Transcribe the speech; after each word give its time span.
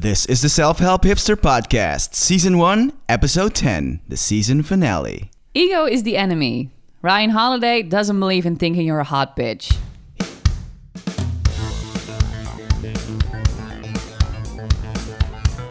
This 0.00 0.26
is 0.26 0.42
the 0.42 0.48
Self 0.48 0.78
Help 0.78 1.02
Hipster 1.02 1.34
Podcast, 1.34 2.14
Season 2.14 2.56
1, 2.56 2.92
Episode 3.08 3.52
10, 3.52 3.98
the 4.06 4.16
season 4.16 4.62
finale. 4.62 5.32
Ego 5.54 5.86
is 5.86 6.04
the 6.04 6.16
enemy. 6.16 6.70
Ryan 7.02 7.30
Holiday 7.30 7.82
doesn't 7.82 8.20
believe 8.20 8.46
in 8.46 8.54
thinking 8.54 8.86
you're 8.86 9.00
a 9.00 9.02
hot 9.02 9.36
bitch. 9.36 9.76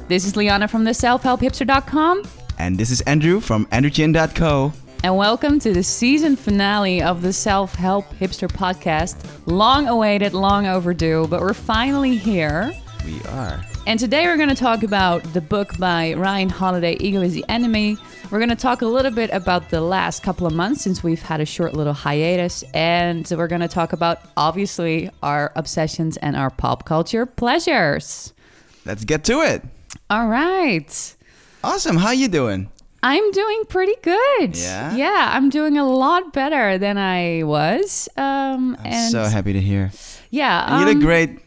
This 0.10 0.26
is 0.26 0.34
Lianne 0.34 0.70
from 0.70 0.84
the 0.84 0.92
selfhelphipster.com, 0.92 2.24
And 2.60 2.78
this 2.78 2.92
is 2.92 3.00
Andrew 3.02 3.40
from 3.40 3.66
AndrewChin.co. 3.68 4.74
and 5.06 5.16
welcome 5.16 5.58
to 5.60 5.72
the 5.72 5.84
season 5.84 6.36
finale 6.36 7.02
of 7.02 7.22
the 7.22 7.32
Self 7.32 7.76
Help 7.76 8.06
Hipster 8.16 8.52
podcast. 8.52 9.16
Long 9.46 9.88
awaited, 9.88 10.34
long 10.34 10.68
overdue, 10.68 11.28
but 11.30 11.40
we're 11.40 11.54
finally 11.54 12.18
here. 12.18 12.74
We 13.06 13.22
are. 13.30 13.64
And 13.88 13.98
today 13.98 14.26
we're 14.26 14.36
going 14.36 14.50
to 14.50 14.56
talk 14.56 14.84
about 14.84 15.24
the 15.32 15.40
book 15.40 15.78
by 15.78 16.14
Ryan 16.16 16.50
Holiday, 16.50 16.98
Ego 17.00 17.22
is 17.22 17.32
the 17.32 17.46
Enemy. 17.48 17.96
We're 18.30 18.40
going 18.40 18.50
to 18.50 18.56
talk 18.58 18.82
a 18.82 18.86
little 18.86 19.12
bit 19.12 19.30
about 19.32 19.70
the 19.70 19.80
last 19.80 20.24
couple 20.24 20.46
of 20.46 20.52
months 20.52 20.82
since 20.82 21.06
we've 21.06 21.22
had 21.22 21.40
a 21.40 21.46
short 21.46 21.74
little 21.74 21.94
hiatus. 21.94 22.66
And 22.74 23.26
we're 23.32 23.48
going 23.48 23.62
to 23.62 23.70
talk 23.70 23.94
about, 23.94 24.20
obviously, 24.36 25.10
our 25.24 25.54
obsessions 25.56 26.18
and 26.18 26.36
our 26.36 26.50
pop 26.50 26.84
culture 26.84 27.26
pleasures. 27.26 28.34
Let's 28.86 29.06
get 29.06 29.24
to 29.24 29.40
it. 29.40 29.64
All 30.10 30.28
right. 30.28 31.16
Awesome. 31.64 31.96
How 31.96 32.12
you 32.12 32.28
doing? 32.28 32.70
I'm 33.02 33.32
doing 33.32 33.64
pretty 33.70 33.96
good. 34.02 34.58
Yeah? 34.58 34.98
Yeah, 34.98 35.30
I'm 35.32 35.50
doing 35.50 35.78
a 35.78 35.88
lot 35.88 36.34
better 36.34 36.78
than 36.78 36.98
I 36.98 37.44
was. 37.44 38.10
Um, 38.18 38.76
I'm 38.80 38.86
and 38.86 39.12
so 39.14 39.24
happy 39.24 39.54
to 39.54 39.62
hear. 39.62 39.94
yeah, 40.30 40.80
you 40.80 40.86
look 40.88 40.96
um, 40.96 41.02
great 41.02 41.40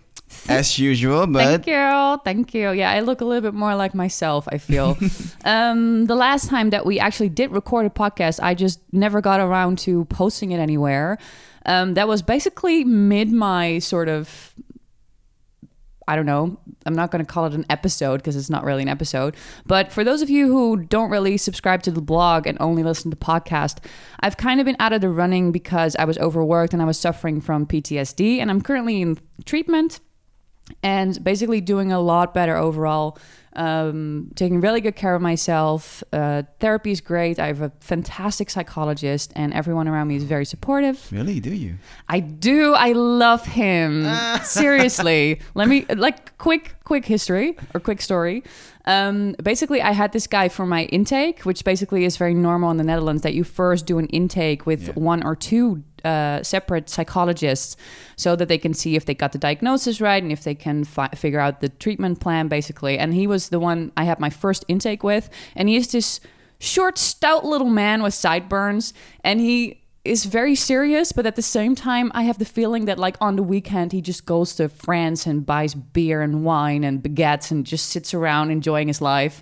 as 0.48 0.78
usual, 0.78 1.26
but 1.26 1.44
Thank 1.44 1.66
you, 1.66 2.20
thank 2.24 2.54
you. 2.54 2.70
Yeah, 2.72 2.90
I 2.90 3.00
look 3.00 3.20
a 3.20 3.24
little 3.24 3.42
bit 3.42 3.54
more 3.54 3.74
like 3.74 3.94
myself. 3.94 4.48
I 4.50 4.58
feel. 4.58 4.98
um, 5.44 6.06
the 6.06 6.14
last 6.14 6.48
time 6.48 6.70
that 6.70 6.86
we 6.86 6.98
actually 6.98 7.28
did 7.28 7.50
record 7.50 7.86
a 7.86 7.90
podcast, 7.90 8.40
I 8.42 8.54
just 8.54 8.80
never 8.92 9.20
got 9.20 9.40
around 9.40 9.78
to 9.80 10.04
posting 10.06 10.52
it 10.52 10.58
anywhere. 10.58 11.18
Um, 11.66 11.94
that 11.94 12.08
was 12.08 12.22
basically 12.22 12.84
mid 12.84 13.30
my 13.30 13.78
sort 13.78 14.08
of. 14.08 14.54
I 16.08 16.16
don't 16.16 16.26
know. 16.26 16.58
I'm 16.86 16.94
not 16.94 17.12
going 17.12 17.24
to 17.24 17.30
call 17.30 17.46
it 17.46 17.52
an 17.52 17.64
episode 17.70 18.16
because 18.16 18.34
it's 18.34 18.50
not 18.50 18.64
really 18.64 18.82
an 18.82 18.88
episode. 18.88 19.36
But 19.64 19.92
for 19.92 20.02
those 20.02 20.22
of 20.22 20.30
you 20.30 20.48
who 20.48 20.76
don't 20.76 21.08
really 21.08 21.36
subscribe 21.36 21.84
to 21.84 21.92
the 21.92 22.00
blog 22.00 22.48
and 22.48 22.58
only 22.60 22.82
listen 22.82 23.12
to 23.12 23.16
podcast, 23.16 23.78
I've 24.18 24.36
kind 24.36 24.58
of 24.58 24.66
been 24.66 24.74
out 24.80 24.92
of 24.92 25.02
the 25.02 25.08
running 25.08 25.52
because 25.52 25.94
I 25.96 26.04
was 26.04 26.18
overworked 26.18 26.72
and 26.72 26.82
I 26.82 26.84
was 26.84 26.98
suffering 26.98 27.40
from 27.40 27.64
PTSD. 27.64 28.38
And 28.38 28.50
I'm 28.50 28.60
currently 28.60 29.00
in 29.00 29.18
treatment 29.44 30.00
and 30.82 31.22
basically 31.22 31.60
doing 31.60 31.92
a 31.92 32.00
lot 32.00 32.34
better 32.34 32.56
overall. 32.56 33.18
Um, 33.56 34.30
taking 34.36 34.60
really 34.60 34.80
good 34.80 34.94
care 34.94 35.16
of 35.16 35.20
myself. 35.22 36.04
Uh, 36.12 36.44
therapy 36.60 36.92
is 36.92 37.00
great. 37.00 37.40
I 37.40 37.48
have 37.48 37.62
a 37.62 37.72
fantastic 37.80 38.48
psychologist, 38.48 39.32
and 39.34 39.52
everyone 39.52 39.88
around 39.88 40.06
me 40.06 40.14
is 40.16 40.22
very 40.22 40.44
supportive. 40.44 41.10
really, 41.10 41.40
do 41.40 41.52
you? 41.52 41.74
I 42.08 42.20
do. 42.20 42.74
I 42.74 42.92
love 42.92 43.44
him. 43.44 44.06
Seriously. 44.44 45.40
Let 45.54 45.68
me 45.68 45.84
like 45.96 46.38
quick 46.38 46.76
quick 46.90 47.04
history 47.16 47.48
or 47.74 47.78
quick 47.88 48.00
story. 48.10 48.42
Um, 48.94 49.36
basically, 49.50 49.80
I 49.90 49.92
had 49.92 50.10
this 50.12 50.26
guy 50.26 50.48
for 50.48 50.66
my 50.66 50.82
intake, 50.96 51.38
which 51.48 51.60
basically 51.72 52.02
is 52.04 52.16
very 52.24 52.34
normal 52.34 52.68
in 52.72 52.78
the 52.82 52.88
Netherlands 52.92 53.22
that 53.22 53.32
you 53.38 53.44
first 53.44 53.86
do 53.86 53.98
an 54.02 54.06
intake 54.20 54.66
with 54.70 54.82
Yeah. 54.88 54.94
one 55.12 55.20
or 55.28 55.36
two 55.36 55.66
uh, 56.04 56.42
separate 56.42 56.86
psychologists 56.94 57.76
so 58.16 58.34
that 58.38 58.48
they 58.48 58.58
can 58.58 58.74
see 58.74 58.92
if 58.96 59.04
they 59.04 59.14
got 59.14 59.30
the 59.32 59.38
diagnosis 59.38 60.00
right 60.00 60.22
and 60.24 60.32
if 60.32 60.42
they 60.42 60.54
can 60.66 60.82
fi- 60.84 61.14
figure 61.24 61.38
out 61.44 61.60
the 61.60 61.68
treatment 61.84 62.18
plan, 62.24 62.48
basically. 62.48 62.94
And 62.98 63.14
he 63.14 63.26
was 63.34 63.50
the 63.50 63.60
one 63.60 63.92
I 63.96 64.04
had 64.10 64.18
my 64.18 64.30
first 64.30 64.64
intake 64.66 65.04
with. 65.04 65.24
And 65.54 65.68
he 65.68 65.76
is 65.76 65.86
this 65.92 66.20
short, 66.58 66.98
stout 66.98 67.44
little 67.44 67.70
man 67.82 68.02
with 68.02 68.14
sideburns. 68.14 68.92
And 69.22 69.40
he 69.40 69.80
is 70.10 70.24
very 70.24 70.56
serious, 70.56 71.12
but 71.12 71.24
at 71.24 71.36
the 71.36 71.42
same 71.42 71.76
time, 71.76 72.10
I 72.16 72.24
have 72.24 72.38
the 72.38 72.44
feeling 72.44 72.86
that 72.86 72.98
like 72.98 73.16
on 73.20 73.36
the 73.36 73.44
weekend 73.44 73.92
he 73.92 74.00
just 74.00 74.26
goes 74.26 74.56
to 74.56 74.68
France 74.68 75.24
and 75.24 75.46
buys 75.46 75.72
beer 75.72 76.20
and 76.20 76.44
wine 76.44 76.82
and 76.82 77.00
baguettes 77.00 77.52
and 77.52 77.64
just 77.64 77.90
sits 77.90 78.12
around 78.12 78.50
enjoying 78.50 78.88
his 78.88 79.00
life. 79.00 79.40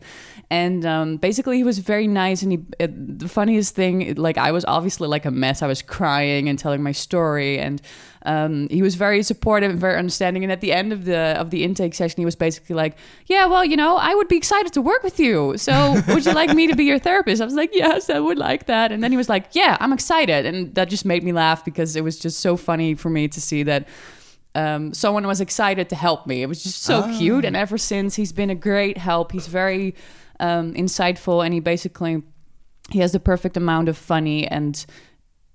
And 0.51 0.87
um, 0.87 1.17
basically, 1.19 1.59
he 1.59 1.65
was 1.65 1.79
very 1.79 2.07
nice. 2.07 2.43
And 2.43 2.53
he, 2.53 2.59
uh, 2.81 2.89
the 2.91 3.29
funniest 3.29 3.75
thing, 3.75 4.15
like 4.15 4.39
I 4.39 4.51
was 4.51 4.65
obviously 4.67 5.07
like 5.07 5.27
a 5.27 5.31
mess. 5.31 5.61
I 5.61 5.67
was 5.67 5.83
crying 5.83 6.49
and 6.49 6.59
telling 6.59 6.83
my 6.83 6.93
story, 6.93 7.59
and 7.59 7.83
um, 8.25 8.67
he 8.71 8.81
was 8.81 8.95
very 8.95 9.23
supportive 9.23 9.71
and 9.71 9.79
very 9.79 9.99
understanding. 9.99 10.43
And 10.45 10.51
at 10.51 10.63
the 10.63 10.73
end 10.73 10.91
of 10.91 11.05
the 11.05 11.39
of 11.39 11.51
the 11.51 11.65
intake 11.65 11.95
session, 11.95 12.17
he 12.19 12.25
was 12.25 12.35
basically 12.35 12.75
like, 12.75 12.97
"Yeah, 13.27 13.45
well, 13.45 13.63
you 13.63 13.77
know, 13.77 13.99
I 13.99 14.15
would 14.15 14.29
be 14.29 14.39
excited 14.39 14.73
to 14.73 14.81
work 14.81 15.03
with 15.03 15.21
you. 15.21 15.59
So, 15.59 16.01
would 16.09 16.25
you 16.25 16.33
like 16.33 16.55
me 16.55 16.67
to 16.67 16.75
be 16.75 16.85
your 16.85 16.99
therapist?" 16.99 17.43
I 17.43 17.45
was 17.45 17.55
like, 17.55 17.71
"Yes, 17.75 18.09
I 18.09 18.19
would 18.19 18.39
like 18.39 18.67
that." 18.67 18.91
And 18.91 19.05
then 19.05 19.11
he 19.11 19.19
was 19.19 19.29
like, 19.29 19.49
"Yeah, 19.53 19.77
I'm 19.81 19.93
excited," 19.93 20.47
and 20.47 20.75
that 20.77 20.89
just 20.89 21.05
made 21.05 21.25
me 21.25 21.33
laugh 21.33 21.63
because 21.63 21.95
it 21.95 22.03
was 22.03 22.19
just 22.19 22.41
so 22.41 22.57
funny 22.57 22.95
for 22.95 23.11
me 23.11 23.29
to 23.29 23.41
see 23.41 23.65
that 23.65 23.87
um, 24.55 24.95
someone 24.95 25.27
was 25.27 25.43
excited 25.43 25.91
to 25.91 25.95
help 25.95 26.27
me. 26.27 26.43
It 26.43 26.47
was 26.47 26.63
just 26.63 26.83
so 26.83 27.03
cute. 27.19 27.45
And 27.45 27.55
ever 27.55 27.77
since, 27.77 28.17
he's 28.17 28.33
been 28.33 28.51
a 28.51 28.55
great 28.55 28.97
help. 28.97 29.33
He's 29.33 29.47
very 29.47 29.95
um, 30.41 30.75
insightful, 30.75 31.45
and 31.45 31.53
he 31.55 31.61
basically 31.61 32.23
he 32.91 33.01
has 33.01 33.13
the 33.13 33.21
perfect 33.21 33.57
amount 33.57 33.89
of 33.89 33.97
funny 33.99 34.47
and 34.47 34.87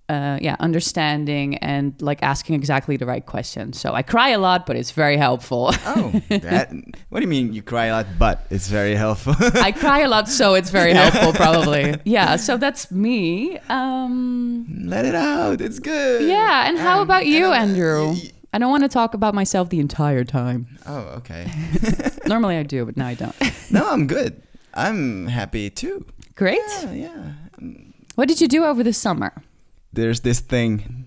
uh, 0.09 0.37
yeah, 0.41 0.55
understanding 0.59 1.55
and 1.59 1.99
like 2.01 2.21
asking 2.21 2.53
exactly 2.55 2.97
the 2.97 3.05
right 3.05 3.25
questions. 3.25 3.79
So 3.79 3.93
I 3.95 4.01
cry 4.03 4.29
a 4.29 4.37
lot, 4.37 4.65
but 4.65 4.75
it's 4.75 4.91
very 4.91 5.17
helpful. 5.17 5.71
Oh, 5.85 6.11
that. 6.29 6.71
What 7.09 7.19
do 7.19 7.23
you 7.23 7.29
mean 7.29 7.53
you 7.53 7.61
cry 7.63 7.85
a 7.85 7.93
lot, 7.93 8.05
but 8.19 8.45
it's 8.49 8.67
very 8.67 8.95
helpful? 8.95 9.33
I 9.61 9.71
cry 9.71 10.01
a 10.01 10.07
lot, 10.09 10.27
so 10.27 10.55
it's 10.55 10.69
very 10.71 10.93
helpful, 10.93 11.31
probably. 11.33 11.95
Yeah, 12.05 12.35
so 12.35 12.57
that's 12.57 12.91
me. 12.91 13.57
Um, 13.69 14.67
Let 14.85 15.05
it 15.05 15.15
out. 15.15 15.61
It's 15.61 15.79
good. 15.79 16.27
yeah, 16.27 16.67
and 16.67 16.77
how 16.77 16.97
Um, 16.97 17.03
about 17.03 17.25
you, 17.25 17.45
and, 17.45 17.53
uh, 17.53 17.55
Andrew? 17.73 18.15
I 18.53 18.59
don't 18.59 18.69
want 18.69 18.83
to 18.83 18.89
talk 18.89 19.13
about 19.15 19.33
myself 19.33 19.69
the 19.69 19.79
entire 19.79 20.23
time. 20.23 20.67
Oh, 20.85 20.99
okay. 21.19 21.47
Normally 22.27 22.57
I 22.57 22.63
do, 22.63 22.85
but 22.85 22.97
now 22.97 23.07
I 23.07 23.15
don't. 23.15 23.35
no, 23.71 23.89
I'm 23.89 24.05
good. 24.05 24.41
I'm 24.73 25.27
happy 25.27 25.69
too. 25.69 26.05
Great. 26.35 26.59
Yeah, 26.83 26.91
yeah. 26.91 27.31
What 28.15 28.27
did 28.27 28.41
you 28.41 28.47
do 28.47 28.65
over 28.65 28.83
the 28.83 28.93
summer? 28.93 29.33
There's 29.91 30.21
this 30.21 30.39
thing. 30.39 31.05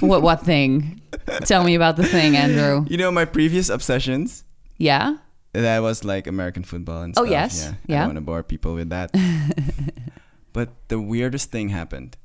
What 0.00 0.22
what 0.22 0.42
thing? 0.42 1.00
Tell 1.44 1.64
me 1.64 1.74
about 1.74 1.96
the 1.96 2.04
thing, 2.04 2.36
Andrew. 2.36 2.84
You 2.88 2.96
know 2.96 3.10
my 3.10 3.24
previous 3.24 3.68
obsessions? 3.68 4.44
Yeah. 4.78 5.16
That 5.52 5.80
was 5.80 6.04
like 6.04 6.26
American 6.26 6.62
football 6.64 7.02
and 7.02 7.14
oh, 7.16 7.24
stuff. 7.24 7.28
Oh, 7.28 7.30
yes. 7.30 7.72
Yeah. 7.86 7.96
I 7.96 7.98
don't 8.00 8.08
want 8.08 8.16
to 8.16 8.20
bore 8.22 8.42
people 8.42 8.74
with 8.74 8.90
that. 8.90 9.10
but 10.52 10.70
the 10.88 11.00
weirdest 11.00 11.50
thing 11.50 11.68
happened 11.68 12.16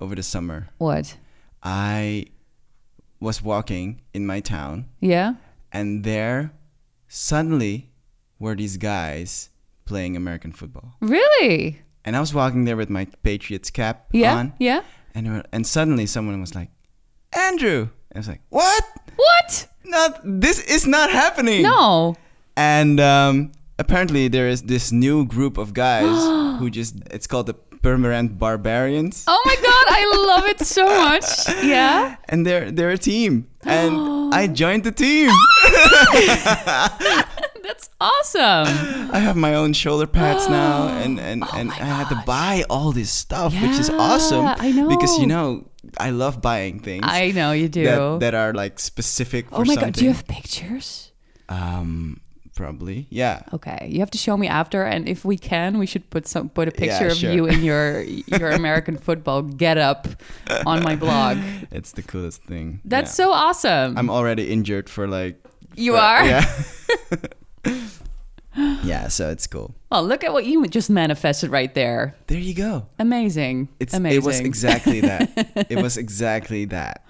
over 0.00 0.14
the 0.14 0.22
summer. 0.22 0.68
What? 0.78 1.16
I 1.62 2.26
was 3.20 3.42
walking 3.42 4.02
in 4.14 4.26
my 4.26 4.40
town 4.40 4.86
Yeah. 5.00 5.34
and 5.72 6.04
there 6.04 6.52
suddenly 7.08 7.90
were 8.38 8.54
these 8.54 8.76
guys 8.76 9.48
playing 9.86 10.16
American 10.16 10.52
football. 10.52 10.94
Really? 11.00 11.80
And 12.04 12.14
I 12.16 12.20
was 12.20 12.32
walking 12.34 12.64
there 12.66 12.76
with 12.76 12.90
my 12.90 13.06
Patriots 13.22 13.70
cap 13.70 14.06
Yeah. 14.12 14.36
on 14.36 14.52
Yeah. 14.58 14.82
and 15.14 15.26
were- 15.28 15.44
and 15.52 15.66
suddenly 15.66 16.06
someone 16.06 16.40
was 16.40 16.54
like, 16.54 16.70
"Andrew." 17.32 17.88
I 18.14 18.18
was 18.18 18.28
like, 18.28 18.42
"What? 18.50 18.84
What? 19.16 19.66
Not 19.84 20.20
this 20.24 20.58
is 20.60 20.86
not 20.86 21.10
happening." 21.10 21.62
No. 21.62 22.14
And 22.56 23.00
um, 23.00 23.52
apparently 23.78 24.28
there 24.28 24.48
is 24.48 24.62
this 24.62 24.92
new 24.92 25.24
group 25.26 25.58
of 25.58 25.72
guys 25.72 26.06
who 26.60 26.70
just 26.70 26.94
it's 27.10 27.26
called 27.26 27.46
the 27.46 27.54
Permanent 27.82 28.38
Barbarians. 28.38 29.24
Oh 29.28 29.42
my 29.46 29.54
god, 29.56 29.86
I 29.90 30.02
love 30.36 30.44
it 30.50 30.60
so 30.66 30.84
much. 30.86 31.24
Yeah. 31.62 32.16
And 32.28 32.44
they're 32.46 32.70
they're 32.72 32.90
a 32.94 32.98
team. 32.98 33.46
And 33.64 33.94
I 34.40 34.46
joined 34.48 34.84
the 34.84 34.92
team. 34.92 35.30
Awesome. 38.00 38.66
I 39.12 39.18
have 39.20 39.36
my 39.36 39.54
own 39.54 39.72
shoulder 39.72 40.06
pads 40.06 40.48
now 40.50 40.88
and 40.88 41.18
and, 41.18 41.42
and 41.54 41.70
Oh 41.70 41.74
my 41.74 41.80
I 41.80 41.84
had 41.84 42.08
to 42.10 42.22
buy 42.26 42.64
all 42.68 42.92
this 42.92 43.10
stuff, 43.10 43.52
which 43.54 43.78
is 43.78 43.88
awesome. 43.90 44.44
I 44.46 44.70
know. 44.72 44.88
Because 44.88 45.18
you 45.18 45.26
know, 45.26 45.66
I 45.98 46.10
love 46.10 46.42
buying 46.42 46.80
things 46.80 47.04
I 47.06 47.30
know 47.32 47.52
you 47.52 47.68
do. 47.68 47.84
that, 47.84 48.20
that 48.20 48.34
are 48.34 48.52
like 48.52 48.78
specific 48.78 49.48
for 49.48 49.56
oh 49.56 49.58
my 49.60 49.74
something. 49.74 49.84
god, 49.84 49.92
do 49.94 50.04
you 50.04 50.12
have 50.12 50.26
pictures? 50.26 51.12
um 51.48 52.20
probably. 52.54 53.06
Yeah. 53.10 53.42
Okay, 53.52 53.86
you 53.90 54.00
have 54.00 54.10
to 54.12 54.18
show 54.18 54.36
me 54.36 54.48
after, 54.48 54.82
and 54.82 55.06
if 55.08 55.24
we 55.24 55.36
can, 55.38 55.78
we 55.78 55.84
should 55.86 56.08
put 56.10 56.26
some 56.26 56.48
put 56.48 56.68
a 56.68 56.72
Yeah, 56.72 56.98
picture 56.98 57.08
of 57.08 57.20
you 57.22 57.46
in 57.46 57.62
your 57.62 58.02
your 58.40 58.50
American 58.50 58.96
football 58.98 59.40
get 59.42 59.78
up 59.78 60.08
on 60.66 60.82
my 60.82 60.96
blog. 60.96 61.38
It's 61.70 61.92
the 61.92 62.02
coolest 62.02 62.42
thing. 62.44 62.80
That's 62.84 63.10
Yeah. 63.18 63.24
so 63.24 63.32
awesome. 63.32 63.96
I'm 63.96 64.10
already 64.10 64.50
injured 64.52 64.88
for 64.90 65.06
like 65.06 65.40
you 65.76 65.92
for- 65.92 65.98
are. 66.00 66.24
Yeah. 66.26 66.44
yeah, 68.84 69.08
so 69.08 69.30
it's 69.30 69.46
cool. 69.46 69.74
Well, 69.90 70.04
look 70.04 70.24
at 70.24 70.32
what 70.32 70.46
you 70.46 70.66
just 70.66 70.90
manifested 70.90 71.50
right 71.50 71.72
there. 71.74 72.14
There 72.26 72.38
you 72.38 72.54
go. 72.54 72.86
Amazing. 72.98 73.68
It's 73.80 73.94
Amazing. 73.94 74.18
it 74.22 74.24
was 74.24 74.40
exactly 74.40 75.00
that. 75.00 75.66
it 75.70 75.82
was 75.82 75.96
exactly 76.04 76.64
that. 76.66 77.04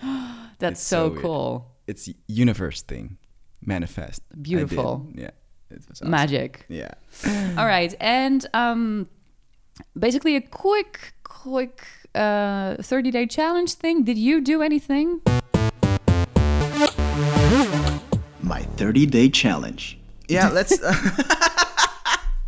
That's 0.59 0.81
it's 0.81 0.83
so, 0.83 1.09
so 1.09 1.11
weird. 1.11 1.23
cool. 1.23 1.67
It's 1.87 2.09
universe 2.27 2.83
thing. 2.83 3.19
Manifest. 3.65 4.23
Beautiful. 4.41 5.07
Yeah. 5.15 5.31
It 5.71 5.83
awesome. 5.91 6.11
Magic. 6.11 6.65
Yeah. 6.69 6.93
All 7.59 7.67
right, 7.67 7.95
and 8.01 8.47
um, 8.55 9.09
basically 9.99 10.37
a 10.37 10.41
quick, 10.41 11.15
quick 11.25 11.85
uh, 12.15 12.77
30 12.81 13.11
day 13.11 13.27
challenge 13.27 13.75
thing. 13.75 14.05
Did 14.05 14.19
you 14.19 14.41
do 14.41 14.63
anything? 14.63 15.21
My 18.43 18.63
30 18.77 19.07
day 19.07 19.29
challenge. 19.29 19.99
Yeah, 20.29 20.49
let's. 20.53 20.79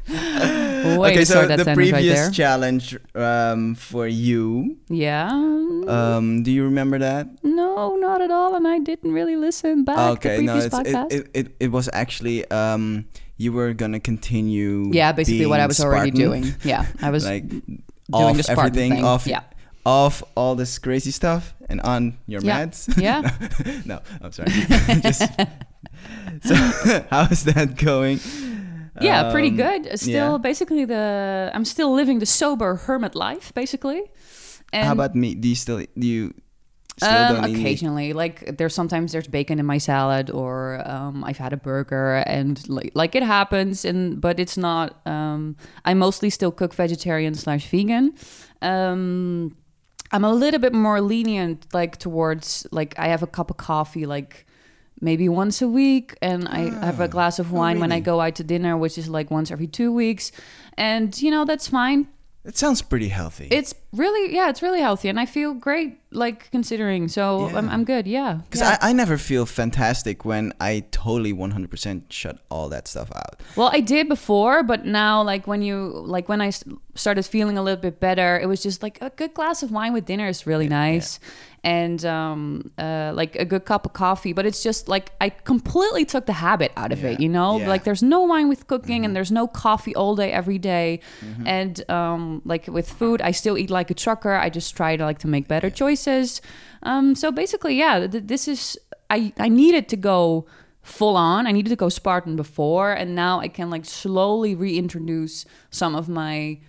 Way 0.08 1.10
okay, 1.10 1.14
to 1.16 1.26
so 1.26 1.32
start 1.34 1.48
that 1.48 1.56
the 1.58 1.64
sentence 1.64 1.90
right 1.92 1.92
previous 1.92 2.18
there. 2.18 2.30
challenge 2.30 2.96
um, 3.14 3.74
for 3.74 4.06
you, 4.06 4.78
yeah. 4.88 5.28
um, 5.28 6.42
do 6.42 6.50
you 6.50 6.64
remember 6.64 6.98
that? 6.98 7.28
no, 7.44 7.96
not 7.96 8.22
at 8.22 8.30
all. 8.30 8.54
And 8.54 8.66
I 8.66 8.78
didn't 8.78 9.12
really 9.12 9.36
listen 9.36 9.84
back 9.84 9.98
okay, 10.16 10.40
no, 10.40 10.54
previous 10.54 10.64
it's, 10.64 10.78
it, 10.78 10.86
podcast. 10.94 11.12
it, 11.12 11.30
it, 11.34 11.56
it 11.60 11.70
was 11.72 11.90
actually 11.92 12.50
um, 12.50 13.04
you 13.36 13.52
were 13.52 13.74
gonna 13.74 14.00
continue. 14.00 14.88
yeah, 14.94 15.12
basically 15.12 15.44
what 15.46 15.60
I 15.60 15.66
was 15.66 15.78
already 15.80 16.10
doing. 16.10 16.54
Yeah, 16.64 16.86
I 17.02 17.10
was 17.10 17.26
like 17.28 17.46
doing 17.48 17.82
off 18.12 18.36
the 18.36 18.42
Spartan 18.44 18.64
everything, 18.66 18.92
thing. 18.92 19.04
off 19.04 19.26
yeah. 19.26 19.42
off 19.84 20.22
all 20.34 20.54
this 20.54 20.78
crazy 20.78 21.10
stuff, 21.10 21.54
and 21.68 21.82
on 21.82 22.16
your 22.26 22.40
Yeah. 22.40 22.64
meds. 22.64 22.88
Yeah. 22.96 23.28
no, 23.84 24.00
I'm 24.22 24.32
sorry. 24.32 24.50
Just, 25.02 25.22
so 26.42 26.54
how 27.10 27.22
is 27.30 27.44
that 27.44 27.76
going? 27.76 28.20
Yeah, 29.00 29.30
pretty 29.30 29.50
Um, 29.50 29.56
good. 29.56 29.98
Still, 29.98 30.32
yeah. 30.32 30.38
basically, 30.38 30.84
the 30.84 31.50
I'm 31.54 31.64
still 31.64 31.94
living 31.94 32.18
the 32.18 32.26
sober 32.26 32.74
hermit 32.76 33.14
life, 33.14 33.52
basically. 33.54 34.02
And 34.72 34.86
How 34.86 34.92
about 34.92 35.14
me? 35.14 35.34
Do 35.34 35.48
you 35.48 35.54
still 35.54 35.78
do 35.98 36.06
you 36.06 36.34
still 36.98 37.08
um, 37.08 37.34
don't 37.36 37.50
eat 37.50 37.58
occasionally, 37.60 38.12
like 38.12 38.58
there's 38.58 38.74
sometimes 38.74 39.12
there's 39.12 39.28
bacon 39.28 39.58
in 39.60 39.66
my 39.66 39.78
salad, 39.78 40.30
or 40.30 40.82
um, 40.84 41.22
I've 41.22 41.38
had 41.38 41.52
a 41.52 41.56
burger, 41.56 42.16
and 42.26 42.58
like, 42.68 42.90
like 42.94 43.14
it 43.14 43.22
happens. 43.22 43.84
And 43.84 44.20
but 44.20 44.40
it's 44.40 44.56
not. 44.56 45.00
Um, 45.06 45.56
I 45.84 45.94
mostly 45.94 46.28
still 46.28 46.50
cook 46.50 46.74
vegetarian 46.74 47.34
slash 47.34 47.68
vegan. 47.70 48.14
Um, 48.62 49.56
I'm 50.10 50.24
a 50.24 50.32
little 50.32 50.58
bit 50.60 50.72
more 50.72 51.00
lenient, 51.00 51.66
like 51.72 51.98
towards 51.98 52.66
like 52.72 52.98
I 52.98 53.08
have 53.08 53.22
a 53.22 53.26
cup 53.28 53.50
of 53.50 53.56
coffee, 53.58 54.06
like 54.06 54.44
maybe 55.00 55.28
once 55.28 55.62
a 55.62 55.68
week, 55.68 56.16
and 56.22 56.48
I 56.48 56.70
have 56.84 57.00
a 57.00 57.04
ah, 57.04 57.06
glass 57.06 57.38
of 57.38 57.52
oh, 57.52 57.56
wine 57.56 57.80
when 57.80 57.92
I 57.92 58.00
go 58.00 58.20
out 58.20 58.34
to 58.36 58.44
dinner, 58.44 58.76
which 58.76 58.98
is 58.98 59.08
like 59.08 59.30
once 59.30 59.50
every 59.50 59.66
two 59.66 59.92
weeks, 59.92 60.32
and 60.76 61.20
you 61.20 61.30
know 61.30 61.44
that's 61.44 61.68
fine. 61.68 62.08
It 62.44 62.56
sounds 62.56 62.80
pretty 62.80 63.08
healthy. 63.08 63.48
It's 63.50 63.74
really 63.92 64.34
yeah, 64.34 64.48
it's 64.48 64.62
really 64.62 64.80
healthy, 64.80 65.08
and 65.08 65.18
I 65.18 65.26
feel 65.26 65.54
great 65.54 65.98
like 66.10 66.50
considering. 66.50 67.08
So 67.08 67.48
I'm, 67.54 67.68
I'm 67.68 67.84
good. 67.84 68.06
Yeah, 68.06 68.40
Because 68.44 68.60
yeah. 68.60 68.78
I, 68.80 68.90
I 68.90 68.92
never 68.92 69.18
feel 69.18 69.46
fantastic 69.46 70.24
when 70.24 70.52
I 70.60 70.84
totally 70.90 71.32
100% 71.32 72.02
shut 72.10 72.38
all 72.50 72.68
that 72.70 72.88
stuff 72.88 73.10
out. 73.14 73.40
Well, 73.56 73.70
I 73.72 73.80
did 73.80 74.08
before, 74.08 74.62
but 74.62 74.86
now, 74.86 75.22
like 75.22 75.46
when 75.46 75.62
you, 75.62 75.88
like 76.06 76.28
when 76.28 76.40
i 76.40 76.50
started 76.94 77.22
feeling 77.24 77.56
a 77.56 77.62
little 77.62 77.80
bit 77.80 78.00
better, 78.00 78.38
it 78.40 78.46
was 78.46 78.62
just 78.62 78.82
like 78.82 78.98
a 79.00 79.10
good 79.10 79.32
glass 79.34 79.62
of 79.62 79.70
wine 79.70 79.92
with 79.92 80.04
dinner 80.04 80.26
is 80.26 80.46
really 80.46 80.68
nice, 80.68 81.20
and 81.62 82.04
um, 82.04 82.72
uh, 82.78 83.12
like 83.14 83.36
a 83.36 83.44
good 83.44 83.64
cup 83.64 83.86
of 83.86 83.92
coffee. 83.92 84.32
But 84.32 84.46
it's 84.46 84.64
just 84.64 84.88
like 84.88 85.12
I 85.20 85.28
completely 85.28 86.04
took 86.04 86.26
the 86.26 86.32
habit 86.32 86.72
out 86.76 86.90
of 86.90 87.04
it. 87.04 87.20
You 87.20 87.28
know, 87.28 87.58
yeah. 87.58 87.68
like 87.68 87.84
there's 87.84 88.02
no 88.02 88.22
wine 88.22 88.48
with 88.48 88.66
cooking, 88.66 89.04
and 89.04 89.14
there's 89.14 89.30
no 89.30 89.46
coffee 89.46 89.94
all 89.94 90.16
day 90.16 90.32
every 90.32 90.58
day. 90.58 91.00
and 91.46 91.88
um, 91.88 92.42
like 92.44 92.66
with 92.66 92.90
food, 92.90 93.22
I 93.22 93.30
still 93.30 93.56
eat 93.56 93.70
like 93.70 93.77
a 93.90 93.94
trucker. 93.94 94.34
I 94.34 94.50
just 94.50 94.76
try 94.76 94.96
to 94.96 95.04
like 95.04 95.18
to 95.20 95.28
make 95.28 95.48
better 95.48 95.70
choices. 95.70 96.40
Um, 96.82 97.14
so 97.14 97.30
basically, 97.30 97.76
yeah, 97.76 98.06
th- 98.06 98.24
this 98.26 98.48
is 98.48 98.78
I 99.10 99.32
I 99.38 99.48
needed 99.48 99.88
to 99.90 99.96
go 99.96 100.46
full 100.82 101.16
on. 101.16 101.46
I 101.46 101.52
needed 101.52 101.70
to 101.70 101.76
go 101.76 101.88
Spartan 101.88 102.36
before, 102.36 102.92
and 102.92 103.14
now 103.14 103.40
I 103.40 103.48
can 103.48 103.70
like 103.70 103.84
slowly 103.84 104.54
reintroduce 104.54 105.44
some 105.70 105.94
of 105.94 106.08
my 106.08 106.60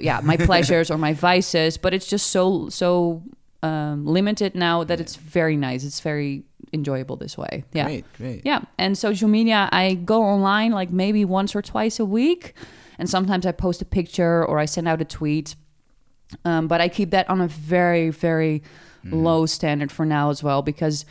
yeah 0.00 0.20
my 0.22 0.36
pleasures 0.50 0.90
or 0.90 0.98
my 0.98 1.12
vices. 1.12 1.78
But 1.78 1.94
it's 1.94 2.08
just 2.08 2.28
so 2.28 2.68
so 2.68 3.22
um, 3.62 4.06
limited 4.06 4.54
now 4.54 4.84
that 4.84 5.00
it's 5.00 5.16
very 5.16 5.56
nice. 5.56 5.84
It's 5.84 6.00
very 6.00 6.44
enjoyable 6.72 7.16
this 7.16 7.36
way. 7.36 7.64
Yeah. 7.72 7.84
Great, 7.84 8.12
great. 8.16 8.42
Yeah, 8.44 8.62
and 8.78 8.96
social 8.96 9.28
media, 9.28 9.68
I 9.72 9.94
go 9.94 10.22
online 10.22 10.72
like 10.72 10.90
maybe 10.90 11.24
once 11.24 11.54
or 11.54 11.62
twice 11.62 11.98
a 11.98 12.04
week, 12.04 12.54
and 12.98 13.08
sometimes 13.08 13.46
I 13.46 13.52
post 13.52 13.82
a 13.82 13.84
picture 13.84 14.44
or 14.44 14.58
I 14.58 14.66
send 14.66 14.88
out 14.88 15.00
a 15.00 15.04
tweet. 15.04 15.56
Um, 16.44 16.68
but 16.68 16.80
I 16.80 16.88
keep 16.88 17.10
that 17.10 17.28
on 17.30 17.40
a 17.40 17.48
very, 17.48 18.10
very 18.10 18.62
low 19.04 19.46
standard 19.46 19.90
for 19.90 20.04
now 20.04 20.30
as 20.30 20.42
well 20.42 20.62
because 20.62 21.04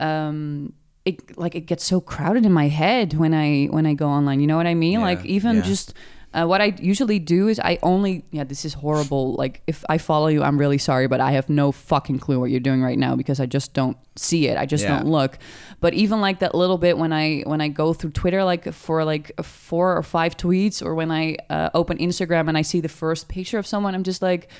um, 0.00 0.72
it 1.04 1.38
like 1.38 1.54
it 1.54 1.62
gets 1.62 1.84
so 1.84 2.00
crowded 2.00 2.44
in 2.44 2.52
my 2.52 2.68
head 2.68 3.14
when 3.14 3.32
I 3.34 3.66
when 3.66 3.86
I 3.86 3.94
go 3.94 4.08
online. 4.08 4.40
You 4.40 4.46
know 4.46 4.56
what 4.56 4.66
I 4.66 4.74
mean? 4.74 5.00
Yeah, 5.00 5.06
like 5.06 5.24
even 5.24 5.56
yeah. 5.56 5.62
just. 5.62 5.94
Uh, 6.34 6.44
what 6.44 6.60
I 6.60 6.74
usually 6.78 7.18
do 7.18 7.48
is 7.48 7.58
I 7.58 7.78
only 7.82 8.22
yeah 8.30 8.44
this 8.44 8.64
is 8.66 8.74
horrible. 8.74 9.32
Like 9.34 9.62
if 9.66 9.82
I 9.88 9.96
follow 9.96 10.26
you 10.26 10.42
I'm 10.42 10.58
really 10.58 10.76
sorry 10.76 11.06
but 11.08 11.20
I 11.20 11.32
have 11.32 11.48
no 11.48 11.72
fucking 11.72 12.18
clue 12.18 12.38
what 12.38 12.50
you're 12.50 12.60
doing 12.60 12.82
right 12.82 12.98
now 12.98 13.16
because 13.16 13.40
I 13.40 13.46
just 13.46 13.72
don't 13.72 13.96
see 14.14 14.46
it. 14.48 14.58
I 14.58 14.66
just 14.66 14.84
Yeah. 14.84 14.98
don't 14.98 15.06
look. 15.08 15.38
But 15.80 15.94
even 15.94 16.20
like 16.20 16.40
that 16.40 16.54
little 16.54 16.76
bit 16.76 16.98
when 16.98 17.12
I 17.14 17.40
when 17.46 17.62
I 17.62 17.68
go 17.68 17.94
through 17.94 18.10
Twitter 18.10 18.44
like 18.44 18.70
for 18.74 19.04
like 19.04 19.32
four 19.42 19.96
or 19.96 20.02
five 20.02 20.36
tweets 20.36 20.82
or 20.84 20.94
when 20.94 21.10
I 21.10 21.36
uh, 21.48 21.70
open 21.72 21.96
Instagram 21.96 22.48
and 22.48 22.58
I 22.58 22.62
see 22.62 22.80
the 22.82 22.88
first 22.90 23.28
picture 23.28 23.56
of 23.58 23.66
someone 23.66 23.94
I'm 23.94 24.04
just 24.04 24.20
like 24.20 24.50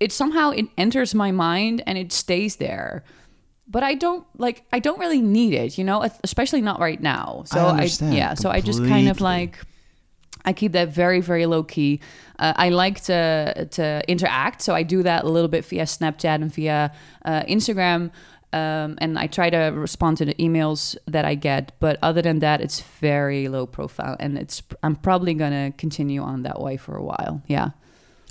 it 0.00 0.12
somehow 0.12 0.50
it 0.50 0.66
enters 0.76 1.14
my 1.14 1.30
mind 1.30 1.82
and 1.86 1.96
it 1.96 2.12
stays 2.12 2.56
there. 2.56 3.04
But 3.66 3.82
I 3.84 3.94
don't 3.94 4.26
like 4.36 4.64
I 4.70 4.80
don't 4.80 4.98
really 4.98 5.22
need 5.22 5.54
it 5.54 5.78
you 5.78 5.84
know 5.84 6.06
especially 6.24 6.60
not 6.60 6.78
right 6.78 7.00
now. 7.00 7.44
So 7.46 7.58
understand. 7.68 8.14
yeah 8.14 8.34
so 8.34 8.50
I 8.50 8.60
just 8.60 8.84
kind 8.84 9.08
of 9.08 9.22
like 9.22 9.58
I 10.44 10.52
keep 10.52 10.72
that 10.72 10.88
very 10.88 11.20
very 11.20 11.46
low 11.46 11.62
key. 11.62 12.00
Uh, 12.38 12.52
I 12.56 12.68
like 12.70 13.00
to 13.04 13.68
to 13.70 14.02
interact, 14.08 14.62
so 14.62 14.74
I 14.74 14.82
do 14.82 15.02
that 15.02 15.24
a 15.24 15.28
little 15.28 15.48
bit 15.48 15.64
via 15.64 15.84
Snapchat 15.84 16.36
and 16.42 16.52
via 16.54 16.92
uh, 17.24 17.42
Instagram. 17.42 18.10
Um, 18.52 18.98
and 18.98 19.16
I 19.16 19.28
try 19.28 19.48
to 19.50 19.58
respond 19.74 20.16
to 20.18 20.24
the 20.24 20.34
emails 20.34 20.96
that 21.06 21.24
I 21.24 21.36
get, 21.36 21.70
but 21.78 21.98
other 22.02 22.20
than 22.20 22.40
that, 22.40 22.60
it's 22.60 22.80
very 23.00 23.46
low 23.48 23.64
profile, 23.66 24.16
and 24.18 24.36
it's 24.36 24.60
I'm 24.82 24.96
probably 24.96 25.34
gonna 25.34 25.72
continue 25.78 26.20
on 26.22 26.42
that 26.42 26.60
way 26.60 26.76
for 26.76 26.96
a 26.96 27.02
while. 27.02 27.42
Yeah. 27.46 27.70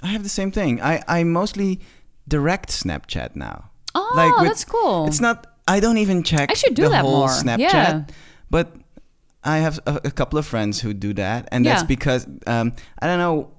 I 0.03 0.07
have 0.07 0.23
the 0.23 0.29
same 0.29 0.51
thing. 0.51 0.81
I, 0.81 1.03
I 1.07 1.23
mostly 1.23 1.79
direct 2.27 2.69
Snapchat 2.69 3.35
now. 3.35 3.69
Oh, 3.95 4.12
Like 4.15 4.38
with- 4.39 4.50
that's 4.50 4.65
cool. 4.65 5.07
It's 5.07 5.19
not, 5.21 5.47
I 5.67 5.79
don't 5.79 5.97
even 5.97 6.23
check 6.23 6.50
I 6.51 6.53
should 6.53 6.73
do 6.73 6.89
that 6.89 7.03
more. 7.03 7.27
Snapchat. 7.27 7.57
Yeah. 7.59 8.03
But 8.50 8.75
I 9.44 9.57
have 9.59 9.80
a, 9.86 10.01
a 10.06 10.12
couple 10.12 10.38
of 10.39 10.45
friends 10.45 10.81
who 10.81 10.94
do 10.94 11.13
that. 11.13 11.47
And 11.51 11.63
Yeah. 11.65 11.74
that's 11.75 11.83
because, 11.88 12.27
um, 12.47 12.74
I 13.01 13.08
don't 13.08 13.19
know 13.19 13.51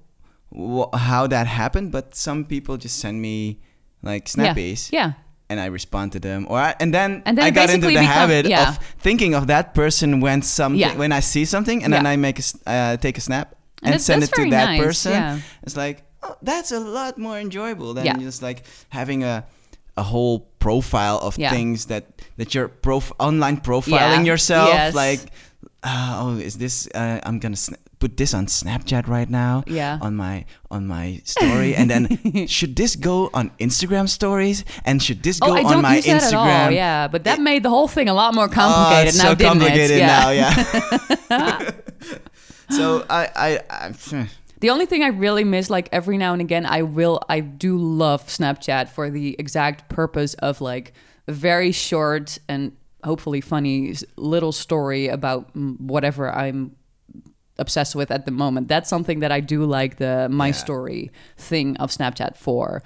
wh- 0.55 0.97
how 0.97 1.27
that 1.27 1.47
happened, 1.47 1.91
but 1.93 2.15
some 2.15 2.45
people 2.45 2.77
just 2.77 2.99
send 2.99 3.21
me 3.23 3.61
like 4.03 4.27
snappies. 4.27 4.91
Yeah. 4.93 5.13
and 5.53 5.59
I 5.59 5.67
respond 5.67 6.13
to 6.13 6.21
them, 6.21 6.47
or 6.49 6.59
I, 6.61 6.77
and 6.79 6.95
then 6.95 7.23
And 7.27 7.37
then 7.37 7.45
I 7.45 7.51
got 7.51 7.71
into 7.71 7.89
the 7.89 7.95
become- 7.95 8.07
habit 8.07 8.47
yeah. 8.47 8.69
of 8.69 8.79
thinking 9.03 9.35
of 9.35 9.49
that 9.49 9.75
person 9.75 10.21
when 10.21 10.43
something 10.43 10.79
Yeah. 10.81 10.95
when 10.97 11.11
I 11.11 11.19
see 11.21 11.45
something, 11.45 11.83
and 11.83 11.93
then 11.93 12.07
I 12.07 12.15
make 12.17 12.39
a 12.39 12.43
uh, 12.71 12.97
take 12.99 13.19
a 13.19 13.21
snap 13.21 13.57
And 13.83 13.95
and, 13.95 14.01
send 14.03 14.23
it 14.23 14.31
to 14.35 14.43
that 14.51 14.67
nice, 14.71 14.81
person. 14.81 15.13
yeah. 15.13 15.39
It's 15.65 15.77
like 15.77 16.05
oh, 16.23 16.37
that's 16.41 16.71
a 16.71 16.79
lot 16.79 17.19
more 17.19 17.37
enjoyable 17.41 17.95
than 17.95 18.05
Yeah. 18.05 18.17
just 18.19 18.43
like 18.43 18.63
having 18.91 19.25
a 19.25 19.43
a 19.97 20.03
whole 20.05 20.39
profile 20.61 21.19
of 21.19 21.37
Yeah. 21.37 21.51
things 21.51 21.87
that 21.87 22.05
that 22.39 22.55
you're 22.55 22.69
prof- 22.69 23.13
online 23.19 23.57
profiling 23.61 24.23
Yeah. 24.23 24.31
yourself 24.33 24.69
Yes. 24.69 24.95
like 24.95 25.21
uh, 25.83 26.19
oh 26.21 26.37
is 26.39 26.57
this 26.59 26.89
uh, 26.95 27.21
I'm 27.25 27.39
gonna 27.39 27.57
sna- 27.57 27.77
put 27.99 28.17
this 28.17 28.33
on 28.35 28.47
Snapchat 28.47 29.09
right 29.09 29.29
now 29.29 29.63
Yeah. 29.67 29.99
on 30.01 30.17
my 30.17 30.45
on 30.71 30.87
my 30.87 31.21
story 31.25 31.75
and 31.75 31.91
then 31.91 32.47
should 32.49 32.77
this 32.77 32.97
go 32.97 33.29
on 33.35 33.51
Instagram 33.59 34.09
stories 34.09 34.65
and 34.85 35.03
should 35.03 35.23
this 35.23 35.39
go 35.41 35.57
Oh, 35.57 35.67
on 35.67 35.83
my 35.83 36.01
Instagram. 36.01 36.75
Yeah, 36.75 37.09
but 37.09 37.25
that 37.25 37.39
It- 37.39 37.43
made 37.43 37.63
the 37.63 37.71
whole 37.71 37.89
thing 37.89 38.09
a 38.09 38.15
lot 38.15 38.35
more 38.35 38.45
Oh, 38.47 38.49
complicated 38.49 39.09
it's 39.15 39.19
now, 39.19 39.31
so 39.31 39.35
didn't 39.35 39.53
complicated 39.61 39.99
it? 39.99 40.07
now, 40.07 40.31
yeah. 40.31 40.55
so 42.71 43.05
I, 43.11 43.29
I, 43.37 43.61
I 43.71 44.27
The 44.61 44.71
only 44.71 44.87
thing 44.87 45.03
I 45.03 45.09
really 45.09 45.45
miss, 45.45 45.71
like 45.71 45.89
every 45.93 46.17
now 46.19 46.33
and 46.33 46.41
again, 46.43 46.67
I 46.67 46.83
will, 46.83 47.21
I 47.29 47.41
do 47.41 47.77
love 47.79 48.27
Snapchat 48.29 48.89
for 48.91 49.11
the 49.11 49.37
exact 49.39 49.89
purpose 49.89 50.35
of 50.35 50.61
like 50.61 50.93
very 51.29 51.73
short 51.73 52.39
and 52.49 52.73
hopefully 53.05 53.41
funny 53.41 53.95
little 54.17 54.53
story 54.53 55.09
about 55.09 55.55
mm, 55.55 55.79
whatever 55.81 56.31
I'm 56.33 56.77
obsessed 57.59 57.95
with 57.95 58.11
at 58.11 58.25
the 58.25 58.31
moment. 58.31 58.69
That's 58.69 58.89
something 58.89 59.21
that 59.21 59.31
I 59.33 59.41
do 59.41 59.65
like 59.65 59.97
the 59.97 60.29
my 60.31 60.49
Yeah. 60.49 60.53
story 60.53 61.11
thing 61.37 61.77
of 61.77 61.91
Snapchat 61.91 62.37
for. 62.37 62.83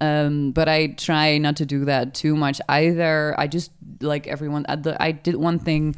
Um, 0.00 0.50
but 0.52 0.68
I 0.68 0.88
try 0.88 1.38
not 1.38 1.56
to 1.56 1.66
do 1.66 1.84
that 1.84 2.14
too 2.14 2.34
much 2.34 2.60
either. 2.68 3.34
I 3.38 3.46
just 3.46 3.70
like 4.00 4.26
everyone. 4.26 4.64
I 4.68 5.12
did 5.12 5.36
one 5.36 5.58
thing, 5.58 5.94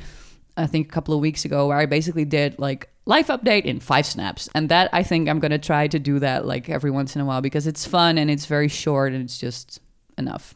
I 0.57 0.67
think 0.67 0.87
a 0.89 0.91
couple 0.91 1.15
of 1.15 1.21
weeks 1.21 1.45
ago, 1.45 1.69
where 1.69 1.79
I 1.79 1.87
basically 1.87 2.25
did 2.27 2.59
like 2.59 2.89
life 3.07 3.29
update 3.29 3.65
in 3.65 3.81
five 3.81 4.05
snaps, 4.05 4.49
and 4.55 4.69
that 4.69 4.91
I 4.93 5.03
think 5.03 5.29
I'm 5.29 5.39
gonna 5.39 5.59
try 5.59 5.87
to 5.89 5.99
do 5.99 6.19
that 6.19 6.45
like 6.45 6.69
every 6.69 6.91
once 6.91 7.15
in 7.15 7.23
a 7.23 7.25
while 7.25 7.41
because 7.41 7.67
it's 7.67 7.87
fun 7.87 8.19
and 8.19 8.31
it's 8.31 8.47
very 8.47 8.69
short 8.69 9.13
and 9.13 9.23
it's 9.25 9.39
just 9.39 9.81
enough. 10.19 10.55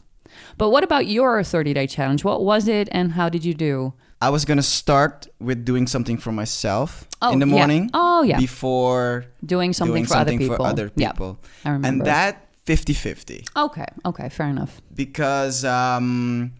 But 0.57 0.69
what 0.69 0.83
about 0.83 1.07
your 1.07 1.43
30 1.43 1.73
day 1.73 1.87
challenge? 1.87 2.23
What 2.23 2.43
was 2.43 2.67
it 2.67 2.87
and 2.91 3.13
how 3.13 3.29
did 3.29 3.43
you 3.45 3.53
do? 3.53 3.93
I 4.21 4.29
was 4.29 4.45
gonna 4.45 4.61
start 4.61 5.27
with 5.39 5.65
doing 5.65 5.87
something 5.87 6.17
for 6.17 6.31
myself 6.31 7.07
Oh, 7.21 7.33
in 7.33 7.39
the 7.39 7.47
yeah. 7.47 7.51
morning. 7.57 7.89
Oh, 7.93 8.21
yeah. 8.23 8.37
Before 8.37 9.25
Doing 9.45 9.73
something 9.73 9.93
doing 9.93 10.05
for 10.05 10.13
something 10.13 10.37
other 10.37 10.43
people. 10.49 10.55
for 10.57 10.69
other 10.71 10.91
Yeah, 10.95 11.11
people. 11.11 11.39
I 11.65 11.69
remember. 11.69 11.87
And 11.87 12.05
that 12.05 12.47
50-50 12.67 13.47
Okay. 13.57 13.85
Okay. 14.05 14.29
Fair 14.29 14.47
enough. 14.49 14.81
because 14.93 15.65
um 15.65 16.51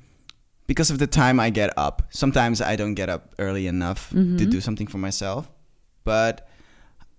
because 0.68 0.90
of 0.90 0.98
the 1.00 1.08
time 1.08 1.40
I 1.40 1.50
get 1.52 1.70
up. 1.78 2.02
Sometimes 2.10 2.62
I 2.62 2.76
don't 2.78 2.96
get 2.96 3.10
up 3.10 3.36
early 3.38 3.68
enough 3.68 4.10
to 4.10 4.16
Mm-hmm. 4.16 4.50
do 4.50 4.62
something 4.62 4.88
for 4.88 4.98
myself, 4.98 5.52
but 6.04 6.48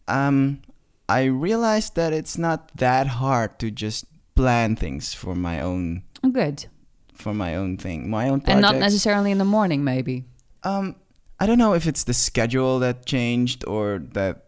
um 0.08 0.60
I 1.08 1.24
realized 1.24 1.94
that 1.96 2.12
it's 2.12 2.38
not 2.38 2.76
that 2.78 3.06
hard 3.20 3.58
to 3.60 3.70
just 3.70 4.06
plan 4.34 4.76
things 4.76 5.12
for 5.14 5.34
my 5.34 5.60
own 5.60 6.02
Good. 6.30 6.66
for 7.14 7.34
my 7.34 7.54
own 7.56 7.76
thing, 7.76 8.08
my 8.10 8.28
own 8.28 8.42
And 8.46 8.60
not 8.60 8.76
necessarily 8.76 9.30
in 9.30 9.38
the 9.38 9.44
morning, 9.44 9.84
maybe. 9.84 10.24
Um, 10.64 10.96
I 11.40 11.46
don't 11.46 11.58
know 11.58 11.74
if 11.74 11.86
it's 11.86 12.04
the 12.04 12.14
schedule 12.14 12.78
that 12.80 13.06
changed 13.06 13.64
or 13.66 13.98
that 14.14 14.44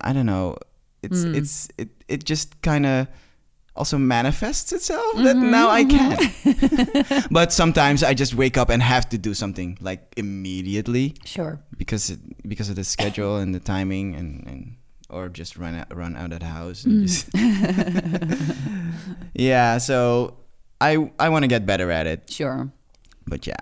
I 0.00 0.12
don't 0.12 0.26
know. 0.26 0.56
It's 1.02 1.22
Hmm. 1.24 1.34
it's 1.34 1.68
it 1.78 1.88
it 2.08 2.24
just 2.24 2.60
kind 2.62 2.86
of 2.86 3.06
also 3.74 3.98
manifests 3.98 4.72
itself 4.72 5.04
Mm-hmm, 5.14 5.24
that 5.24 5.36
now 5.36 5.68
I 5.70 5.84
can. 5.84 7.24
but 7.30 7.52
sometimes 7.52 8.02
I 8.02 8.14
just 8.14 8.34
wake 8.34 8.56
up 8.56 8.70
and 8.70 8.82
have 8.82 9.08
to 9.10 9.18
do 9.18 9.34
something 9.34 9.76
like 9.80 10.14
immediately 10.16 11.14
Sure. 11.24 11.60
because 11.76 12.08
it, 12.10 12.18
because 12.48 12.70
of 12.70 12.76
the 12.76 12.84
schedule 12.84 13.36
and 13.36 13.54
the 13.54 13.60
timing 13.60 14.14
and, 14.16 14.46
and 14.46 14.76
or 15.10 15.28
just 15.28 15.56
run 15.58 15.74
out, 15.74 15.94
run 15.94 16.16
out 16.16 16.32
of 16.32 16.40
the 16.40 16.46
house 16.46 16.84
Mm. 16.86 17.02
just 17.02 17.28
yeah. 19.34 19.78
So 19.78 20.34
I 20.80 21.10
I 21.18 21.28
want 21.28 21.42
to 21.44 21.48
get 21.48 21.64
better 21.66 21.90
at 21.90 22.06
it, 22.06 22.30
Sure. 22.30 22.70
but 23.26 23.46
yeah. 23.46 23.56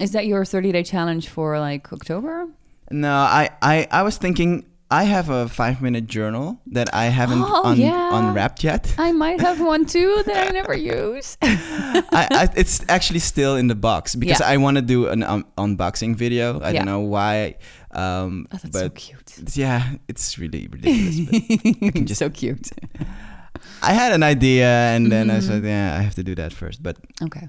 Is 0.00 0.10
that 0.12 0.26
your 0.26 0.44
30 0.44 0.72
day 0.72 0.82
challenge 0.82 1.28
for 1.28 1.58
like 1.58 1.92
October? 1.92 2.48
No, 2.90 3.12
I, 3.14 3.48
I, 3.62 3.86
I 3.90 4.02
was 4.02 4.16
thinking 4.18 4.64
I 4.90 5.04
have 5.04 5.28
a 5.30 5.48
five 5.48 5.80
minute 5.82 6.06
journal 6.06 6.60
that 6.72 6.88
I 6.94 7.06
haven't 7.06 7.42
Oh, 7.42 7.64
un- 7.64 7.80
yeah. 7.80 8.10
unwrapped 8.18 8.62
yet. 8.62 8.94
I 8.98 9.10
might 9.12 9.40
have 9.40 9.60
one 9.60 9.86
too 9.86 10.22
that 10.26 10.48
I 10.48 10.52
never 10.52 10.74
use. 11.02 11.36
I, 11.42 12.04
I, 12.12 12.48
it's 12.56 12.84
actually 12.88 13.18
still 13.20 13.56
in 13.56 13.66
the 13.68 13.74
box 13.74 14.14
because 14.14 14.40
Yeah. 14.40 14.52
I 14.52 14.58
want 14.58 14.76
to 14.76 14.82
do 14.82 15.08
an 15.08 15.22
um, 15.24 15.44
unboxing 15.58 16.14
video. 16.14 16.60
I 16.60 16.70
Yeah. 16.70 16.84
don't 16.84 16.86
know 16.86 17.00
why. 17.00 17.56
Um, 17.90 18.46
Oh, 18.52 18.58
that's 18.62 18.78
so 18.78 18.90
cute. 18.90 19.56
yeah, 19.56 19.94
it's 20.08 20.38
really 20.38 20.68
ridiculous. 20.70 21.92
but 22.06 22.16
so 22.16 22.30
cute. 22.30 22.70
I 23.82 23.92
had 23.92 24.12
an 24.12 24.22
idea 24.22 24.66
and 24.94 25.10
then 25.12 25.26
Mm-hmm. 25.28 25.36
I 25.36 25.40
said, 25.40 25.64
yeah, 25.64 25.96
I 25.98 26.02
have 26.02 26.14
to 26.16 26.22
do 26.22 26.34
that 26.36 26.52
first. 26.52 26.82
But 26.82 26.96
Okay. 27.22 27.48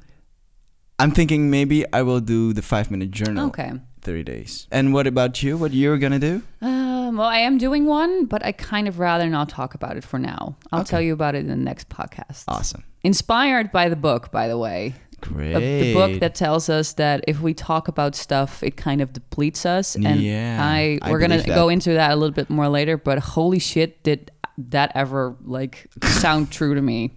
I'm 1.00 1.12
thinking 1.12 1.50
maybe 1.52 1.86
I 1.94 2.02
will 2.02 2.20
do 2.20 2.54
the 2.54 2.62
five 2.62 2.90
minute 2.90 3.12
journal. 3.12 3.48
Okay. 3.48 3.72
30 4.02 4.24
days. 4.24 4.68
And 4.72 4.94
what 4.94 5.06
about 5.06 5.44
you? 5.44 5.58
What 5.58 5.74
you're 5.74 5.98
going 5.98 6.14
to 6.14 6.20
do? 6.20 6.42
Um, 6.62 7.18
well, 7.18 7.28
I 7.28 7.40
am 7.40 7.58
doing 7.58 7.86
one, 7.86 8.26
but 8.26 8.44
I 8.46 8.52
kind 8.54 8.88
of 8.88 9.00
rather 9.00 9.30
not 9.30 9.50
talk 9.50 9.74
about 9.76 9.98
it 9.98 10.04
for 10.04 10.18
now. 10.18 10.56
I'll 10.72 10.82
Okay. 10.82 10.90
tell 10.90 11.02
you 11.02 11.14
about 11.14 11.36
it 11.36 11.40
in 11.40 11.48
the 11.50 11.56
next 11.56 11.90
podcast. 11.90 12.46
Awesome. 12.48 12.84
Inspired 13.04 13.72
by 13.72 13.90
the 13.90 13.96
book, 13.96 14.32
by 14.32 14.48
the 14.48 14.58
way. 14.58 14.96
Great. 15.20 15.54
The, 15.82 15.94
book 15.94 16.20
that 16.20 16.36
tells 16.36 16.70
us 16.70 16.94
that 16.94 17.24
if 17.28 17.42
we 17.42 17.54
talk 17.54 17.88
about 17.88 18.16
stuff, 18.16 18.62
it 18.64 18.78
kind 18.78 19.02
of 19.02 19.14
depletes 19.14 19.66
us. 19.66 19.96
And 19.96 20.22
Yeah, 20.22 20.60
I 20.62 21.00
I 21.02 21.12
we're 21.12 21.20
gonna 21.20 21.38
that. 21.40 21.48
go 21.48 21.70
into 21.70 21.94
that 21.94 22.12
a 22.12 22.16
little 22.16 22.34
bit 22.36 22.50
more 22.52 22.70
later. 22.70 22.98
But 22.98 23.18
holy 23.20 23.60
shit, 23.60 24.04
did 24.04 24.32
that 24.58 24.92
ever 24.96 25.36
like 25.44 25.88
sound 26.04 26.52
true 26.52 26.74
to 26.76 26.82
me? 26.82 27.14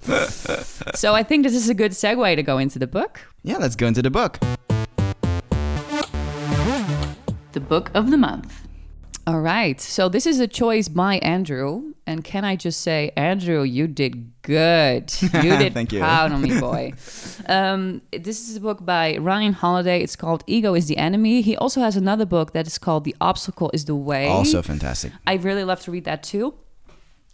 so 0.95 1.15
I 1.15 1.23
think 1.23 1.45
this 1.45 1.55
is 1.55 1.69
a 1.69 1.75
good 1.75 1.93
segue 1.93 2.37
to 2.37 2.43
go 2.43 2.59
into 2.59 2.79
the 2.79 2.87
book. 2.87 3.21
Yeah, 3.43 3.59
let's 3.59 3.77
go 3.77 3.87
into 3.87 4.03
the 4.03 4.11
book. 4.11 4.39
The 7.53 7.61
book 7.61 7.91
of 7.95 8.11
the 8.11 8.17
month. 8.17 8.67
All 9.27 9.41
right. 9.41 9.81
So 9.81 10.09
this 10.09 10.27
is 10.27 10.41
a 10.41 10.47
choice 10.47 10.89
by 10.89 11.17
Andrew. 11.19 11.95
And 12.07 12.25
can 12.25 12.45
I 12.45 12.57
just 12.57 12.81
say, 12.81 13.13
Andrew, 13.17 13.63
you 13.63 13.87
did 13.87 14.33
good. 14.43 15.13
You 15.21 15.29
did 15.59 15.75
Thank 15.75 15.93
you. 15.93 16.01
proud 16.01 16.33
of 16.33 16.41
me, 16.41 16.59
boy. 16.69 16.93
um, 17.47 18.03
this 18.13 18.49
is 18.49 18.57
a 18.57 18.61
book 18.61 18.85
by 18.85 19.17
Ryan 19.19 19.53
Holiday. 19.53 20.03
It's 20.03 20.17
called 20.17 20.43
Ego 20.47 20.75
is 20.75 20.87
the 20.87 20.97
Enemy. 20.97 21.43
He 21.43 21.57
also 21.57 21.81
has 21.81 21.97
another 21.97 22.25
book 22.27 22.53
that 22.55 22.67
is 22.67 22.79
called 22.79 23.05
The 23.05 23.15
Obstacle 23.21 23.71
is 23.75 23.85
the 23.85 23.95
Way. 23.95 24.27
Also 24.27 24.63
fantastic. 24.63 25.13
I 25.27 25.35
really 25.35 25.65
love 25.65 25.81
to 25.83 25.91
read 25.91 26.05
that 26.05 26.23
too. 26.23 26.55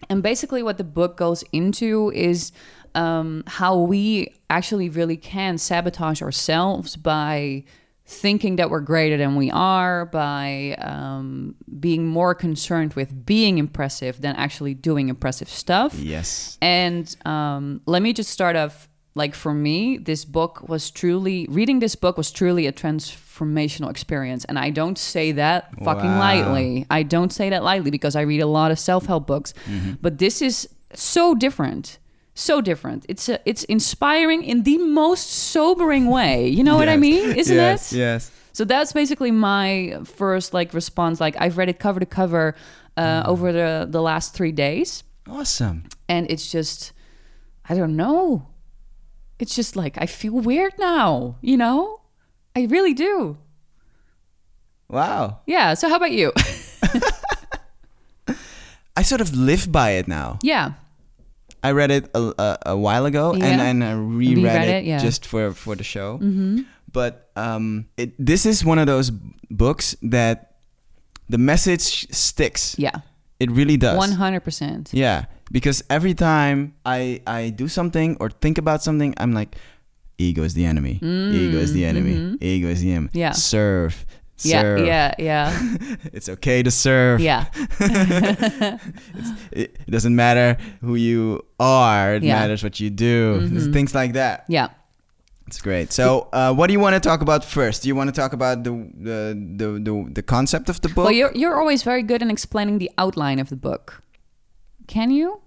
And 0.08 0.22
basically, 0.22 0.62
what 0.62 0.78
the 0.78 0.84
book 0.84 1.16
goes 1.16 1.42
into 1.52 2.12
is 2.14 2.52
um, 2.94 3.44
how 3.46 3.78
we 3.78 4.34
actually 4.50 4.88
really 4.88 5.16
can 5.16 5.58
sabotage 5.58 6.22
ourselves 6.22 6.96
by 6.96 7.64
thinking 8.06 8.56
that 8.56 8.70
we're 8.70 8.80
greater 8.80 9.16
than 9.16 9.34
we 9.34 9.50
are, 9.50 10.06
by 10.06 10.76
um, 10.78 11.56
being 11.80 12.06
more 12.06 12.34
concerned 12.34 12.94
with 12.94 13.26
being 13.26 13.58
impressive 13.58 14.20
than 14.20 14.36
actually 14.36 14.74
doing 14.74 15.08
impressive 15.08 15.48
stuff. 15.48 15.94
Yes. 15.94 16.56
And 16.62 17.14
um, 17.24 17.80
let 17.86 18.02
me 18.02 18.12
just 18.12 18.30
start 18.30 18.56
off. 18.56 18.88
Like 19.16 19.34
for 19.34 19.52
me, 19.54 19.96
this 19.96 20.24
book 20.24 20.68
was 20.68 20.90
truly 20.90 21.46
reading 21.50 21.80
this 21.80 21.96
book 21.96 22.16
was 22.18 22.30
truly 22.30 22.66
a 22.66 22.72
transformational 22.72 23.90
experience, 23.90 24.44
and 24.44 24.58
I 24.58 24.68
don't 24.70 24.98
say 24.98 25.32
that 25.32 25.60
fucking 25.82 26.10
Wow. 26.18 26.26
lightly. 26.26 26.86
I 26.90 27.02
don't 27.02 27.32
say 27.32 27.50
that 27.50 27.62
lightly 27.64 27.90
because 27.90 28.14
I 28.14 28.20
read 28.32 28.40
a 28.42 28.46
lot 28.46 28.70
of 28.70 28.78
self 28.78 29.06
help 29.06 29.26
books, 29.26 29.54
but 30.02 30.18
this 30.18 30.42
is 30.42 30.68
so 30.94 31.34
different, 31.34 31.98
so 32.34 32.60
different. 32.60 33.06
It's 33.08 33.28
a, 33.28 33.40
it's 33.50 33.64
inspiring 33.64 34.44
in 34.44 34.62
the 34.64 34.78
most 34.78 35.26
sobering 35.30 36.06
way. 36.06 36.48
You 36.48 36.62
know 36.62 36.76
what 36.76 36.88
I 36.88 36.96
mean? 36.96 37.32
Isn't 37.42 37.56
yes, 37.56 37.92
it? 37.92 37.98
Yes. 37.98 38.30
So 38.52 38.64
that's 38.64 38.92
basically 38.92 39.30
my 39.30 39.98
first 40.04 40.52
like 40.54 40.72
response. 40.74 41.20
Like 41.20 41.36
I've 41.40 41.56
read 41.58 41.68
it 41.68 41.78
cover 41.78 42.00
to 42.00 42.06
cover 42.06 42.54
uh, 42.96 43.22
over 43.26 43.52
the 43.52 43.86
the 43.90 44.00
last 44.02 44.34
three 44.34 44.52
days 44.52 45.04
Awesome. 45.28 45.84
and 46.08 46.30
it's 46.30 46.50
just 46.50 46.92
i 47.68 47.74
don't 47.74 47.94
know 47.94 48.46
it's 49.38 49.54
just 49.54 49.76
like 49.76 49.96
i 50.00 50.06
feel 50.06 50.32
weird 50.34 50.72
now 50.78 51.36
you 51.40 51.56
know 51.56 52.00
i 52.54 52.64
really 52.66 52.94
do 52.94 53.36
Wow. 54.88 55.40
yeah 55.46 55.74
so 55.74 55.88
how 55.88 55.96
about 55.96 56.12
you 56.12 56.32
I 58.96 59.02
sort 59.02 59.20
of 59.20 59.34
live 59.36 59.70
by 59.70 59.90
it 60.00 60.08
now. 60.08 60.38
yeah 60.42 60.72
I 61.62 61.72
read 61.72 61.90
it 61.90 62.08
a, 62.14 62.32
a, 62.38 62.58
a 62.66 62.76
while 62.76 63.06
ago 63.06 63.32
and, 63.32 63.42
Yeah. 63.42 63.62
and 63.64 63.82
I 63.84 63.92
reread 63.92 64.38
Reread 64.38 64.68
it, 64.68 64.74
it, 64.76 64.84
yeah. 64.84 64.98
just 64.98 65.26
for, 65.26 65.52
for 65.52 65.74
the 65.74 65.82
show. 65.82 66.18
Mm-hmm. 66.18 66.60
But 66.92 67.28
um, 67.34 67.86
it, 67.96 68.12
this 68.24 68.46
is 68.46 68.64
one 68.64 68.78
of 68.78 68.86
those 68.86 69.10
books 69.50 69.96
that 70.02 70.58
the 71.28 71.38
message 71.38 72.06
sticks. 72.14 72.78
yeah 72.78 73.00
It 73.40 73.50
really 73.50 73.76
does. 73.76 73.98
100% 73.98 74.90
Yeah, 74.92 75.24
because 75.50 75.82
every 75.90 76.14
time 76.14 76.74
I 76.84 77.20
I 77.26 77.50
do 77.50 77.68
something 77.68 78.16
or 78.20 78.30
think 78.30 78.58
about 78.58 78.82
something, 78.82 79.14
I'm 79.18 79.32
like, 79.32 79.56
ego 80.18 80.42
is 80.42 80.54
the 80.54 80.64
enemy. 80.64 80.98
ego 81.02 81.58
is 81.58 81.72
the 81.72 81.84
enemy. 81.84 82.36
Ego 82.40 82.68
is 82.68 82.80
the 82.80 82.90
enemy. 82.92 83.06
Mm, 83.06 83.12
mm-hmm. 83.12 83.18
Yeah. 83.18 83.32
Serve. 83.32 84.04
Serve. 84.38 84.84
yeah 84.84 85.14
yeah 85.18 85.48
It's 86.12 86.28
okay 86.28 86.62
to 86.62 86.70
serve. 86.70 87.20
yeah 87.24 87.46
It, 89.52 89.76
it 89.86 89.90
doesn't 89.90 90.14
matter 90.14 90.56
who 90.82 90.94
you 90.94 91.40
are. 91.58 92.14
It 92.16 92.22
Yeah. 92.22 92.38
matters 92.40 92.62
what 92.62 92.78
you 92.80 92.90
do. 92.90 93.40
Mhm. 93.48 93.72
Things 93.72 93.94
like 93.94 94.12
that. 94.12 94.44
yeah 94.48 94.68
It's 95.46 95.62
great. 95.62 95.92
So, 95.92 96.26
uh, 96.32 96.52
what 96.52 96.66
do 96.66 96.72
you 96.72 96.80
want 96.80 96.94
to 96.94 97.00
talk 97.08 97.20
about 97.22 97.44
first? 97.44 97.82
Do 97.82 97.88
you 97.88 97.94
want 97.96 98.08
to 98.14 98.20
talk 98.20 98.32
about 98.34 98.64
the 98.64 98.72
the 99.08 99.18
the 99.60 99.68
the, 99.86 99.94
the 100.18 100.22
concept 100.22 100.68
of 100.68 100.80
the 100.80 100.88
book? 100.88 101.04
well 101.06 101.14
you're, 101.20 101.32
you're 101.34 101.56
always 101.60 101.82
very 101.84 102.02
good 102.02 102.20
in 102.20 102.30
explaining 102.30 102.78
the 102.78 102.90
outline 102.98 103.38
of 103.40 103.48
the 103.48 103.56
book 103.56 104.02
can 104.86 105.10
you 105.10 105.40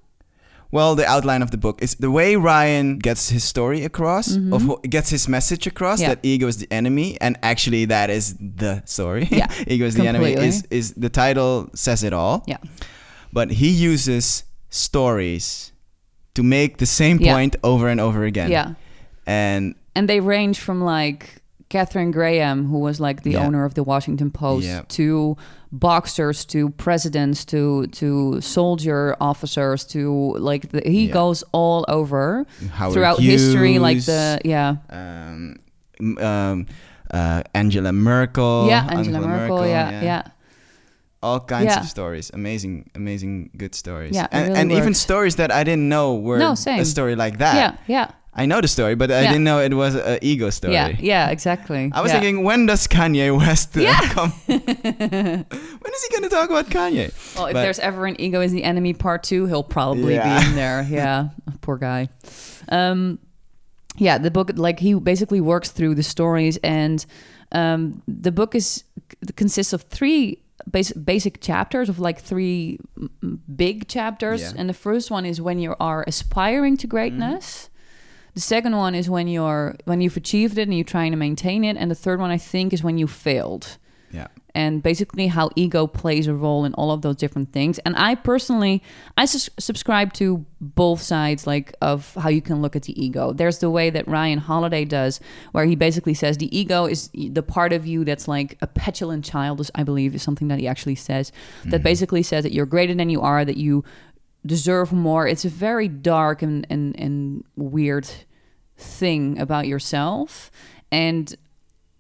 Well, 0.72 0.96
the 0.96 1.06
outline 1.16 1.42
of 1.44 1.50
the 1.50 1.58
book 1.58 1.82
is 1.82 1.96
the 1.96 2.12
way 2.12 2.36
Ryan 2.36 3.00
gets 3.00 3.30
his 3.30 3.44
story 3.44 3.84
across, 3.84 4.36
of 4.54 4.62
who, 4.62 4.78
gets 4.90 5.10
his 5.10 5.28
message 5.28 5.66
across 5.68 5.98
Mm-hmm. 6.00 6.10
Yeah. 6.10 6.16
that 6.16 6.26
ego 6.34 6.48
is 6.48 6.58
the 6.58 6.68
enemy, 6.72 7.18
and 7.22 7.38
actually 7.42 7.86
that 7.88 8.10
is 8.10 8.36
the 8.40 8.82
story. 8.86 9.28
Yeah, 9.32 9.48
ego 9.68 9.86
is 9.86 9.96
the 9.96 10.08
enemy. 10.08 10.34
Is 10.34 10.64
is 10.70 10.94
the 10.94 11.10
title 11.10 11.70
says 11.74 12.04
it 12.04 12.14
all? 12.14 12.44
yeah 12.46 12.58
But 13.34 13.50
he 13.52 13.70
uses 13.94 14.44
stories 14.70 15.72
to 16.34 16.44
make 16.44 16.78
the 16.78 16.86
same 16.86 17.18
Yeah. 17.20 17.34
point 17.34 17.56
over 17.64 17.88
and 17.90 18.00
over 18.00 18.24
again. 18.24 18.52
yeah 18.52 18.74
and 19.26 19.76
and 19.96 20.08
they 20.08 20.20
range 20.20 20.58
from 20.60 20.82
like 20.82 21.39
Katharine 21.70 22.12
Graham, 22.12 22.66
who 22.66 22.80
was 22.80 23.00
like 23.00 23.22
the 23.24 23.32
Yeah. 23.32 23.46
owner 23.46 23.64
of 23.66 23.74
the 23.76 23.84
Washington 23.84 24.32
Post, 24.32 24.66
Yeah. 24.68 24.82
to 24.98 25.38
boxers, 25.72 26.44
to 26.46 26.70
presidents, 26.72 27.46
to 27.46 27.86
to 27.88 28.42
soldier 28.42 29.16
officers, 29.22 29.86
to 29.86 30.34
like 30.40 30.70
the, 30.72 30.82
he 30.86 31.06
Yeah. 31.08 31.14
goes 31.14 31.44
all 31.52 31.86
over 31.88 32.46
Howard 32.74 32.94
throughout 32.94 33.20
history, 33.20 33.78
like 33.80 34.02
the 34.06 34.40
yeah 34.44 34.78
um, 34.90 35.58
um, 36.20 36.66
uh, 37.14 37.44
Angela 37.54 37.92
Merkel. 37.92 38.68
yeah 38.68 38.88
Angela 38.90 39.20
Merkel, 39.22 39.68
yeah 39.68 40.02
yeah 40.04 40.22
all 41.22 41.40
kinds 41.42 41.76
of 41.76 41.86
stories 41.86 42.32
amazing 42.34 42.90
amazing 42.96 43.50
good 43.58 43.76
stories 43.76 44.16
Yeah, 44.16 44.28
and, 44.32 44.48
really 44.50 44.60
and 44.62 44.72
even 44.72 44.94
stories 44.94 45.36
that 45.36 45.52
i 45.52 45.66
didn't 45.66 45.90
know 45.90 46.16
were 46.16 46.38
No, 46.40 46.54
a 46.54 46.86
story 46.86 47.16
like 47.16 47.40
that 47.40 47.56
yeah 47.56 47.72
yeah 47.88 48.08
I 48.42 48.46
know 48.46 48.62
the 48.62 48.68
story, 48.68 48.96
but 48.96 49.12
I 49.12 49.22
Yeah. 49.22 49.32
didn't 49.32 49.44
know 49.44 49.60
it 49.60 49.74
was 49.74 49.96
an 49.96 50.20
ego 50.22 50.50
story. 50.50 50.74
Yeah, 50.74 50.96
yeah, 51.00 51.30
exactly. 51.30 51.92
I 51.94 52.02
was 52.02 52.12
Yeah. 52.12 52.20
thinking, 52.22 52.44
when 52.44 52.66
does 52.66 52.88
Kanye 52.88 53.36
West 53.38 53.76
uh, 53.78 53.82
Yeah. 53.82 54.00
come? 54.16 54.32
when 54.48 55.94
is 55.96 56.04
he 56.04 56.10
going 56.16 56.24
to 56.24 56.30
talk 56.30 56.50
about 56.50 56.70
Kanye? 56.70 57.12
Well, 57.36 57.48
if 57.48 57.54
But- 57.54 57.62
there's 57.62 57.80
ever 57.80 58.06
an 58.06 58.16
ego 58.20 58.42
is 58.42 58.52
the 58.52 58.64
enemy 58.64 58.94
part 58.94 59.24
two, 59.24 59.46
he'll 59.46 59.64
probably 59.64 60.14
Yeah. 60.16 60.40
be 60.42 60.48
in 60.50 60.56
there. 60.56 60.86
Yeah, 60.90 61.30
poor 61.62 61.78
guy. 61.78 62.10
Um, 62.70 63.20
yeah, 63.98 64.18
the 64.18 64.32
book 64.32 64.52
like 64.56 64.80
he 64.80 64.94
basically 64.94 65.42
works 65.42 65.70
through 65.72 65.96
the 65.96 66.04
stories, 66.04 66.58
and 66.64 67.06
um, 67.52 68.02
the 68.08 68.32
book 68.32 68.56
is 68.56 68.84
consists 69.36 69.74
of 69.74 69.82
three 69.84 70.38
basic 70.70 71.04
basic 71.04 71.42
chapters 71.42 71.90
of 71.90 72.00
like 72.00 72.20
three 72.22 72.78
mm, 73.00 73.40
big 73.56 73.88
chapters, 73.88 74.54
and 74.54 74.70
the 74.70 74.74
first 74.74 75.10
one 75.12 75.26
is 75.26 75.42
when 75.42 75.60
you 75.60 75.76
are 75.80 76.04
aspiring 76.08 76.78
to 76.78 76.88
greatness. 76.88 77.69
The 78.34 78.42
second 78.42 78.76
one 78.76 78.96
is 78.96 79.10
when 79.10 79.28
you're 79.28 79.76
when 79.86 80.02
you've 80.02 80.18
achieved 80.18 80.58
it 80.58 80.64
and 80.64 80.74
you're 80.74 80.84
trying 80.84 81.12
to 81.12 81.18
maintain 81.18 81.64
it, 81.64 81.78
and 81.78 81.90
the 81.90 81.96
third 81.96 82.20
one 82.20 82.32
I 82.32 82.38
think 82.38 82.74
is 82.74 82.84
when 82.84 82.98
you 82.98 83.08
failed 83.08 83.78
Yeah. 84.12 84.28
and 84.56 84.82
basically 84.82 85.28
how 85.28 85.50
ego 85.56 85.88
plays 85.88 86.28
a 86.28 86.34
role 86.34 86.66
in 86.66 86.74
all 86.74 86.92
of 86.92 87.02
those 87.02 87.16
different 87.16 87.52
things. 87.52 87.80
And 87.80 87.96
I 87.96 88.16
personally, 88.16 88.82
I 89.18 89.26
sus- 89.26 89.50
subscribe 89.60 90.14
to 90.14 90.46
both 90.62 91.02
sides, 91.02 91.46
like 91.48 91.74
of 91.82 92.14
how 92.16 92.30
you 92.30 92.42
can 92.42 92.62
look 92.62 92.76
at 92.76 92.84
the 92.84 92.96
ego. 93.02 93.34
There's 93.34 93.60
the 93.60 93.70
way 93.70 93.90
that 93.90 94.08
Ryan 94.08 94.40
Holiday 94.40 94.84
does, 94.86 95.20
where 95.52 95.66
he 95.66 95.76
basically 95.76 96.14
says 96.14 96.38
the 96.38 96.58
ego 96.58 96.86
is 96.86 97.10
the 97.14 97.44
part 97.44 97.72
of 97.74 97.86
you 97.86 98.04
that's 98.04 98.28
like 98.28 98.58
a 98.62 98.68
petulant 98.68 99.24
child. 99.24 99.70
I 99.76 99.84
believe 99.84 100.16
is 100.16 100.24
something 100.24 100.50
that 100.50 100.60
he 100.60 100.68
actually 100.68 100.96
says 100.96 101.32
that 101.66 101.78
mm-hmm. 101.78 101.84
basically 101.84 102.24
says 102.24 102.44
that 102.44 102.54
you're 102.54 102.66
greater 102.66 102.94
than 102.94 103.10
you 103.10 103.22
are, 103.22 103.46
that 103.46 103.58
you 103.58 103.84
deserve 104.46 104.92
more. 104.94 105.28
It's 105.28 105.46
a 105.46 105.50
very 105.50 105.88
dark 105.88 106.42
and 106.42 106.66
and 106.70 107.00
and 107.00 107.44
weird 107.56 108.08
thing 108.78 109.38
about 109.40 109.68
yourself 109.68 110.50
and 110.92 111.36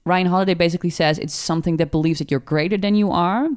Ryan 0.05 0.27
Holiday 0.27 0.53
basically 0.55 0.89
says 0.89 1.19
it's 1.19 1.35
something 1.35 1.77
that 1.77 1.91
believes 1.91 2.19
that 2.19 2.31
you're 2.31 2.39
greater 2.39 2.77
than 2.77 2.95
you 2.95 3.11
are. 3.11 3.47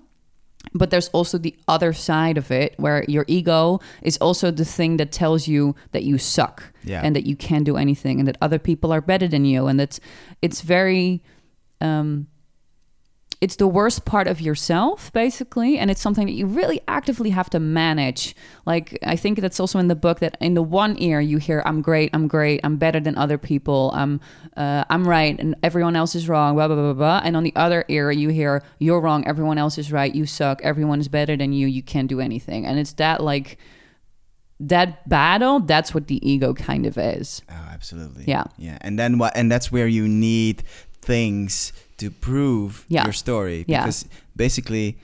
But 0.75 0.91
there's 0.91 1.09
also 1.09 1.39
the 1.39 1.57
other 1.67 1.93
side 1.93 2.37
of 2.37 2.51
it 2.51 2.75
where 2.79 3.05
your 3.09 3.25
ego 3.29 3.81
is 4.03 4.17
also 4.19 4.51
the 4.51 4.65
thing 4.65 4.97
that 4.99 5.11
tells 5.13 5.49
you 5.49 5.75
that 5.93 6.03
you 6.03 6.19
suck 6.19 6.73
Yeah. 6.85 7.01
and 7.05 7.15
that 7.17 7.25
you 7.27 7.37
can't 7.37 7.65
do 7.65 7.77
anything 7.77 8.19
and 8.19 8.29
that 8.29 8.37
other 8.43 8.59
people 8.59 8.93
are 8.93 9.01
better 9.01 9.27
than 9.29 9.45
you 9.45 9.67
and 9.67 9.79
that's 9.81 9.99
it's 10.43 10.61
very 10.61 11.23
um 11.81 12.27
it's 13.43 13.57
the 13.57 13.67
worst 13.67 14.05
part 14.05 14.29
of 14.29 14.41
yourself 14.41 15.13
basically 15.13 15.77
and 15.77 15.91
it's 15.91 16.01
something 16.01 16.27
that 16.27 16.33
you 16.33 16.47
really 16.47 16.81
actively 16.87 17.31
have 17.31 17.51
to 17.51 17.59
manage 17.59 18.37
like 18.67 18.97
i 19.05 19.17
think 19.17 19.41
that's 19.41 19.59
also 19.59 19.81
in 19.81 19.89
the 19.89 19.97
book 19.97 20.21
that 20.21 20.37
in 20.41 20.55
the 20.55 20.63
one 20.63 20.95
ear 21.03 21.21
you 21.21 21.39
hear 21.39 21.61
i'm 21.67 21.83
great 21.83 22.09
i'm 22.13 22.29
great 22.29 22.61
i'm 22.63 22.77
better 22.77 23.01
than 23.01 23.19
other 23.19 23.37
people 23.37 23.91
i'm 23.95 24.21
uh, 24.57 24.85
i'm 24.89 25.07
right 25.07 25.39
and 25.41 25.57
everyone 25.63 25.97
else 25.97 26.15
is 26.15 26.29
wrong 26.29 26.55
blah 26.55 26.69
blah 26.69 26.77
blah 26.77 26.93
blah 26.93 27.21
and 27.25 27.37
on 27.37 27.43
the 27.43 27.53
other 27.57 27.85
ear 27.89 28.13
you 28.13 28.29
hear 28.29 28.63
you're 28.79 29.01
wrong 29.01 29.27
everyone 29.27 29.59
else 29.59 29.77
is 29.77 29.91
right 29.91 30.15
you 30.15 30.25
suck 30.25 30.61
everyone 30.63 31.01
is 31.01 31.09
better 31.09 31.37
than 31.37 31.53
you 31.53 31.67
you 31.67 31.83
can't 31.83 32.09
do 32.09 32.21
anything 32.21 32.65
and 32.65 32.79
it's 32.79 32.93
that 32.93 33.21
like 33.21 33.59
that 34.61 35.09
battle 35.09 35.59
that's 35.59 35.93
what 35.93 36.07
the 36.07 36.21
ego 36.23 36.55
kind 36.55 36.87
of 36.87 36.97
is 36.97 37.43
Oh, 37.51 37.69
absolutely. 37.73 38.25
Yeah. 38.29 38.45
Yeah. 38.59 38.79
And 38.81 38.97
then 38.97 39.19
what? 39.19 39.37
And 39.37 39.51
that's 39.51 39.73
where 39.73 39.89
you 39.89 40.07
need 40.07 40.63
things 41.01 41.73
to 42.03 42.11
prove 42.11 42.85
Yeah. 42.89 43.05
your 43.07 43.13
story. 43.15 43.65
Yeah. 43.67 43.81
Because 43.83 44.07
basically, 44.37 44.97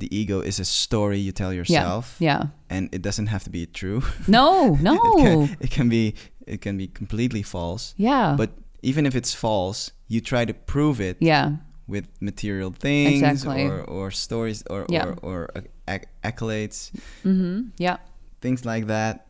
the 0.00 0.08
ego 0.10 0.40
is 0.40 0.60
a 0.60 0.64
story 0.64 1.18
you 1.18 1.32
tell 1.32 1.52
yourself, 1.52 2.16
yeah 2.20 2.42
and 2.70 2.88
it 2.94 3.02
doesn't 3.02 3.26
have 3.28 3.42
to 3.44 3.50
be 3.50 3.66
true. 3.66 4.00
no 4.28 4.76
no 4.88 4.94
it, 4.94 5.22
can, 5.22 5.56
it 5.60 5.70
can 5.70 5.88
be. 5.88 6.14
It 6.46 6.60
can 6.60 6.76
be 6.78 6.88
completely 6.88 7.42
false. 7.42 7.94
yeah 7.96 8.34
But 8.36 8.50
even 8.82 9.06
if 9.06 9.14
it's 9.14 9.32
false, 9.34 9.92
you 10.08 10.20
try 10.20 10.44
to 10.46 10.54
prove 10.54 11.00
it 11.00 11.16
yeah 11.20 11.56
with 11.86 12.06
material 12.20 12.70
things 12.72 13.22
Exactly. 13.22 13.66
or, 13.66 13.82
or 13.86 14.10
stories 14.10 14.62
or, 14.70 14.84
Yeah. 14.88 15.06
or, 15.06 15.14
or 15.22 15.48
acc- 15.86 16.08
accolades, 16.24 16.90
mm-hmm 17.24 17.70
yeah 17.78 17.96
things 18.40 18.64
like 18.64 18.86
that, 18.86 19.26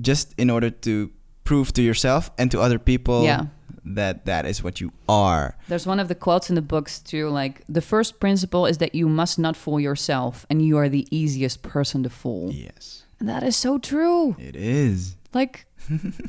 just 0.00 0.34
in 0.38 0.48
order 0.50 0.70
to 0.70 1.10
prove 1.44 1.72
to 1.72 1.82
yourself 1.82 2.30
and 2.38 2.50
to 2.50 2.58
other 2.60 2.78
people 2.78 3.24
Yeah. 3.24 3.46
That 3.84 4.24
that 4.24 4.46
is 4.46 4.62
what 4.64 4.80
you 4.80 4.92
are. 5.08 5.56
There's 5.68 5.86
one 5.86 6.00
of 6.00 6.08
the 6.08 6.14
quotes 6.14 6.48
in 6.48 6.54
the 6.56 6.62
books 6.62 6.98
too, 7.00 7.28
like 7.28 7.62
the 7.68 7.80
first 7.82 8.18
principle 8.20 8.66
is 8.66 8.78
that 8.78 8.94
you 8.94 9.08
must 9.08 9.38
not 9.38 9.56
fool 9.56 9.78
yourself, 9.78 10.46
and 10.48 10.62
you 10.64 10.78
are 10.78 10.88
the 10.88 11.06
easiest 11.10 11.62
person 11.62 12.02
to 12.02 12.10
fool. 12.10 12.50
Yes, 12.52 13.04
And 13.20 13.28
that 13.28 13.42
is 13.42 13.56
so 13.56 13.78
true. 13.78 14.36
it 14.38 14.56
is. 14.56 15.16
Like, 15.34 15.66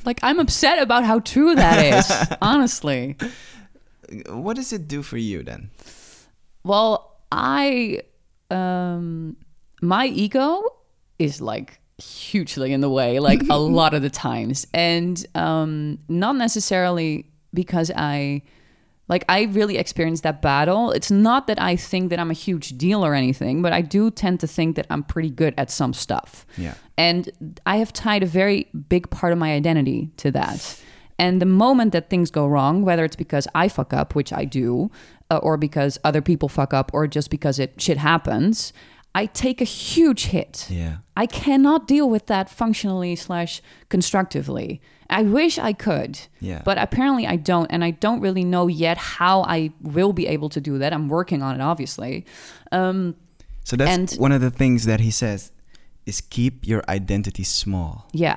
like 0.06 0.20
I'm 0.24 0.40
upset 0.40 0.80
about 0.82 1.04
how 1.06 1.20
true 1.20 1.56
that 1.56 1.80
is. 1.86 2.38
honestly. 2.42 3.16
What 4.30 4.56
does 4.56 4.72
it 4.74 4.88
do 4.88 5.02
for 5.02 5.18
you 5.18 5.42
then? 5.44 5.70
Well, 6.64 7.18
I, 7.32 8.02
um, 8.52 9.38
my 9.82 10.08
ego 10.08 10.62
is 11.20 11.42
like 11.42 11.80
hugely 11.98 12.74
in 12.74 12.82
the 12.82 12.90
way, 12.90 13.20
like 13.20 13.42
a 13.50 13.56
lot 13.58 13.94
of 13.94 14.02
the 14.02 14.10
times, 14.10 14.68
and 14.74 15.24
um, 15.36 16.00
not 16.10 16.36
necessarily 16.36 17.26
because 17.56 17.92
I. 17.96 18.44
Like 19.08 19.24
I 19.30 19.44
really 19.44 19.78
experienced 19.78 20.24
that 20.24 20.42
battle. 20.42 20.90
It's 20.90 21.12
not 21.12 21.46
that 21.46 21.62
I 21.62 21.76
think 21.76 22.10
that 22.10 22.18
I'm 22.18 22.32
a 22.32 22.34
huge 22.34 22.76
deal 22.76 23.06
or 23.06 23.14
anything, 23.14 23.62
but 23.62 23.72
I 23.72 23.82
do 23.84 24.10
tend 24.10 24.40
to 24.40 24.48
think 24.48 24.76
that 24.78 24.88
I'm 24.90 25.04
pretty 25.04 25.30
good 25.30 25.54
at 25.60 25.70
some 25.70 25.94
stuff. 25.94 26.44
Yeah. 26.58 26.74
And 26.98 27.30
I 27.68 27.76
have 27.76 27.94
tied 27.94 28.24
a 28.24 28.26
very 28.26 28.68
big 28.90 29.12
part 29.12 29.32
of 29.32 29.38
my 29.38 29.54
identity 29.54 30.10
to 30.18 30.32
that. 30.32 30.82
And 31.20 31.40
the 31.40 31.46
moment 31.46 31.92
that 31.92 32.10
things 32.10 32.32
go 32.32 32.48
wrong, 32.48 32.84
whether 32.84 33.06
it's 33.06 33.16
because 33.16 33.48
I 33.54 33.68
fuck 33.68 33.94
up, 33.94 34.16
which 34.16 34.34
I 34.34 34.44
do, 34.44 34.90
uh, 35.30 35.38
or 35.38 35.56
because 35.56 36.00
other 36.04 36.24
people 36.24 36.50
fuck 36.50 36.74
up, 36.74 36.90
or 36.92 37.06
just 37.06 37.30
because 37.30 37.60
it 37.60 37.80
shit 37.80 38.00
happens, 38.00 38.74
I 39.22 39.26
take 39.28 39.62
a 39.62 39.66
huge 39.66 40.26
hit. 40.26 40.68
Yeah. 40.70 40.98
I 41.16 41.26
cannot 41.26 41.88
deal 41.88 42.08
with 42.10 42.26
that 42.28 42.50
functionally 42.50 43.16
slash 43.16 43.62
constructively. 43.90 44.82
I 45.10 45.22
wish 45.24 45.58
I 45.70 45.74
could, 45.74 46.20
Yeah. 46.40 46.62
but 46.66 46.78
apparently 46.78 47.26
I 47.28 47.38
don't, 47.38 47.68
and 47.72 47.84
I 47.84 47.92
don't 47.92 48.20
really 48.22 48.44
know 48.44 48.68
yet 48.68 48.98
how 48.98 49.42
I 49.44 49.72
will 49.82 50.14
be 50.14 50.28
able 50.28 50.50
to 50.50 50.60
do 50.60 50.78
that. 50.80 50.92
I'm 50.94 51.08
working 51.10 51.42
on 51.44 51.56
it, 51.56 51.62
obviously. 51.62 52.26
Um, 52.72 53.16
So 53.64 53.76
that's 53.78 53.92
And- 53.98 54.12
one 54.20 54.32
of 54.36 54.42
the 54.42 54.52
things 54.52 54.86
that 54.86 55.00
he 55.00 55.12
says 55.12 55.52
is 56.06 56.22
keep 56.22 56.68
your 56.68 56.84
identity 56.90 57.44
small. 57.44 57.94
yeah, 58.14 58.36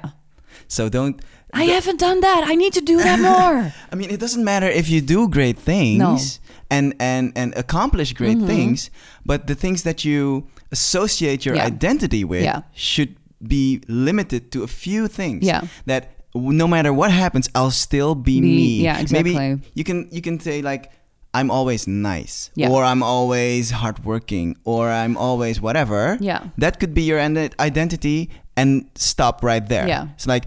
So 0.68 0.88
don't 0.88 1.20
I 1.52 1.64
haven't 1.64 1.98
done 2.00 2.20
that. 2.20 2.42
I 2.52 2.54
need 2.56 2.72
to 2.74 2.80
do 2.92 2.96
that 2.98 3.18
more. 3.30 3.72
I 3.92 3.94
mean, 3.96 4.10
it 4.10 4.20
doesn't 4.20 4.44
matter 4.44 4.68
if 4.80 4.88
you 4.90 5.00
do 5.00 5.28
great 5.28 5.58
things 5.58 6.40
and 6.70 6.94
and 7.00 7.32
and 7.36 7.54
accomplish 7.56 8.12
great 8.14 8.36
Mm-hmm. 8.38 8.46
things, 8.54 8.90
but 9.24 9.46
the 9.46 9.54
things 9.54 9.82
that 9.82 10.04
you 10.04 10.44
associate 10.72 11.44
your 11.46 11.56
Yeah. 11.56 11.66
identity 11.66 12.24
with 12.24 12.42
Yeah. 12.44 12.62
should 12.74 13.16
be 13.46 13.80
limited 13.88 14.50
to 14.52 14.62
a 14.62 14.66
few 14.68 15.08
things. 15.08 15.44
Yeah. 15.46 15.62
That 15.86 16.10
no 16.34 16.68
matter 16.68 16.92
what 16.92 17.10
happens, 17.10 17.48
I'll 17.54 17.70
still 17.70 18.14
be, 18.14 18.40
Be- 18.40 18.46
me. 18.46 18.82
yeah, 18.84 19.00
exactly. 19.00 19.32
Maybe 19.34 19.62
you 19.74 19.84
can 19.84 20.08
you 20.12 20.20
can 20.20 20.38
say 20.40 20.62
like 20.62 20.90
I'm 21.34 21.50
always 21.50 21.86
nice, 21.86 22.50
Yeah. 22.54 22.70
or 22.70 22.82
I'm 22.84 23.02
always 23.02 23.70
hardworking, 23.70 24.56
or 24.64 24.88
I'm 24.90 25.16
always 25.16 25.60
whatever. 25.60 26.16
Yeah. 26.20 26.48
That 26.56 26.80
could 26.80 26.94
be 26.94 27.02
your 27.02 27.20
identity, 27.60 28.30
and 28.56 28.86
stop 28.96 29.42
right 29.44 29.62
there. 29.68 29.86
Yeah. 29.86 30.08
It's 30.16 30.26
like 30.26 30.44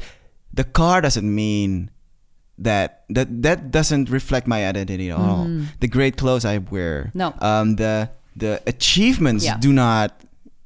the 0.54 0.64
car 0.66 1.00
doesn't 1.02 1.28
mean 1.34 1.90
that 2.58 3.04
that 3.10 3.42
that 3.44 3.72
doesn't 3.72 4.10
reflect 4.10 4.48
my 4.48 4.66
identity 4.68 5.10
at 5.12 5.18
all. 5.18 5.48
The 5.80 5.88
great 5.88 6.18
clothes 6.18 6.46
I 6.46 6.58
wear. 6.60 7.12
No. 7.14 7.34
um, 7.42 7.76
the 7.78 8.10
the 8.36 8.62
achievements 8.68 9.44
Yeah. 9.46 9.58
do 9.58 9.72
not 9.74 10.12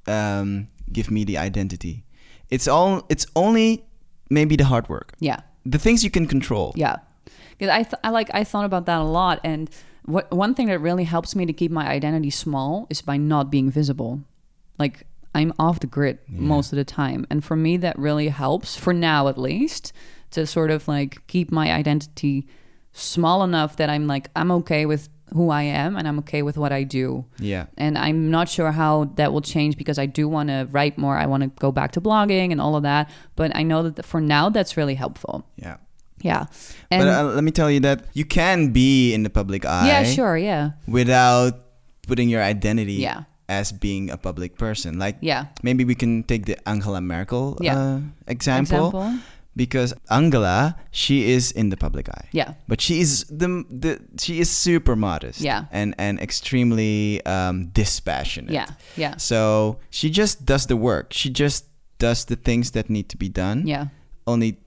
um, 0.08 0.68
give 0.92 1.10
me 1.12 1.24
the 1.26 1.38
identity. 1.38 2.04
It's 2.50 2.68
all. 2.68 3.06
It's 3.10 3.26
only 3.36 3.84
maybe 4.30 4.56
the 4.56 4.66
hard 4.66 4.88
work, 4.90 5.14
Yeah. 5.20 5.40
the 5.66 5.80
things 5.80 6.04
you 6.04 6.10
can 6.12 6.28
control. 6.28 6.74
Yeah, 6.76 6.98
because 7.58 7.70
I, 7.70 7.84
th- 7.84 8.00
I 8.04 8.10
like 8.10 8.30
I 8.34 8.44
thought 8.44 8.66
about 8.66 8.86
that 8.86 9.00
a 9.00 9.04
lot, 9.04 9.40
and 9.44 9.70
what 10.06 10.32
one 10.32 10.54
thing 10.54 10.68
that 10.68 10.80
really 10.80 11.06
helps 11.06 11.36
me 11.36 11.46
to 11.48 11.54
keep 11.54 11.72
my 11.72 11.88
identity 11.88 12.30
small 12.30 12.86
is 12.90 13.02
by 13.02 13.18
not 13.18 13.50
being 13.50 13.72
visible. 13.72 14.22
Like 14.78 15.08
I'm 15.34 15.54
off 15.58 15.80
the 15.80 15.88
grid 15.88 16.20
most 16.30 16.72
of 16.72 16.78
the 16.78 16.86
time, 16.86 17.26
and 17.32 17.44
for 17.44 17.56
me 17.56 17.78
that 17.78 17.98
really 17.98 18.30
helps 18.30 18.78
for 18.78 18.94
now 18.94 19.28
at 19.28 19.38
least 19.38 19.92
to 20.32 20.46
sort 20.46 20.70
of 20.70 20.88
like 20.88 21.26
keep 21.28 21.52
my 21.52 21.72
identity 21.74 22.46
small 22.94 23.44
enough 23.44 23.76
that 23.78 23.90
I'm 23.90 24.06
like 24.06 24.30
I'm 24.36 24.52
okay 24.52 24.86
with 24.86 25.10
who 25.34 25.50
I 25.50 25.64
am 25.64 25.96
and 25.98 26.08
I'm 26.08 26.20
okay 26.20 26.42
with 26.44 26.58
what 26.58 26.72
I 26.72 26.84
do. 26.84 27.26
Yeah. 27.40 27.66
And 27.78 27.98
I'm 27.98 28.30
not 28.32 28.48
sure 28.50 28.72
how 28.72 29.06
that 29.16 29.34
will 29.34 29.42
change 29.42 29.76
because 29.78 29.98
I 29.98 30.06
do 30.06 30.28
want 30.28 30.50
to 30.50 30.68
write 30.72 30.98
more. 30.98 31.18
I 31.18 31.26
want 31.26 31.44
to 31.44 31.50
go 31.60 31.72
back 31.72 31.92
to 31.94 32.02
blogging 32.02 32.52
and 32.52 32.62
all 32.62 32.76
of 32.76 32.84
that. 32.84 33.10
But 33.36 33.56
I 33.56 33.64
know 33.64 33.90
that 33.90 34.06
for 34.06 34.22
now, 34.22 34.50
that's 34.50 34.78
really 34.78 34.96
helpful. 34.96 35.46
Yeah. 35.58 35.78
Yeah. 36.22 36.46
And 36.92 37.04
but 37.04 37.08
uh, 37.10 37.24
let 37.34 37.44
me 37.44 37.52
tell 37.52 37.70
you 37.70 37.80
that 37.82 38.06
you 38.14 38.26
can 38.26 38.72
be 38.72 39.14
in 39.14 39.24
the 39.24 39.30
public 39.30 39.66
eye. 39.66 39.88
yeah, 39.88 40.04
sure. 40.04 40.38
Yeah. 40.38 40.72
Without 40.88 41.54
putting 42.08 42.30
your 42.30 42.42
identity 42.42 42.94
Yeah. 42.94 43.24
as 43.50 43.72
being 43.72 44.10
a 44.10 44.18
public 44.18 44.58
person. 44.58 44.98
Like 44.98 45.18
Yeah. 45.22 45.48
maybe 45.64 45.86
we 45.86 45.96
can 45.96 46.24
take 46.24 46.46
the 46.46 46.58
Angela 46.70 47.02
Merkel 47.02 47.58
Yeah. 47.62 47.78
uh, 47.78 48.00
example. 48.28 48.88
Example. 48.90 49.20
Because 49.56 49.94
Angela, 50.10 50.76
she 50.92 51.32
is 51.32 51.52
in 51.52 51.70
the 51.70 51.78
public 51.78 52.10
eye. 52.10 52.28
Yeah. 52.32 52.54
But 52.68 52.82
she 52.82 53.00
is 53.00 53.26
the 53.30 53.64
the 53.70 54.00
she 54.20 54.40
is 54.40 54.50
super 54.50 54.96
modest. 54.96 55.40
Yeah. 55.42 55.66
And 55.72 55.96
and 55.98 56.20
extremely 56.20 57.26
um, 57.26 57.68
dispassionate. 57.74 58.54
Yeah. 58.54 58.68
Yeah. 58.98 59.18
So 59.18 59.80
she 59.90 60.10
just 60.10 60.46
does 60.46 60.66
the 60.68 60.76
work. 60.76 61.14
She 61.14 61.30
just 61.30 61.66
does 62.00 62.26
the 62.26 62.36
things 62.36 62.72
that 62.72 62.90
need 62.90 63.08
to 63.10 63.18
be 63.18 63.30
done. 63.30 63.68
Yeah. 63.68 63.88
Only 64.28 64.58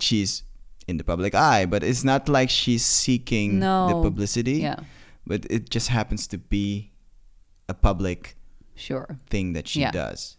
she's 0.00 0.42
in 0.86 0.96
the 0.96 1.04
public 1.04 1.34
eye, 1.34 1.66
but 1.66 1.82
it's 1.82 2.02
not 2.04 2.28
like 2.28 2.48
she's 2.48 2.84
seeking 2.84 3.60
the 3.60 3.66
No. 3.88 4.02
publicity. 4.02 4.60
Yeah. 4.62 4.76
But 5.26 5.44
it 5.50 5.68
just 5.68 5.88
happens 5.88 6.26
to 6.28 6.38
be 6.38 6.90
a 7.68 7.74
public 7.74 8.36
Sure. 8.74 9.18
thing 9.28 9.52
that 9.52 9.68
she 9.68 9.80
Yeah. 9.80 9.90
does. 9.92 10.36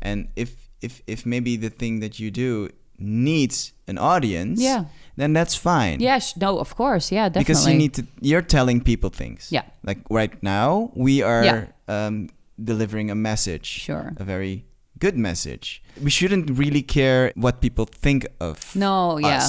And 0.00 0.28
if 0.36 0.50
if 0.80 1.02
if 1.06 1.26
maybe 1.26 1.56
the 1.56 1.68
thing 1.70 2.00
that 2.00 2.18
you 2.18 2.30
do 2.30 2.68
needs 3.02 3.72
an 3.86 3.98
audience, 3.98 4.60
Yeah. 4.60 4.84
then 5.16 5.32
that's 5.32 5.54
fine. 5.54 6.00
Yeah. 6.00 6.18
sh- 6.20 6.36
No, 6.36 6.58
of 6.58 6.74
course. 6.76 7.10
Yeah, 7.12 7.28
definitely. 7.28 7.44
Because 7.44 7.66
you 7.68 7.74
need 7.74 7.94
to 7.94 8.02
you're 8.20 8.42
telling 8.46 8.80
people 8.80 9.10
things. 9.10 9.48
Yeah. 9.50 9.64
Like 9.84 9.98
right 10.10 10.42
now 10.42 10.90
we 10.94 11.22
are 11.22 11.44
Yeah. 11.44 11.64
um, 11.88 12.28
delivering 12.62 13.10
a 13.10 13.14
message. 13.14 13.66
Sure. 13.66 14.12
A 14.16 14.24
very 14.24 14.64
good 14.98 15.16
message. 15.16 15.82
We 16.02 16.10
shouldn't 16.10 16.50
really 16.58 16.82
care 16.82 17.32
what 17.34 17.60
people 17.60 17.86
think 17.86 18.26
of 18.40 18.74
No, 18.76 19.18
yeah. 19.18 19.48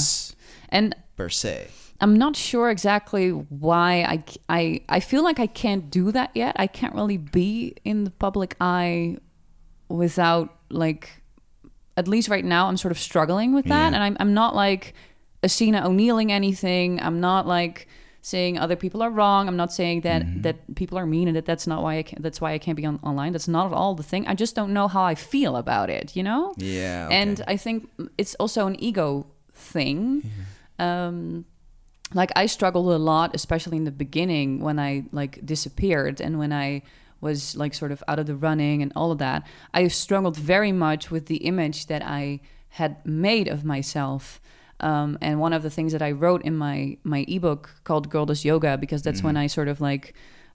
And 0.70 0.96
per 1.16 1.30
se. 1.30 1.68
I'm 2.02 2.18
not 2.18 2.36
sure 2.36 2.70
exactly 2.70 3.30
why 3.30 4.04
I, 4.04 4.24
I, 4.50 4.82
I 4.90 5.00
feel 5.00 5.24
like 5.24 5.40
I 5.40 5.48
can't 5.48 5.90
do 5.90 6.12
that 6.12 6.32
yet. 6.36 6.54
I 6.60 6.68
can't 6.68 6.94
really 6.96 7.18
be 7.18 7.76
in 7.86 8.04
the 8.04 8.12
public 8.12 8.56
eye 8.60 9.18
without 9.88 10.50
like 10.70 11.23
at 11.98 12.08
least 12.08 12.28
right 12.30 12.46
now 12.46 12.68
I'm 12.68 12.78
sort 12.78 12.92
of 12.92 13.00
struggling 13.00 13.54
with 13.54 13.66
that 13.66 13.90
Yeah. 13.90 13.96
and 13.96 14.04
I'm 14.04 14.18
I'm 14.20 14.34
not 14.34 14.56
like 14.56 14.94
Asina 15.44 15.84
O'Neilling 15.86 16.32
anything. 16.32 17.00
I'm 17.02 17.20
not 17.20 17.46
like 17.48 17.88
saying 18.22 18.58
other 18.58 18.78
people 18.78 19.04
are 19.04 19.10
wrong. 19.10 19.48
I'm 19.50 19.58
not 19.58 19.74
saying 19.74 20.02
that 20.02 20.22
Mm-hmm. 20.24 20.42
that 20.42 20.76
people 20.76 20.98
are 20.98 21.06
mean 21.06 21.28
and 21.28 21.36
that 21.36 21.46
that's 21.46 21.68
not 21.68 21.84
why 21.84 21.98
I 21.98 22.04
can 22.04 22.22
that's 22.22 22.40
why 22.40 22.54
I 22.54 22.58
can't 22.58 22.78
be 22.78 22.86
on, 22.86 22.98
online. 23.04 23.34
That's 23.34 23.48
not 23.50 23.66
at 23.68 23.74
all 23.74 23.94
the 23.96 24.04
thing. 24.12 24.26
I 24.28 24.34
just 24.34 24.56
don't 24.56 24.72
know 24.74 24.88
how 24.88 25.04
I 25.04 25.16
feel 25.16 25.56
about 25.58 25.90
it, 25.90 26.16
you 26.16 26.24
know? 26.24 26.54
Yeah. 26.58 27.10
and. 27.12 27.42
I 27.48 27.58
think 27.58 27.90
it's 28.18 28.36
also 28.36 28.66
an 28.68 28.76
ego 28.82 29.26
thing. 29.54 30.24
Um, 30.80 31.46
like 32.14 32.32
I 32.36 32.46
struggled 32.46 32.88
a 32.94 32.98
lot, 32.98 33.36
especially 33.36 33.78
in 33.78 33.84
the 33.84 33.92
beginning 33.92 34.60
when 34.62 34.80
I 34.80 35.04
like 35.12 35.46
disappeared 35.46 36.22
and 36.22 36.38
when 36.40 36.52
I 36.54 36.84
was 37.24 37.56
like 37.56 37.74
sort 37.74 37.92
of 37.92 38.04
out 38.08 38.20
of 38.20 38.28
the 38.28 38.36
running 38.36 38.82
and 38.82 38.92
all 38.96 39.12
of 39.12 39.18
that. 39.18 39.48
I 39.74 39.88
struggled 39.88 40.38
very 40.38 40.72
much 40.72 41.10
with 41.10 41.26
the 41.26 41.38
image 41.38 41.88
that 41.88 42.04
I 42.04 42.42
had 42.70 43.06
made 43.06 43.48
of 43.48 43.64
myself. 43.64 44.42
Um, 44.80 45.18
and 45.22 45.40
one 45.40 45.54
of 45.54 45.64
the 45.64 45.70
things 45.70 45.94
that 45.94 46.02
I 46.02 46.12
wrote 46.12 46.44
in 46.44 46.58
my 46.58 46.98
my 47.04 47.26
ebook 47.28 47.70
called 47.84 48.10
"Girl 48.10 48.26
Does 48.26 48.44
Yoga" 48.44 48.78
because 48.78 49.02
that's 49.02 49.24
when 49.24 49.38
I 49.38 49.48
sort 49.48 49.70
of 49.70 49.80
like 49.80 50.14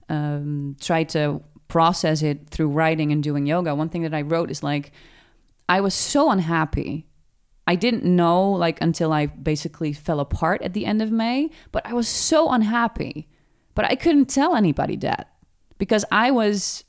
um, 0.09 0.75
tried 0.79 1.09
to 1.09 1.41
process 1.67 2.21
it 2.21 2.49
through 2.49 2.69
writing 2.69 3.11
and 3.11 3.23
doing 3.23 3.45
yoga. 3.45 3.73
One 3.73 3.89
thing 3.89 4.01
that 4.01 4.13
I 4.13 4.21
wrote 4.21 4.51
is 4.51 4.61
like, 4.61 4.91
I 5.69 5.81
was 5.81 5.93
so 5.93 6.29
unhappy. 6.31 7.07
I 7.65 7.75
didn't 7.75 8.03
know 8.03 8.51
like 8.51 8.81
until 8.81 9.13
I 9.13 9.27
basically 9.27 9.93
fell 9.93 10.19
apart 10.19 10.61
at 10.63 10.73
the 10.73 10.85
end 10.85 11.01
of 11.01 11.11
May, 11.11 11.51
but 11.71 11.85
I 11.85 11.93
was 11.93 12.07
so 12.07 12.49
unhappy. 12.49 13.29
But 13.75 13.85
I 13.85 13.95
couldn't 13.95 14.25
tell 14.25 14.55
anybody 14.55 14.97
that 14.97 15.31
because 15.79 16.05
I 16.11 16.29
was 16.29 16.83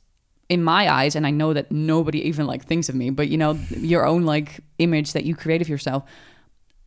in 0.50 0.62
my 0.62 0.92
eyes 0.92 1.14
and 1.14 1.26
I 1.26 1.30
know 1.30 1.54
that 1.54 1.72
nobody 1.72 2.26
even 2.26 2.46
like 2.46 2.66
thinks 2.66 2.90
of 2.90 2.94
me, 2.94 3.08
but 3.08 3.28
you 3.28 3.38
know, 3.38 3.52
your 3.70 4.04
own 4.04 4.26
like 4.26 4.60
image 4.78 5.14
that 5.14 5.24
you 5.24 5.34
create 5.34 5.62
of 5.62 5.68
yourself. 5.68 6.02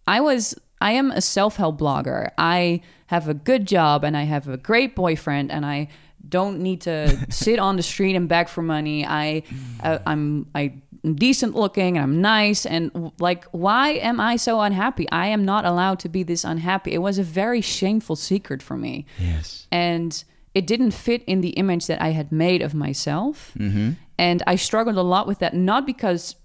I 0.06 0.20
was 0.20 0.54
I 0.82 0.92
am 0.92 1.12
a 1.12 1.22
self-help 1.22 1.80
blogger. 1.80 2.30
I 2.38 2.82
have 3.08 3.30
a 3.30 3.34
good 3.34 3.66
job 3.66 4.04
and 4.04 4.18
I 4.18 4.24
have 4.24 4.50
a 4.50 4.58
great 4.58 4.96
boyfriend 4.96 5.50
and 5.50 5.66
I 5.66 5.88
don't 6.28 6.60
need 6.60 6.82
to 6.82 7.26
sit 7.32 7.58
on 7.58 7.78
the 7.78 7.84
street 7.84 8.16
and 8.16 8.28
beg 8.28 8.50
for 8.50 8.62
money. 8.62 9.06
I 9.06 9.44
uh, 9.82 10.00
I'm 10.06 10.50
I 10.54 10.74
am 11.06 11.16
decent 11.16 11.56
looking 11.56 11.96
and 11.96 12.04
I'm 12.04 12.22
nice 12.22 12.66
and 12.66 13.14
like 13.18 13.46
why 13.52 13.92
am 13.92 14.20
I 14.20 14.36
so 14.36 14.60
unhappy? 14.60 15.10
I 15.10 15.28
am 15.28 15.46
not 15.46 15.64
allowed 15.64 16.00
to 16.00 16.10
be 16.10 16.24
this 16.24 16.44
unhappy. 16.44 16.94
It 16.94 17.02
was 17.02 17.18
a 17.18 17.24
very 17.24 17.62
shameful 17.62 18.18
secret 18.18 18.62
for 18.62 18.76
me 18.76 19.06
yes. 19.18 19.68
and 19.72 20.22
it 20.54 20.68
didn't 20.68 20.92
fit 20.92 21.24
in 21.26 21.42
the 21.42 21.50
image 21.50 21.88
that 21.88 22.02
I 22.02 22.10
had 22.10 22.32
made 22.32 22.62
of 22.62 22.74
myself. 22.74 23.54
Mm-hmm. 23.58 23.92
And 24.18 24.44
I 24.46 24.56
struggled 24.56 24.98
a 24.98 25.02
lot 25.02 25.28
with 25.28 25.40
that, 25.40 25.54
not 25.54 25.86
because 25.86 26.36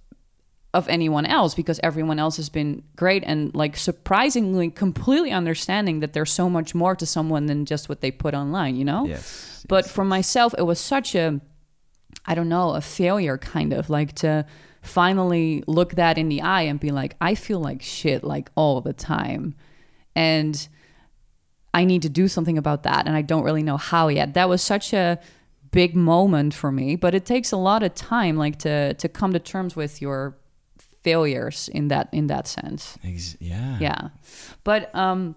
of 0.75 0.89
anyone 0.89 1.27
else, 1.27 1.55
because 1.55 1.81
everyone 1.83 2.19
else 2.19 2.37
has 2.37 2.49
been 2.49 2.83
great 2.97 3.23
and 3.27 3.55
like 3.55 3.77
surprisingly 3.77 4.71
completely 4.71 5.31
understanding 5.31 6.01
that 6.01 6.13
there's 6.13 6.33
so 6.33 6.49
much 6.49 6.75
more 6.75 6.95
to 6.95 7.07
someone 7.07 7.47
than 7.47 7.65
just 7.65 7.89
what 7.89 8.01
they 8.01 8.11
put 8.11 8.35
online, 8.35 8.77
you 8.77 8.85
know? 8.85 9.07
Yes. 9.07 9.65
But 9.69 9.87
for 9.87 10.05
myself, 10.05 10.55
it 10.57 10.63
was 10.63 10.79
such 10.79 11.15
a, 11.15 11.41
I 12.25 12.35
don't 12.35 12.49
know, 12.49 12.71
a 12.71 12.81
failure 12.81 13.39
kind 13.39 13.73
of 13.73 13.91
like 13.91 14.15
to 14.17 14.47
finally 14.83 15.65
look 15.67 15.95
that 15.95 16.19
in 16.19 16.29
the 16.29 16.43
eye 16.43 16.63
and 16.63 16.79
be 16.79 16.91
like, 16.91 17.17
I 17.21 17.35
feel 17.35 17.61
like 17.61 17.83
shit 17.83 18.25
like 18.25 18.51
all 18.55 18.81
the 18.81 18.93
time. 18.93 19.55
And 20.15 20.69
I 21.79 21.85
need 21.85 22.03
to 22.03 22.09
do 22.09 22.29
something 22.29 22.59
about 22.59 22.83
that. 22.83 23.07
And 23.07 23.15
I 23.17 23.23
don't 23.23 23.45
really 23.49 23.63
know 23.63 23.77
how 23.77 24.09
yet. 24.09 24.35
That 24.35 24.49
was 24.49 24.63
such 24.63 24.93
a 24.93 25.19
big 25.71 25.95
moment 25.95 26.55
for 26.55 26.71
me, 26.73 26.97
but 26.97 27.15
it 27.15 27.25
takes 27.25 27.53
a 27.53 27.57
lot 27.57 27.83
of 27.83 27.95
time 27.95 28.35
like 28.45 28.59
to 28.67 28.95
to 28.95 29.09
come 29.09 29.33
to 29.33 29.39
terms 29.39 29.77
with 29.77 30.03
your 30.03 30.37
failures 31.03 31.69
in 31.69 31.89
that 31.89 32.09
in 32.13 32.27
that 32.27 32.47
sense 32.47 32.99
Ex- 33.05 33.37
yeah. 33.41 33.79
yeah 33.81 34.09
but 34.65 34.95
um 34.95 35.35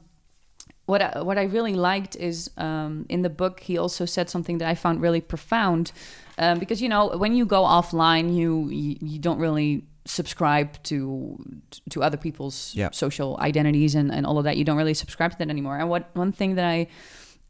what 0.86 1.02
I, 1.02 1.22
what 1.22 1.38
I 1.38 1.44
really 1.44 1.76
liked 1.76 2.16
is 2.16 2.50
um, 2.58 3.06
in 3.08 3.22
the 3.22 3.30
book 3.30 3.62
he 3.62 3.78
also 3.78 4.06
said 4.06 4.30
something 4.30 4.58
that 4.58 4.68
I 4.68 4.76
found 4.76 5.02
really 5.02 5.22
profound 5.22 5.94
um, 6.38 6.60
because 6.60 6.82
you 6.82 6.90
know 6.90 7.16
when 7.24 7.36
you 7.36 7.46
go 7.46 7.62
offline 7.64 8.36
you 8.36 8.68
you, 8.70 8.98
you 9.02 9.20
don't 9.20 9.40
really 9.40 9.86
subscribe 10.06 10.82
to 10.84 11.38
to 11.90 12.02
other 12.04 12.18
people's 12.18 12.74
Yeah. 12.76 12.90
social 12.92 13.38
identities 13.40 13.96
and, 13.96 14.12
and 14.12 14.26
all 14.26 14.38
of 14.38 14.44
that 14.46 14.58
you 14.58 14.64
don't 14.64 14.78
really 14.78 14.94
subscribe 14.96 15.32
to 15.32 15.38
that 15.38 15.50
anymore 15.50 15.78
and 15.78 15.90
what 15.90 16.10
one 16.14 16.32
thing 16.32 16.56
that 16.56 16.66
I 16.66 16.88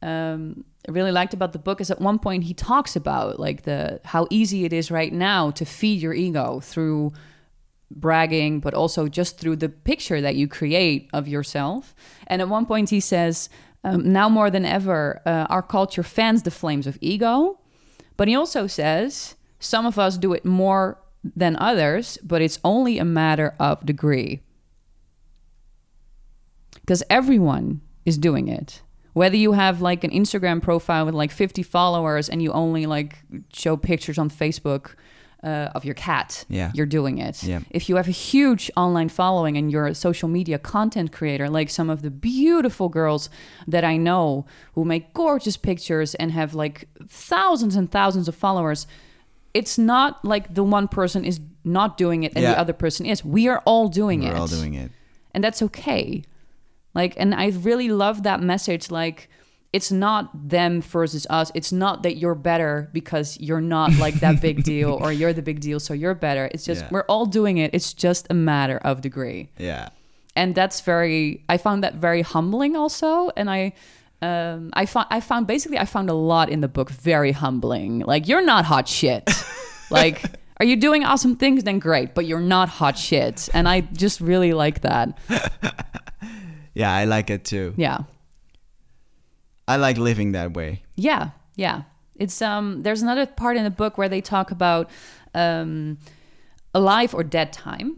um, 0.04 0.66
really 0.90 1.12
liked 1.12 1.34
about 1.34 1.54
the 1.54 1.60
book 1.60 1.80
is 1.80 1.92
at 1.92 2.02
one 2.02 2.20
point 2.20 2.44
he 2.44 2.54
talks 2.54 2.96
about 2.96 3.40
like 3.40 3.64
the 3.64 4.02
how 4.04 4.28
easy 4.30 4.66
it 4.66 4.74
is 4.74 4.90
right 4.92 5.14
now 5.14 5.52
to 5.52 5.66
feed 5.66 6.02
your 6.02 6.14
ego 6.14 6.60
through 6.60 7.14
bragging, 7.94 8.60
but 8.60 8.74
also 8.74 9.08
just 9.08 9.38
through 9.38 9.58
the 9.58 9.70
picture 9.70 10.22
that 10.22 10.36
you 10.36 10.48
create 10.48 11.10
of 11.14 11.28
yourself. 11.28 11.94
And 12.28 12.42
at 12.42 12.50
one 12.50 12.66
point, 12.66 12.90
he 12.90 13.00
says, 13.00 13.50
um, 13.84 14.12
Now 14.14 14.30
more 14.30 14.50
than 14.50 14.66
ever, 14.66 15.22
uh, 15.26 15.46
our 15.50 15.62
culture 15.62 16.04
fans 16.04 16.44
the 16.44 16.52
flames 16.52 16.88
of 16.88 16.98
ego. 17.02 17.60
But 18.18 18.28
he 18.28 18.36
also 18.36 18.66
says, 18.68 19.36
Some 19.60 19.86
of 19.86 20.00
us 20.00 20.18
do 20.18 20.34
it 20.34 20.46
more 20.46 20.98
than 21.24 21.56
others, 21.58 22.18
but 22.24 22.42
it's 22.42 22.60
only 22.64 22.98
a 22.98 23.06
matter 23.06 23.54
of 23.60 23.86
degree. 23.86 24.42
Because 26.82 27.04
everyone 27.10 27.82
is 28.06 28.18
doing 28.18 28.48
it. 28.48 28.82
Whether 29.14 29.36
you 29.36 29.52
have 29.52 29.82
like 29.82 30.04
an 30.04 30.12
Instagram 30.12 30.62
profile 30.62 31.06
with 31.06 31.14
like 31.14 31.32
50 31.32 31.64
followers 31.64 32.30
and 32.30 32.42
you 32.42 32.52
only 32.54 32.86
like 32.86 33.20
show 33.54 33.76
pictures 33.78 34.18
on 34.18 34.30
Facebook 34.30 34.96
uh, 35.44 35.70
of 35.76 35.84
your 35.84 35.96
cat, 35.96 36.46
Yeah. 36.50 36.72
you're 36.74 36.86
doing 36.86 37.18
it. 37.18 37.44
Yeah. 37.44 37.60
If 37.72 37.90
you 37.90 37.96
have 37.98 38.08
a 38.08 38.12
huge 38.12 38.72
online 38.78 39.10
following 39.10 39.58
and 39.58 39.72
you're 39.72 39.88
a 39.88 39.96
social 39.96 40.30
media 40.30 40.58
content 40.60 41.12
creator, 41.12 41.50
like 41.50 41.70
some 41.70 41.90
of 41.90 42.04
the 42.04 42.12
beautiful 42.12 42.90
girls 42.90 43.30
that 43.68 43.84
I 43.84 43.98
know 43.98 44.46
who 44.74 44.86
make 44.86 45.14
gorgeous 45.14 45.58
pictures 45.58 46.16
and 46.16 46.32
have 46.32 46.54
like 46.56 46.88
thousands 47.08 47.76
and 47.76 47.92
thousands 47.92 48.28
of 48.28 48.36
followers, 48.36 48.88
it's 49.54 49.78
not 49.78 50.24
like 50.24 50.54
the 50.54 50.64
one 50.64 50.88
person 50.88 51.26
is 51.26 51.40
not 51.64 51.98
doing 51.98 52.24
it 52.24 52.32
and 52.36 52.44
Yeah. 52.44 52.54
the 52.54 52.60
other 52.60 52.74
person 52.74 53.06
is. 53.06 53.24
We 53.24 53.48
are 53.48 53.62
all 53.66 53.88
doing 53.90 54.24
it. 54.24 54.30
We're 54.30 54.36
it 54.36 54.40
all 54.40 54.48
doing 54.48 54.74
it. 54.74 54.92
and 55.34 55.44
that's 55.44 55.62
okay 55.62 56.24
like 56.94 57.14
and 57.18 57.34
i 57.34 57.48
really 57.70 57.88
love 57.88 58.24
that 58.24 58.42
message 58.42 58.92
like 58.92 59.30
it's 59.72 59.92
not 59.92 60.24
them 60.50 60.82
versus 60.82 61.26
us 61.30 61.50
it's 61.56 61.72
not 61.72 62.04
that 62.04 62.18
you're 62.18 62.36
better 62.36 62.90
because 62.92 63.40
you're 63.40 63.62
not 63.62 63.90
like 63.98 64.16
that 64.16 64.42
big 64.42 64.64
deal 64.72 64.92
or 65.02 65.10
you're 65.14 65.32
the 65.32 65.42
big 65.42 65.62
deal 65.62 65.80
so 65.80 65.94
you're 65.94 66.14
better 66.14 66.50
it's 66.54 66.66
just 66.66 66.82
Yeah. 66.82 66.90
we're 66.92 67.06
all 67.08 67.26
doing 67.26 67.56
it 67.58 67.70
it's 67.74 67.94
just 67.94 68.28
a 68.30 68.34
matter 68.34 68.78
of 68.90 69.00
degree 69.00 69.50
Yeah. 69.58 69.88
and 70.36 70.54
that's 70.54 70.82
very 70.82 71.46
i 71.48 71.56
found 71.58 71.82
that 71.86 71.94
very 71.96 72.24
humbling 72.24 72.76
also 72.76 73.30
and 73.38 73.50
i 73.50 73.72
um, 74.22 74.70
I 74.74 74.86
found 74.86 75.08
I 75.10 75.20
found 75.20 75.48
basically 75.48 75.78
I 75.78 75.86
found 75.86 76.10
a 76.10 76.14
lot 76.14 76.50
in 76.50 76.62
the 76.62 76.68
book 76.68 76.90
very 76.90 77.32
humbling. 77.32 78.00
Like 78.00 78.28
you're 78.28 78.46
not 78.46 78.66
hot 78.66 78.88
shit. 78.88 79.30
like 79.90 80.24
are 80.58 80.66
you 80.66 80.76
doing 80.76 81.04
awesome 81.04 81.36
things? 81.36 81.64
Then 81.64 81.80
great, 81.80 82.14
but 82.14 82.26
you're 82.26 82.40
not 82.40 82.70
hot 82.70 82.98
shit. 82.98 83.50
And 83.54 83.68
I 83.68 83.82
just 83.82 84.22
really 84.22 84.54
like 84.54 84.82
that. 84.82 85.18
Yeah, 86.74 86.94
I 86.94 87.06
like 87.06 87.30
it 87.30 87.44
too. 87.44 87.74
Yeah. 87.78 88.00
I 89.68 89.78
like 89.78 89.98
living 89.98 90.34
that 90.34 90.54
way. 90.54 90.84
Yeah, 90.96 91.32
yeah. 91.56 91.84
It's 92.16 92.42
um. 92.42 92.82
There's 92.82 93.02
another 93.02 93.26
part 93.26 93.58
in 93.58 93.64
the 93.64 93.70
book 93.70 93.98
where 93.98 94.10
they 94.10 94.22
talk 94.22 94.52
about 94.52 94.90
um, 95.34 95.98
alive 96.74 97.14
or 97.14 97.24
dead 97.24 97.54
time, 97.54 97.98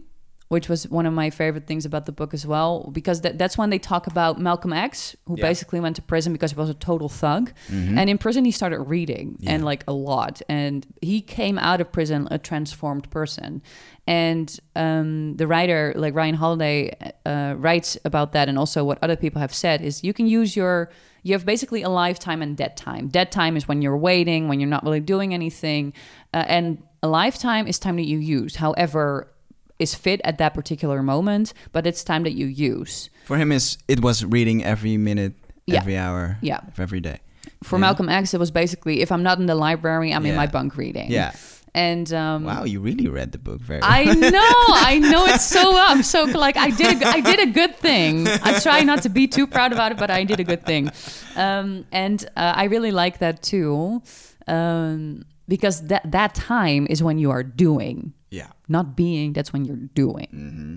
which 0.54 0.68
was 0.68 0.88
one 0.88 1.04
of 1.06 1.12
my 1.12 1.28
favorite 1.30 1.66
things 1.66 1.84
about 1.84 2.06
the 2.06 2.12
book 2.20 2.32
as 2.32 2.46
well, 2.46 2.88
because 2.92 3.20
that, 3.22 3.36
that's 3.40 3.56
when 3.58 3.70
they 3.70 3.78
talk 3.92 4.06
about 4.06 4.38
Malcolm 4.40 4.72
X, 4.72 5.14
who 5.26 5.34
Yeah. 5.36 5.42
basically 5.50 5.80
went 5.80 5.96
to 5.96 6.02
prison 6.02 6.32
because 6.32 6.52
he 6.52 6.56
was 6.64 6.70
a 6.70 6.74
total 6.90 7.08
thug. 7.22 7.52
And 7.98 8.08
in 8.12 8.16
prison, 8.18 8.44
he 8.44 8.52
started 8.52 8.80
reading 8.96 9.26
and 9.52 9.64
like 9.64 9.82
a 9.86 9.92
lot. 9.92 10.34
And 10.48 10.86
he 11.02 11.20
came 11.20 11.58
out 11.58 11.80
of 11.82 11.86
prison 11.92 12.28
a 12.30 12.38
transformed 12.38 13.06
person. 13.10 13.60
And 14.06 14.48
um, 14.76 15.36
the 15.36 15.46
writer, 15.46 15.92
like 15.96 16.14
Ryan 16.14 16.34
Holiday, 16.34 16.78
uh, 17.26 17.54
writes 17.64 17.98
about 18.04 18.32
that, 18.32 18.48
and 18.48 18.58
also 18.58 18.84
what 18.84 18.98
other 19.02 19.16
people 19.16 19.40
have 19.40 19.54
said 19.54 19.80
is 19.82 20.04
you 20.04 20.12
can 20.12 20.26
use 20.26 20.56
your 20.56 20.90
you 21.26 21.32
have 21.32 21.46
basically 21.46 21.82
a 21.82 21.88
lifetime 21.88 22.42
and 22.42 22.54
dead 22.54 22.76
time. 22.76 23.08
Dead 23.08 23.32
time 23.32 23.56
is 23.56 23.66
when 23.66 23.80
you're 23.80 23.96
waiting, 23.96 24.46
when 24.48 24.60
you're 24.60 24.68
not 24.76 24.84
really 24.84 25.00
doing 25.00 25.32
anything, 25.32 25.94
uh, 26.34 26.44
and 26.56 26.66
a 27.02 27.08
lifetime 27.08 27.66
is 27.66 27.78
time 27.78 27.96
that 27.96 28.06
you 28.06 28.18
use. 28.18 28.56
However, 28.56 29.32
is 29.78 29.94
fit 29.94 30.20
at 30.24 30.38
that 30.38 30.54
particular 30.54 31.02
moment, 31.02 31.52
but 31.72 31.86
it's 31.86 32.04
time 32.04 32.22
that 32.24 32.32
you 32.32 32.46
use. 32.46 33.10
For 33.24 33.36
him, 33.36 33.50
is 33.52 33.76
it 33.88 34.00
was 34.02 34.24
reading 34.24 34.62
every 34.64 34.96
minute, 34.96 35.32
Yeah. 35.66 35.78
every 35.80 35.96
hour, 35.96 36.38
Yeah. 36.40 36.60
of 36.68 36.78
every 36.78 37.00
day. 37.00 37.18
For 37.62 37.76
Yeah. 37.76 37.80
Malcolm 37.80 38.08
X, 38.08 38.34
it 38.34 38.38
was 38.40 38.50
basically 38.50 39.00
if 39.00 39.10
I'm 39.10 39.22
not 39.22 39.38
in 39.38 39.46
the 39.46 39.54
library, 39.54 40.12
I'm 40.12 40.26
in 40.26 40.36
my 40.36 40.46
bunk 40.46 40.76
reading. 40.76 41.10
Yeah. 41.10 41.32
and 41.76 42.12
um, 42.12 42.44
Wow, 42.44 42.62
you 42.62 42.78
really 42.80 43.08
read 43.08 43.32
the 43.32 43.38
book 43.38 43.60
very 43.60 43.80
well. 43.80 43.90
I 43.90 44.04
know, 44.04 44.52
I 44.92 44.98
know 45.12 45.24
it's 45.26 45.44
so 45.44 45.72
well. 45.72 45.86
I'm 45.88 46.04
so 46.04 46.22
like 46.22 46.56
I 46.56 46.70
did 46.70 47.02
a, 47.02 47.06
I 47.08 47.20
did 47.20 47.40
a 47.40 47.50
good 47.50 47.74
thing. 47.74 48.28
I 48.28 48.60
try 48.60 48.84
not 48.84 49.02
to 49.02 49.08
be 49.08 49.26
too 49.26 49.44
proud 49.48 49.72
about 49.72 49.90
it, 49.90 49.98
but 49.98 50.08
I 50.08 50.22
did 50.22 50.38
a 50.38 50.44
good 50.44 50.64
thing, 50.64 50.90
um, 51.34 51.84
and 51.90 52.24
uh, 52.36 52.52
I 52.62 52.64
really 52.74 52.92
like 52.92 53.18
that 53.18 53.42
too, 53.42 54.02
um, 54.46 55.24
because 55.48 55.86
that 55.88 56.10
that 56.12 56.34
time 56.34 56.86
is 56.88 57.02
when 57.02 57.18
you 57.18 57.30
are 57.30 57.42
doing, 57.42 58.12
yeah. 58.34 58.50
not 58.68 58.96
being. 58.96 59.32
That's 59.32 59.52
when 59.52 59.64
you're 59.64 59.86
doing. 59.94 60.28
Mm-hmm. 60.34 60.76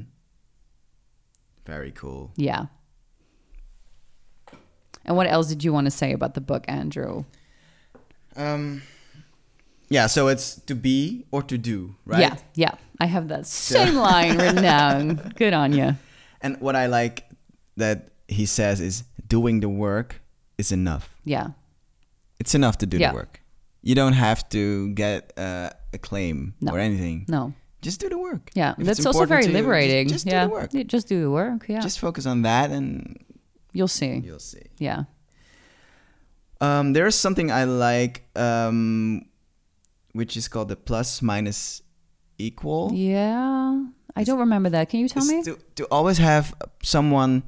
Very 1.65 1.91
cool. 1.91 2.31
Yeah. 2.35 2.67
And 5.05 5.15
what 5.15 5.27
else 5.27 5.47
did 5.47 5.63
you 5.63 5.71
want 5.73 5.85
to 5.87 5.91
say 5.91 6.11
about 6.13 6.33
the 6.33 6.41
book, 6.41 6.65
Andrew? 6.67 7.23
Um, 8.35 8.81
yeah, 9.89 10.07
so 10.07 10.27
it's 10.27 10.55
to 10.67 10.75
be 10.75 11.25
or 11.31 11.41
to 11.43 11.57
do, 11.57 11.95
right? 12.05 12.19
Yeah, 12.19 12.35
yeah. 12.55 12.71
I 12.99 13.05
have 13.05 13.27
that 13.29 13.45
same 13.47 13.95
line 13.95 14.37
written 14.37 14.61
down. 14.75 15.33
Good 15.37 15.53
on 15.53 15.71
you. 15.73 15.95
And 16.41 16.59
what 16.59 16.75
I 16.75 16.87
like 16.87 17.23
that 17.77 18.09
he 18.27 18.45
says 18.45 18.81
is 18.81 19.03
doing 19.27 19.61
the 19.61 19.69
work 19.69 20.21
is 20.57 20.71
enough. 20.71 21.15
Yeah, 21.23 21.49
It's 22.39 22.53
enough 22.55 22.77
to 22.79 22.85
do 22.85 22.97
Yeah. 22.97 23.11
the 23.11 23.15
work. 23.15 23.41
You 23.87 23.95
don't 23.95 24.13
have 24.27 24.39
to 24.49 24.91
get 24.93 25.31
uh, 25.37 25.69
acclaim 25.93 26.53
No. 26.59 26.73
or 26.73 26.79
anything. 26.79 27.25
no. 27.29 27.53
Just 27.81 28.01
do 28.01 28.09
the 28.09 28.17
work. 28.17 28.49
Yeah, 28.55 28.73
If 28.77 28.85
that's 28.87 29.05
also 29.05 29.25
very 29.25 29.43
you, 29.43 29.47
just- 29.49 29.53
liberating. 29.59 30.07
Just, 30.09 30.25
yeah. 30.25 30.43
do 30.43 30.47
the 30.49 30.53
work. 30.59 30.69
Yeah, 30.73 30.83
Just 30.83 31.07
do 31.07 31.21
the 31.21 31.29
work. 31.31 31.61
Yeah. 31.69 31.79
Just 31.79 31.99
focus 31.99 32.25
on 32.25 32.41
that 32.41 32.71
and 32.71 33.15
You'll 33.71 33.87
see. 33.99 34.13
you'll 34.25 34.39
see. 34.53 34.65
Yeah. 34.79 35.03
Um, 36.59 36.93
there's 36.93 37.15
something 37.15 37.51
I 37.51 37.63
like, 37.65 38.23
um, 38.35 39.25
which 40.13 40.35
is 40.35 40.47
called 40.47 40.69
the 40.69 40.75
plus 40.75 41.21
minus 41.21 41.81
equal. 42.37 42.91
Yeah. 42.93 43.85
I 44.15 44.23
don't 44.23 44.39
remember 44.39 44.69
that. 44.71 44.89
Can 44.89 44.99
you 45.01 45.07
tell 45.07 45.23
me? 45.25 45.43
To, 45.43 45.57
to 45.75 45.85
always 45.91 46.17
have 46.17 46.55
someone 46.83 47.43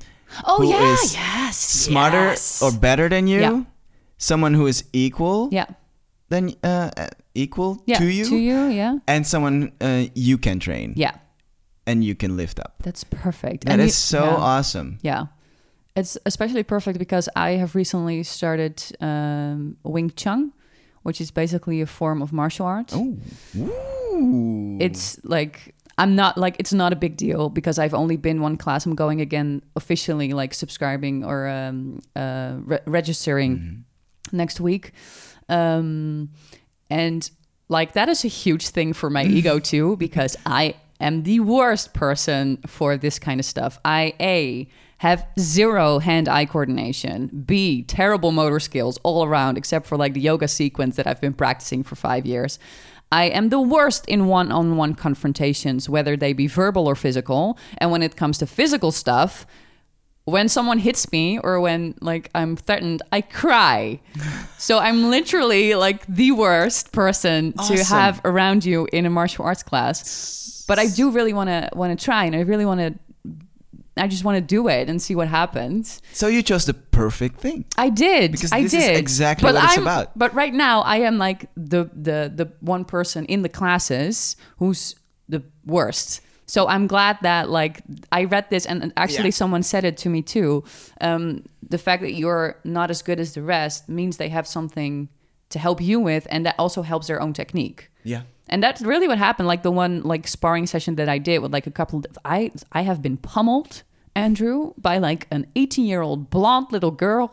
Oh 0.45 0.58
who 0.62 0.69
yeah. 0.69 0.93
is 0.93 1.13
yes. 1.15 1.58
smarter 1.58 2.38
yes. 2.38 2.62
or 2.62 2.71
better 2.71 3.10
than 3.10 3.25
you, 3.28 3.39
Yeah. 3.41 3.63
someone 4.17 4.54
who 4.54 4.67
is 4.67 4.84
equal 4.93 5.49
yeah. 5.52 5.65
Than 6.30 6.54
uh, 6.63 6.89
uh, 6.98 7.08
equal 7.34 7.82
Yeah. 7.86 7.98
to 8.00 8.06
you, 8.06 8.26
To 8.26 8.36
you. 8.38 8.68
Yeah. 8.70 8.98
and 9.08 9.26
someone 9.28 9.72
uh, 9.82 10.06
you 10.15 10.38
can 10.38 10.60
train 10.60 10.94
Yeah. 10.96 11.15
and 11.88 12.04
you 12.04 12.15
can 12.15 12.36
lift 12.38 12.60
up. 12.60 12.74
That's 12.84 13.04
perfect. 13.04 13.65
That 13.65 13.74
And 13.74 13.82
is 13.82 13.88
you- 13.88 14.18
so 14.20 14.24
yeah. 14.24 14.36
awesome. 14.58 14.98
Yeah. 15.02 15.26
It's 15.96 16.18
especially 16.26 16.63
perfect 16.63 16.98
because 17.00 17.30
I 17.36 17.58
have 17.58 17.76
recently 17.76 18.24
started 18.24 18.82
um, 19.02 19.76
Wing 19.84 20.12
Chun, 20.15 20.52
which 21.04 21.20
is 21.22 21.32
basically 21.32 21.82
a 21.82 21.86
form 21.88 22.22
of 22.22 22.32
martial 22.32 22.65
arts. 22.68 22.94
Oh, 22.96 23.18
Ooh. 23.58 24.78
It's 24.80 25.20
like 25.24 25.76
I'm 25.98 26.15
not 26.15 26.38
like 26.38 26.56
it's 26.60 26.72
not 26.74 26.94
a 26.94 26.96
big 26.96 27.18
deal 27.18 27.50
because 27.50 27.80
I've 27.80 27.94
only 27.94 28.18
been 28.18 28.42
one 28.42 28.56
class. 28.58 28.86
I'm 28.86 28.96
going 28.96 29.20
again 29.22 29.62
officially, 29.76 30.32
like 30.34 30.54
subscribing 30.54 31.26
or 31.26 31.48
um, 31.48 32.00
uh, 32.15 32.56
re- 32.63 32.80
registering 32.86 33.58
Mm-hmm. 33.58 34.38
next 34.38 34.60
week, 34.62 34.92
um, 35.49 36.29
and 36.89 37.29
like 37.67 37.93
that 37.93 38.09
is 38.09 38.25
a 38.25 38.27
huge 38.27 38.69
thing 38.69 38.93
for 38.93 39.09
my 39.09 39.23
ego 39.23 39.59
too 39.71 39.97
because 39.97 40.35
I 40.45 40.75
am 40.99 41.23
the 41.23 41.39
worst 41.39 41.93
person 41.93 42.57
for 42.65 42.97
this 42.97 43.19
kind 43.19 43.39
of 43.39 43.45
stuff. 43.45 43.79
I 43.85 44.13
a 44.19 44.67
have 44.99 45.25
zero 45.39 45.99
hand-eye 45.99 46.45
coordination. 46.45 47.27
B 47.45 47.83
terrible 47.83 48.31
motor 48.31 48.59
skills 48.59 48.99
all 49.03 49.23
around, 49.23 49.57
except 49.57 49.88
for 49.88 49.97
like 49.97 50.13
the 50.13 50.19
yoga 50.19 50.47
sequence 50.47 50.97
that 50.97 51.07
I've 51.07 51.21
been 51.21 51.33
practicing 51.33 51.83
for 51.83 51.95
five 51.95 52.25
years. 52.25 52.59
I 53.12 53.25
am 53.25 53.49
the 53.49 53.62
worst 53.62 54.05
in 54.07 54.27
one 54.27 54.51
on 54.51 54.75
one 54.75 54.93
confrontations, 54.93 55.89
whether 55.89 56.15
they 56.15 56.33
be 56.33 56.47
verbal 56.47 56.85
or 56.85 56.95
physical. 56.95 57.57
And 57.77 57.91
when 57.91 58.03
it 58.03 58.15
comes 58.15 58.38
to 58.39 58.45
physical 58.45 58.91
stuff, 58.91 59.47
when 60.30 60.50
someone 60.50 60.80
hits 60.80 61.12
me 61.12 61.39
or 61.39 61.60
when 61.60 61.96
like 62.02 62.30
I'm 62.34 62.56
threatened, 62.56 63.02
I 63.12 63.22
cry. 63.22 64.00
so 64.58 64.80
I'm 64.80 65.10
literally 65.10 65.76
like 65.76 66.06
the 66.08 66.32
worst 66.32 66.92
person 66.92 67.54
to 67.68 67.84
have 67.84 68.22
around 68.24 68.65
you 68.65 68.88
in 68.94 69.06
a 69.06 69.10
martial 69.10 69.46
arts 69.46 69.63
class. 69.63 70.63
But 70.68 70.80
I 70.80 70.88
do 70.88 71.12
really 71.12 71.34
want 71.34 71.50
to 71.50 71.70
want 71.74 71.98
to 71.98 72.04
try 72.04 72.26
and 72.26 72.36
I 72.36 72.42
really 72.42 72.65
want 72.65 72.80
to 72.80 72.94
I 74.00 74.08
just 74.08 74.24
want 74.24 74.38
to 74.38 74.42
do 74.42 74.68
it 74.70 74.89
and 74.89 75.02
see 75.02 75.15
what 75.15 75.28
happens. 75.28 76.02
so 76.13 76.28
you 76.28 76.42
chose 76.42 76.65
the 76.65 76.74
perfect 76.74 77.39
thing. 77.39 77.65
I 77.78 77.89
did. 77.89 78.32
Because 78.32 78.52
I 78.52 78.63
this 78.63 78.74
is 78.74 78.86
did. 78.86 78.98
exactly 78.98 79.48
but 79.48 79.56
what 79.56 79.63
it's 79.63 79.78
I'm, 79.78 79.84
about. 79.84 80.18
But 80.18 80.34
right 80.34 80.54
now, 80.54 80.82
I 80.82 80.98
am 80.98 81.18
like 81.18 81.50
the 81.56 81.89
the 81.94 82.32
the 82.34 82.52
one 82.62 82.86
person 82.86 83.26
in 83.26 83.42
the 83.42 83.50
classes 83.50 84.38
who's 84.58 84.96
the 85.28 85.44
worst. 85.65 86.22
So 86.53 86.67
I'm 86.67 86.88
glad 86.88 87.15
that 87.21 87.43
like 87.59 87.75
I 88.12 88.21
read 88.25 88.45
this 88.49 88.65
and 88.65 88.91
actually 88.97 89.29
Yeah. 89.29 89.41
someone 89.41 89.63
said 89.63 89.83
it 89.89 89.95
to 90.03 90.09
me 90.09 90.21
too. 90.23 90.63
Um, 90.99 91.43
the 91.69 91.77
fact 91.77 92.01
that 92.01 92.13
you're 92.13 92.55
not 92.63 92.89
as 92.89 93.01
good 93.03 93.19
as 93.19 93.33
the 93.33 93.41
rest 93.43 93.88
means 93.88 94.17
they 94.17 94.29
have 94.29 94.47
something 94.47 95.09
to 95.49 95.59
help 95.59 95.79
you 95.81 95.99
with, 95.99 96.25
and 96.31 96.45
that 96.45 96.55
also 96.57 96.81
helps 96.81 97.07
their 97.07 97.21
own 97.21 97.33
technique. 97.33 97.89
Yeah. 98.03 98.21
And 98.51 98.63
that's 98.63 98.81
really 98.81 99.07
what 99.07 99.17
happened. 99.19 99.47
Like 99.47 99.62
the 99.63 99.71
one 99.83 100.01
like 100.13 100.27
sparring 100.27 100.65
session 100.67 100.95
that 100.95 101.07
I 101.07 101.19
did 101.19 101.38
with 101.43 101.53
like 101.53 101.67
a 101.67 101.71
couple. 101.79 102.01
I 102.25 102.51
I 102.79 102.81
have 102.81 102.99
been 103.01 103.17
pummeled, 103.17 103.83
Andrew, 104.15 104.73
by 104.77 104.97
like 104.97 105.27
an 105.31 105.45
18 105.55 105.85
year 105.85 106.01
old 106.01 106.29
blonde 106.31 106.67
little 106.71 106.91
girl. 106.91 107.29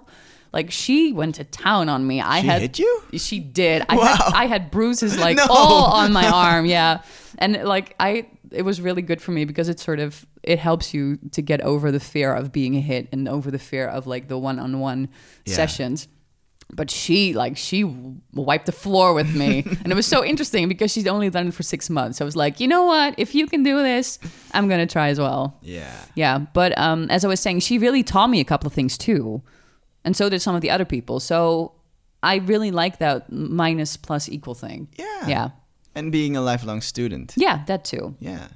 Like 0.53 0.71
she 0.71 1.13
went 1.13 1.35
to 1.37 1.45
town 1.45 1.89
on 1.89 2.07
me. 2.07 2.21
I 2.21 2.41
She 2.41 2.47
had 2.47 2.61
hit 2.63 2.79
you? 2.79 3.03
She 3.17 3.39
did. 3.41 3.83
I 3.89 3.97
Wow. 3.97 4.05
had 4.05 4.33
I 4.43 4.47
had 4.47 4.71
bruises 4.71 5.19
like 5.27 5.37
No. 5.39 5.47
all 5.49 5.85
on 6.01 6.13
my 6.13 6.29
arm. 6.45 6.67
Yeah, 6.67 7.01
and 7.39 7.53
like 7.65 7.95
I, 8.01 8.27
it 8.53 8.63
was 8.63 8.81
really 8.81 9.03
good 9.03 9.21
for 9.23 9.33
me 9.33 9.45
because 9.45 9.69
it 9.69 9.79
sort 9.81 9.99
of 10.01 10.27
it 10.43 10.59
helps 10.59 10.93
you 10.95 11.19
to 11.33 11.43
get 11.43 11.61
over 11.63 11.91
the 11.93 12.01
fear 12.01 12.33
of 12.35 12.53
being 12.53 12.77
a 12.77 12.81
hit 12.81 13.09
and 13.13 13.29
over 13.29 13.51
the 13.51 13.59
fear 13.59 13.87
of 13.89 14.07
like 14.07 14.29
the 14.29 14.39
one 14.39 14.59
on 14.59 14.81
one 14.81 15.09
Yeah. 15.45 15.55
sessions. 15.57 16.09
But 16.73 16.91
she 16.91 17.33
like 17.33 17.57
she 17.57 17.85
wiped 18.35 18.67
the 18.67 18.73
floor 18.73 19.15
with 19.15 19.35
me. 19.37 19.63
And 19.85 19.93
it 19.93 19.95
was 19.95 20.07
so 20.07 20.25
interesting 20.25 20.69
because 20.69 20.91
she'd 20.93 21.07
only 21.07 21.31
done 21.31 21.47
it 21.49 21.55
for 21.55 21.63
six 21.63 21.89
months. 21.89 22.21
I 22.21 22.25
was 22.25 22.35
like 22.35 22.59
you 22.59 22.67
know 22.67 22.85
what? 22.87 23.15
If 23.19 23.35
you 23.37 23.47
can 23.47 23.63
do 23.63 23.83
this 23.83 24.19
i'm 24.53 24.69
gonna 24.69 24.87
try 24.87 25.09
as 25.11 25.19
well. 25.21 25.59
Yeah. 25.63 25.95
yeah. 26.17 26.39
But 26.39 26.77
um 26.77 27.07
as 27.11 27.25
i 27.25 27.29
was 27.29 27.39
saying 27.41 27.61
she 27.61 27.79
really 27.79 28.03
taught 28.03 28.29
me 28.31 28.41
a 28.41 28.45
couple 28.45 28.67
of 28.67 28.73
things 28.73 28.99
too. 28.99 29.43
And 30.05 30.17
so 30.17 30.29
did 30.29 30.41
some 30.43 30.55
of 30.57 30.61
the 30.61 30.71
other 30.71 30.85
people. 30.85 31.21
So 31.21 31.73
i 32.23 32.37
really 32.37 32.71
like 32.73 32.99
that 32.99 33.31
minus 33.31 33.97
plus 33.97 34.29
equal 34.29 34.55
thing. 34.55 34.89
Yeah. 34.99 35.29
yeah 35.29 35.49
And 35.97 36.13
being 36.13 36.37
a 36.37 36.41
lifelong 36.41 36.83
student. 36.83 37.33
yeah 37.37 37.65
that 37.67 37.85
too 37.85 38.15
Yeah. 38.21 38.49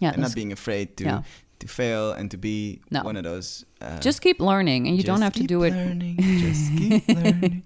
yeah 0.00 0.12
and 0.14 0.22
not 0.22 0.34
being 0.34 0.52
afraid 0.52 0.96
to 0.96 1.04
Yeah. 1.04 1.22
to 1.60 1.66
fail 1.68 2.12
and 2.12 2.30
to 2.30 2.36
be 2.36 2.80
No. 2.90 3.02
one 3.04 3.16
of 3.18 3.24
those. 3.24 3.64
Uh, 3.80 3.98
just 4.04 4.20
keep 4.20 4.38
learning 4.40 4.86
and 4.88 4.96
you 4.96 5.02
don't 5.04 5.22
have 5.22 5.34
to 5.34 5.44
do 5.46 5.62
it 5.64 5.72
just 6.40 6.64
keep 6.78 7.08
learning. 7.18 7.62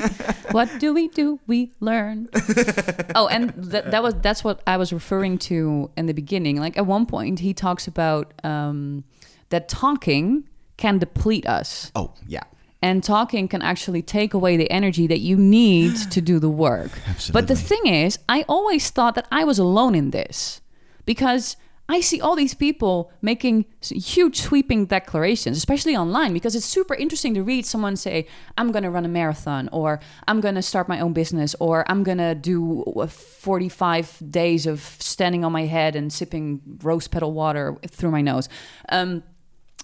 what 0.52 0.68
do 0.78 0.92
we 0.94 1.08
do? 1.08 1.38
We 1.46 1.70
learn. 1.80 2.28
oh, 3.14 3.26
and 3.28 3.50
that, 3.72 3.90
that 3.90 4.02
was 4.02 4.14
that's 4.22 4.44
what 4.44 4.60
I 4.66 4.76
was 4.76 4.92
referring 4.92 5.38
to 5.50 5.90
in 5.96 6.06
the 6.06 6.14
beginning. 6.14 6.60
Like 6.60 6.76
at 6.78 6.86
one 6.86 7.06
point, 7.06 7.40
he 7.40 7.52
talks 7.54 7.86
about 7.88 8.32
um, 8.44 9.04
that 9.50 9.68
talking 9.68 10.48
can 10.76 10.98
deplete 10.98 11.46
us, 11.46 11.90
Oh 11.94 12.12
yeah. 12.26 12.44
And 12.82 13.02
talking 13.02 13.48
can 13.48 13.62
actually 13.62 14.02
take 14.02 14.34
away 14.34 14.56
the 14.56 14.70
energy 14.70 15.06
that 15.06 15.20
you 15.20 15.36
need 15.36 15.96
to 16.10 16.20
do 16.20 16.38
the 16.38 16.50
work. 16.50 16.90
But 17.32 17.48
the 17.48 17.56
thing 17.56 17.86
is, 17.86 18.18
I 18.28 18.44
always 18.48 18.90
thought 18.90 19.14
that 19.14 19.28
I 19.30 19.44
was 19.44 19.58
alone 19.58 19.94
in 19.94 20.10
this 20.10 20.60
because 21.06 21.56
I 21.88 22.00
see 22.00 22.20
all 22.20 22.36
these 22.36 22.54
people 22.54 23.12
making 23.20 23.66
huge 23.82 24.40
sweeping 24.40 24.86
declarations, 24.86 25.56
especially 25.56 25.96
online, 25.96 26.32
because 26.32 26.54
it's 26.54 26.64
super 26.64 26.94
interesting 26.94 27.34
to 27.34 27.42
read 27.42 27.66
someone 27.66 27.96
say, 27.96 28.26
I'm 28.56 28.72
going 28.72 28.84
to 28.84 28.90
run 28.90 29.04
a 29.04 29.08
marathon, 29.08 29.68
or 29.72 30.00
I'm 30.26 30.40
going 30.40 30.54
to 30.54 30.62
start 30.62 30.88
my 30.88 31.00
own 31.00 31.12
business, 31.12 31.54
or 31.60 31.84
I'm 31.90 32.02
going 32.02 32.18
to 32.18 32.34
do 32.34 32.82
uh, 32.84 33.08
45 33.08 34.22
days 34.30 34.64
of 34.66 34.80
standing 34.80 35.44
on 35.44 35.52
my 35.52 35.66
head 35.66 35.94
and 35.94 36.12
sipping 36.12 36.62
rose 36.82 37.08
petal 37.08 37.32
water 37.32 37.76
through 37.88 38.12
my 38.12 38.22
nose. 38.22 38.48
Um, 38.88 39.22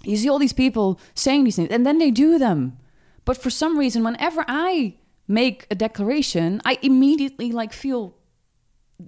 you 0.04 0.16
see 0.16 0.30
all 0.30 0.38
these 0.38 0.52
people 0.52 1.00
saying 1.14 1.44
these 1.44 1.56
things, 1.56 1.68
and 1.70 1.84
then 1.84 1.98
they 1.98 2.10
do 2.10 2.38
them. 2.38 2.78
But 3.28 3.36
for 3.36 3.50
some 3.50 3.78
reason, 3.78 4.02
whenever 4.04 4.42
I 4.48 4.94
make 5.26 5.66
a 5.70 5.74
declaration, 5.74 6.62
I 6.64 6.78
immediately 6.80 7.52
like 7.52 7.74
feel 7.74 8.14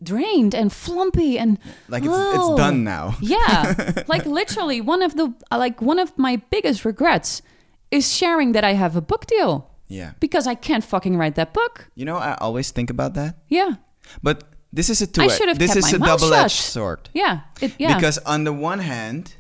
drained 0.03 0.55
and 0.55 0.71
flumpy 0.71 1.39
and 1.41 1.59
Like 1.89 2.05
it's 2.05 2.13
it's 2.37 2.55
done 2.57 2.85
now. 2.85 3.17
Yeah, 3.23 4.05
like 4.13 4.27
literally 4.27 4.81
one 4.83 5.03
of 5.07 5.13
the 5.17 5.33
like 5.65 5.81
one 5.81 5.99
of 6.03 6.13
my 6.19 6.37
biggest 6.51 6.85
regrets 6.85 7.41
is 7.91 8.05
sharing 8.15 8.53
that 8.53 8.63
I 8.63 8.75
have 8.75 8.95
a 8.95 9.01
book 9.01 9.25
deal 9.27 9.71
Yeah. 9.89 10.11
because 10.21 10.47
I 10.47 10.55
can't 10.55 10.85
fucking 10.85 11.17
write 11.17 11.35
that 11.37 11.53
book. 11.55 11.89
You 11.97 12.05
know, 12.05 12.17
I 12.19 12.37
always 12.41 12.73
think 12.73 12.91
about 12.91 13.15
that. 13.15 13.35
Yeah, 13.49 13.77
But 14.23 14.45
this 14.77 14.91
is 14.91 15.01
a 15.03 15.07
two. 15.07 15.23
I 15.23 15.29
should 15.29 15.49
have 15.49 15.59
This 15.59 15.73
kept 15.75 15.87
is 15.87 15.93
my 15.93 15.97
a 15.97 15.99
mouth 15.99 16.21
double-edged 16.21 16.55
shut. 16.57 16.73
sword. 16.73 17.09
yeah, 17.15 17.41
it, 17.63 17.73
yeah. 17.79 17.95
Because 17.97 18.19
on 18.27 18.45
the 18.45 18.53
one 18.53 18.81
hand, 18.81 19.35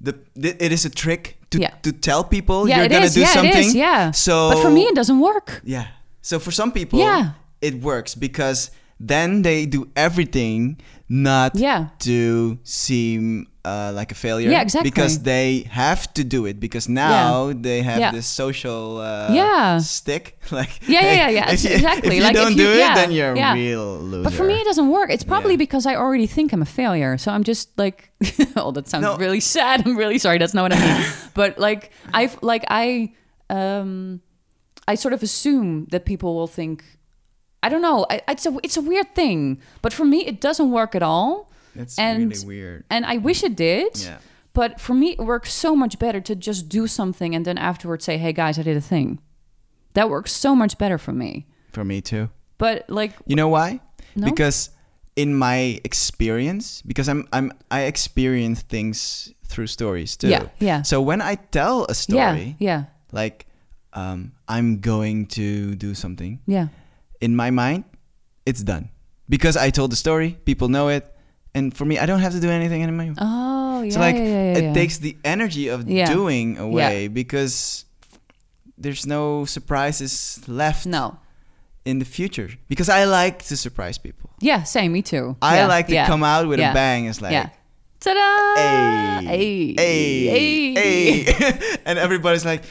the, 0.00 0.12
the 0.34 0.56
it 0.64 0.72
is 0.72 0.84
a 0.86 0.90
trick 0.90 1.36
to 1.54 1.58
Yeah. 1.62 1.74
to 1.86 1.90
tell 1.92 2.22
people 2.26 2.66
yeah, 2.68 2.78
you're 2.78 2.88
gonna 2.90 3.06
is. 3.06 3.14
do 3.14 3.20
yeah, 3.22 3.34
something. 3.34 3.64
it 3.64 3.66
is. 3.70 3.74
Yeah. 3.74 4.10
So 4.12 4.50
but 4.50 4.62
for 4.62 4.70
me, 4.70 4.82
it 4.90 4.94
doesn't 4.94 5.20
work. 5.20 5.60
Yeah. 5.64 5.86
So 6.22 6.38
for 6.38 6.50
some 6.52 6.72
people, 6.72 6.98
Yeah. 6.98 7.32
it 7.60 7.74
works 7.80 8.14
because 8.18 8.70
then 9.00 9.42
they 9.42 9.66
do 9.66 9.86
everything 9.94 10.76
not 11.08 11.52
Yeah. 11.54 11.88
to 12.08 12.58
seem 12.64 13.46
uh, 13.64 13.92
like 13.94 14.12
a 14.12 14.14
failure. 14.14 14.50
Yeah, 14.50 14.60
exactly. 14.62 14.90
Because 14.90 15.22
they 15.22 15.64
have 15.70 16.12
to 16.14 16.22
do 16.24 16.44
it 16.46 16.60
because 16.60 16.86
now 16.88 17.52
they 17.52 17.82
have 17.82 17.98
Yeah. 18.00 18.12
this 18.12 18.26
social 18.26 18.98
uh, 19.00 19.32
Yeah. 19.32 19.78
stick. 19.78 20.38
Like 20.50 20.80
Yeah, 20.86 21.00
yeah, 21.00 21.12
yeah, 21.14 21.28
yeah, 21.30 21.50
if 21.52 21.64
you, 21.64 21.70
exactly. 21.70 22.08
If 22.08 22.14
you 22.16 22.22
Like, 22.22 22.36
if 22.36 22.42
don't 22.42 22.52
you- 22.56 22.64
do 22.64 22.70
it, 22.70 22.78
yeah, 22.78 22.94
then 22.94 23.10
you're 23.12 23.34
yeah. 23.36 23.52
a 23.52 23.54
real 23.56 23.98
loser. 23.98 24.24
But 24.24 24.32
for 24.34 24.44
me, 24.44 24.54
it 24.60 24.64
doesn't 24.64 24.88
work. 24.90 25.08
It's 25.10 25.24
probably 25.24 25.54
Yeah. 25.54 25.64
because 25.66 25.86
I 25.86 25.94
already 25.96 26.26
think 26.26 26.52
I'm 26.52 26.60
a 26.62 26.66
failure. 26.66 27.16
So 27.18 27.32
I'm 27.32 27.42
just 27.44 27.70
like, 27.78 28.12
oh, 28.56 28.70
that 28.72 28.86
sounds 28.88 29.02
No. 29.02 29.16
really 29.16 29.40
sad. 29.40 29.86
I'm 29.86 29.96
really 29.96 30.18
sorry. 30.18 30.38
That's 30.38 30.52
not 30.54 30.62
what 30.62 30.72
I 30.74 30.80
mean. 30.80 31.06
but 31.34 31.58
like, 31.58 31.90
I've 32.12 32.36
like 32.42 32.64
I, 32.68 33.14
um, 33.48 34.20
I 34.86 34.94
sort 34.96 35.14
of 35.14 35.22
assume 35.22 35.86
that 35.90 36.04
people 36.04 36.34
will 36.34 36.46
think, 36.46 36.84
I 37.62 37.70
don't 37.70 37.80
know. 37.82 38.04
I, 38.10 38.20
it's 38.28 38.44
a 38.44 38.52
it's 38.62 38.76
a 38.76 38.82
weird 38.82 39.14
thing. 39.14 39.58
But 39.80 39.92
for 39.94 40.04
me, 40.04 40.18
it 40.26 40.40
doesn't 40.42 40.70
work 40.70 40.94
at 40.94 41.02
all. 41.02 41.48
That's 41.74 41.98
and 41.98 42.30
really 42.30 42.46
weird. 42.46 42.84
and 42.90 43.04
I 43.04 43.18
wish 43.18 43.42
it 43.42 43.56
did. 43.56 43.96
Yeah. 43.96 44.18
But 44.52 44.80
for 44.80 44.94
me, 44.94 45.12
it 45.12 45.18
works 45.18 45.52
so 45.52 45.74
much 45.74 45.98
better 45.98 46.20
to 46.20 46.36
just 46.36 46.68
do 46.68 46.86
something 46.86 47.34
and 47.34 47.44
then 47.44 47.58
afterwards 47.58 48.04
say, 48.04 48.18
"Hey 48.18 48.32
guys, 48.32 48.58
I 48.58 48.62
did 48.62 48.76
a 48.76 48.80
thing." 48.80 49.18
That 49.94 50.10
works 50.10 50.32
so 50.32 50.54
much 50.54 50.78
better 50.78 50.98
for 50.98 51.12
me. 51.12 51.46
For 51.72 51.84
me 51.84 52.00
too. 52.00 52.30
But 52.58 52.88
like, 52.88 53.12
You 53.26 53.36
know 53.36 53.48
why? 53.48 53.80
No? 54.16 54.26
Because 54.26 54.70
in 55.16 55.34
my 55.34 55.80
experience, 55.84 56.82
because 56.82 57.08
I'm 57.08 57.26
I'm 57.32 57.52
I 57.70 57.82
experience 57.82 58.62
things 58.62 59.32
through 59.46 59.68
stories 59.68 60.16
too. 60.16 60.28
Yeah, 60.28 60.48
yeah. 60.58 60.82
So 60.82 61.00
when 61.00 61.20
I 61.20 61.36
tell 61.36 61.86
a 61.88 61.94
story, 61.94 62.56
yeah, 62.58 62.70
yeah, 62.70 62.84
like 63.12 63.46
um, 63.92 64.32
I'm 64.48 64.80
going 64.80 65.26
to 65.38 65.74
do 65.76 65.94
something, 65.94 66.40
yeah. 66.46 66.68
in 67.20 67.36
my 67.36 67.50
mind, 67.50 67.84
it's 68.44 68.62
done. 68.62 68.90
Because 69.28 69.56
I 69.56 69.70
told 69.70 69.92
the 69.92 69.96
story, 69.96 70.36
people 70.44 70.68
know 70.68 70.88
it, 70.88 71.13
and 71.54 71.74
for 71.76 71.84
me, 71.84 71.98
I 71.98 72.06
don't 72.06 72.20
have 72.20 72.32
to 72.32 72.40
do 72.40 72.50
anything 72.50 72.82
anymore. 72.82 73.14
Oh, 73.18 73.82
yeah. 73.82 73.90
so 73.90 74.00
like 74.00 74.16
yeah, 74.16 74.22
yeah, 74.22 74.58
yeah, 74.58 74.70
it 74.70 74.74
takes 74.74 74.98
the 74.98 75.16
energy 75.24 75.68
of 75.68 75.86
doing 75.86 76.58
away 76.58 77.08
because 77.08 77.84
there's 78.76 79.06
no 79.06 79.44
surprises 79.44 80.40
left 80.48 80.86
No. 80.86 81.18
in 81.84 81.98
the 81.98 82.04
future. 82.04 82.50
Because 82.68 82.88
I 82.88 83.04
like 83.04 83.42
to 83.44 83.56
surprise 83.56 83.98
people. 83.98 84.30
Yeah, 84.40 84.64
same. 84.64 84.92
Me 84.92 85.02
too. 85.02 85.36
I 85.40 85.66
like 85.66 85.86
to 85.88 86.04
come 86.06 86.24
out 86.24 86.48
with 86.48 86.58
a 86.58 86.72
bang. 86.72 87.06
It's 87.06 87.20
like. 87.20 87.50
Ta-da! 88.00 89.26
hey, 89.26 89.74
Hey, 89.78 90.26
hey, 90.26 91.24
hey, 91.24 91.76
and 91.86 91.98
everybody's 91.98 92.44
like, 92.44 92.62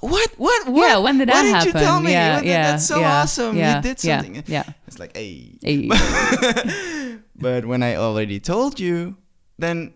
what, 0.00 0.30
what, 0.38 0.68
what? 0.68 0.88
Yeah, 0.88 0.98
when 0.98 1.18
did 1.18 1.28
Why 1.28 1.34
that 1.34 1.42
didn't 1.42 1.54
happen? 1.56 1.80
you 1.80 1.86
tell 1.86 2.00
me? 2.00 2.12
Yeah, 2.12 2.40
yeah, 2.40 2.70
that's 2.70 2.86
so 2.86 3.04
awesome. 3.04 3.56
you 3.58 3.82
did 3.82 3.98
something. 4.00 4.42
Yeah. 4.46 4.64
It's 4.86 4.98
like, 4.98 5.14
hey. 5.14 5.58
Hey. 5.62 5.90
but 7.40 7.64
when 7.64 7.82
I 7.82 7.96
already 7.96 8.38
told 8.40 8.78
you, 8.80 9.16
then 9.58 9.94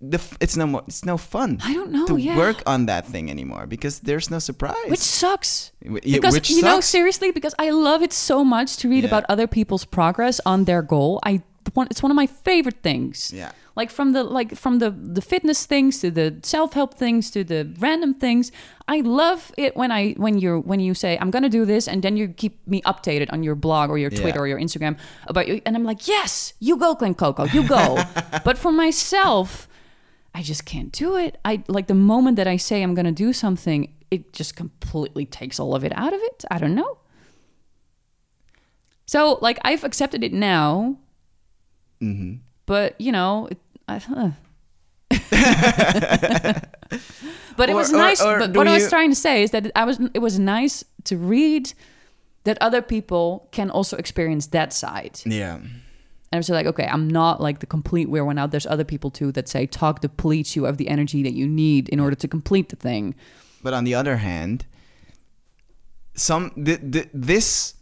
the 0.00 0.18
f- 0.18 0.36
it's 0.40 0.56
no 0.56 0.66
more. 0.66 0.82
It's 0.86 1.04
no 1.04 1.16
fun. 1.16 1.58
I 1.64 1.72
don't 1.72 1.90
know, 1.90 2.06
to 2.06 2.16
yeah. 2.16 2.36
work 2.36 2.62
on 2.66 2.86
that 2.86 3.06
thing 3.06 3.30
anymore 3.30 3.66
because 3.66 4.00
there's 4.00 4.30
no 4.30 4.38
surprise. 4.38 4.74
Which 4.88 4.98
sucks. 5.00 5.72
Yeah, 5.80 5.98
Because 6.02 6.34
which 6.34 6.50
you 6.50 6.62
know, 6.62 6.80
seriously, 6.80 7.30
because 7.30 7.54
I 7.58 7.70
love 7.70 8.02
it 8.02 8.12
so 8.12 8.44
much 8.44 8.76
to 8.78 8.88
read 8.88 9.04
Yeah. 9.04 9.08
about 9.10 9.24
other 9.28 9.46
people's 9.46 9.84
progress 9.84 10.40
on 10.44 10.64
their 10.64 10.82
goal. 10.82 11.20
I 11.24 11.42
want 11.74 11.90
it's 11.90 12.02
one 12.02 12.10
of 12.10 12.16
my 12.16 12.26
favorite 12.26 12.82
things. 12.82 13.32
Yeah. 13.32 13.52
Like 13.76 13.90
from 13.90 14.12
the 14.12 14.22
like 14.22 14.54
from 14.54 14.78
the 14.78 14.90
the 14.90 15.20
fitness 15.20 15.66
things 15.66 16.00
to 16.00 16.10
the 16.10 16.36
self 16.42 16.74
help 16.74 16.94
things 16.94 17.30
to 17.32 17.42
the 17.42 17.74
random 17.78 18.14
things. 18.14 18.52
I 18.86 19.00
love 19.00 19.50
it 19.56 19.76
when 19.76 19.90
I 19.90 20.12
when 20.12 20.38
you're 20.38 20.60
when 20.60 20.78
you 20.80 20.94
say 20.94 21.18
I'm 21.20 21.30
gonna 21.30 21.48
do 21.48 21.64
this 21.64 21.88
and 21.88 22.02
then 22.02 22.16
you 22.16 22.28
keep 22.28 22.64
me 22.68 22.82
updated 22.82 23.32
on 23.32 23.42
your 23.42 23.54
blog 23.56 23.90
or 23.90 23.98
your 23.98 24.12
Yeah. 24.12 24.20
Twitter 24.20 24.40
or 24.40 24.46
your 24.46 24.60
Instagram 24.60 24.96
about 25.26 25.48
you 25.48 25.60
and 25.66 25.74
I'm 25.76 25.84
like 25.84 26.06
yes 26.06 26.52
you 26.60 26.76
go 26.76 26.94
Glen 26.94 27.14
Coco 27.14 27.44
you 27.46 27.66
go. 27.66 27.98
but 28.44 28.56
for 28.58 28.70
myself, 28.70 29.66
I 30.34 30.42
just 30.42 30.64
can't 30.64 30.92
do 30.92 31.16
it. 31.16 31.38
I 31.44 31.62
like 31.66 31.86
the 31.88 31.94
moment 31.94 32.36
that 32.36 32.46
I 32.46 32.56
say 32.58 32.82
I'm 32.82 32.94
gonna 32.94 33.12
do 33.12 33.32
something, 33.32 33.92
it 34.10 34.32
just 34.32 34.54
completely 34.54 35.26
takes 35.26 35.58
all 35.58 35.74
of 35.74 35.82
it 35.84 35.92
out 35.96 36.12
of 36.12 36.20
it. 36.22 36.44
I 36.50 36.58
don't 36.58 36.74
know. 36.76 36.98
So 39.06 39.38
like 39.42 39.58
I've 39.64 39.84
accepted 39.84 40.22
it 40.24 40.32
now, 40.32 40.96
hmm 42.00 42.34
but 42.66 43.00
you 43.00 43.12
know, 43.12 43.48
it, 43.50 43.58
I, 43.88 43.96
uh. 43.96 44.30
but 47.56 47.68
it 47.68 47.74
was 47.74 47.92
nice. 47.92 48.20
or 48.22 48.38
but 48.38 48.52
do 48.52 48.58
what 48.58 48.68
I 48.68 48.74
was 48.74 48.88
trying 48.88 49.10
to 49.10 49.16
say 49.16 49.42
is 49.42 49.50
that 49.52 49.70
I 49.76 49.84
was. 49.84 50.00
It 50.14 50.20
was 50.20 50.38
nice 50.38 50.84
to 51.04 51.16
read 51.16 51.72
that 52.44 52.58
other 52.60 52.82
people 52.82 53.48
can 53.52 53.70
also 53.70 53.96
experience 53.96 54.48
that 54.48 54.72
side. 54.72 55.20
Yeah. 55.24 55.56
And 55.56 55.72
I 56.32 56.36
was 56.38 56.50
like, 56.50 56.66
okay, 56.66 56.86
I'm 56.86 57.08
not 57.08 57.40
like 57.40 57.60
the 57.60 57.66
complete 57.66 58.08
weird 58.10 58.26
one 58.26 58.38
out. 58.38 58.50
There's 58.50 58.66
other 58.66 58.84
people 58.84 59.10
too 59.10 59.30
that 59.32 59.48
say 59.48 59.66
talk 59.66 60.00
depletes 60.00 60.56
you 60.56 60.66
of 60.66 60.78
the 60.78 60.88
energy 60.88 61.22
that 61.22 61.32
you 61.32 61.46
need 61.46 61.88
in 61.90 62.00
order 62.00 62.16
to 62.16 62.26
complete 62.26 62.70
the 62.70 62.76
thing. 62.76 63.14
But 63.62 63.72
on 63.72 63.84
the 63.84 63.94
other 63.94 64.16
hand, 64.16 64.66
some 66.14 66.50
th- 66.50 66.80
th- 66.90 67.08
this 67.14 67.74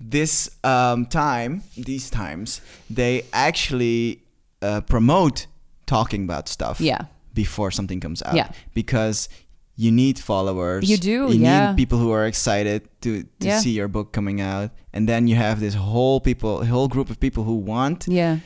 this 0.00 0.50
um, 0.64 1.06
time, 1.06 1.62
these 1.76 2.10
times, 2.10 2.60
they 2.90 3.24
actually 3.32 4.20
uh, 4.62 4.80
promote 4.82 5.46
talking 5.86 6.24
about 6.24 6.48
stuff. 6.48 6.80
Yeah. 6.80 7.06
Before 7.34 7.70
something 7.70 8.00
comes 8.00 8.22
out. 8.22 8.34
Yeah. 8.34 8.48
Because 8.74 9.28
you 9.76 9.90
need 9.92 10.18
followers. 10.18 10.88
You 10.88 10.96
do, 10.96 11.10
You 11.32 11.40
yeah. 11.40 11.68
need 11.68 11.76
people 11.76 11.98
who 11.98 12.10
are 12.10 12.26
excited 12.26 12.88
to, 13.02 13.22
to 13.40 13.46
Yeah. 13.46 13.60
see 13.60 13.70
your 13.72 13.88
book 13.88 14.12
coming 14.12 14.40
out, 14.40 14.70
and 14.92 15.06
then 15.06 15.28
you 15.28 15.36
have 15.36 15.60
this 15.60 15.74
whole 15.74 16.18
people, 16.20 16.64
whole 16.64 16.88
group 16.88 17.10
of 17.10 17.18
people 17.20 17.44
who 17.44 17.56
want, 17.56 18.06
Yeah. 18.08 18.38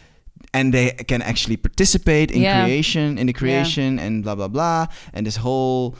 and 0.53 0.75
they 0.75 0.91
can 1.07 1.23
actually 1.23 1.57
participate 1.57 2.33
in 2.33 2.43
Yeah. 2.43 2.65
creation 2.65 3.17
in 3.19 3.27
the 3.27 3.33
creation 3.33 3.99
and 4.01 4.23
blah 4.25 4.35
blah 4.35 4.49
blah 4.49 4.87
and 5.13 5.25
this 5.27 5.37
whole 5.37 5.95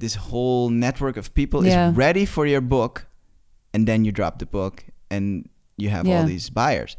this 0.00 0.14
whole 0.30 0.70
network 0.70 1.16
of 1.18 1.34
people 1.34 1.66
is 1.66 1.74
ready 1.96 2.24
for 2.26 2.46
your 2.46 2.60
book 2.62 3.06
and 3.76 3.86
then 3.86 4.04
you 4.06 4.12
drop 4.12 4.38
the 4.38 4.46
book 4.46 4.84
and 5.10 5.48
you 5.76 5.88
have 5.90 6.06
Yeah. 6.08 6.20
all 6.20 6.26
these 6.26 6.48
buyers 6.50 6.96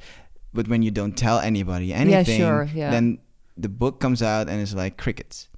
but 0.54 0.68
when 0.68 0.82
you 0.86 0.92
don't 0.92 1.18
tell 1.18 1.38
anybody 1.40 1.88
anything 1.94 2.40
yeah, 2.40 2.48
sure, 2.48 2.64
yeah. 2.76 2.92
then 2.92 3.18
the 3.64 3.70
book 3.70 4.00
comes 4.00 4.22
out 4.22 4.48
and 4.50 4.62
it's 4.62 4.74
like 4.84 4.94
crickets 5.04 5.50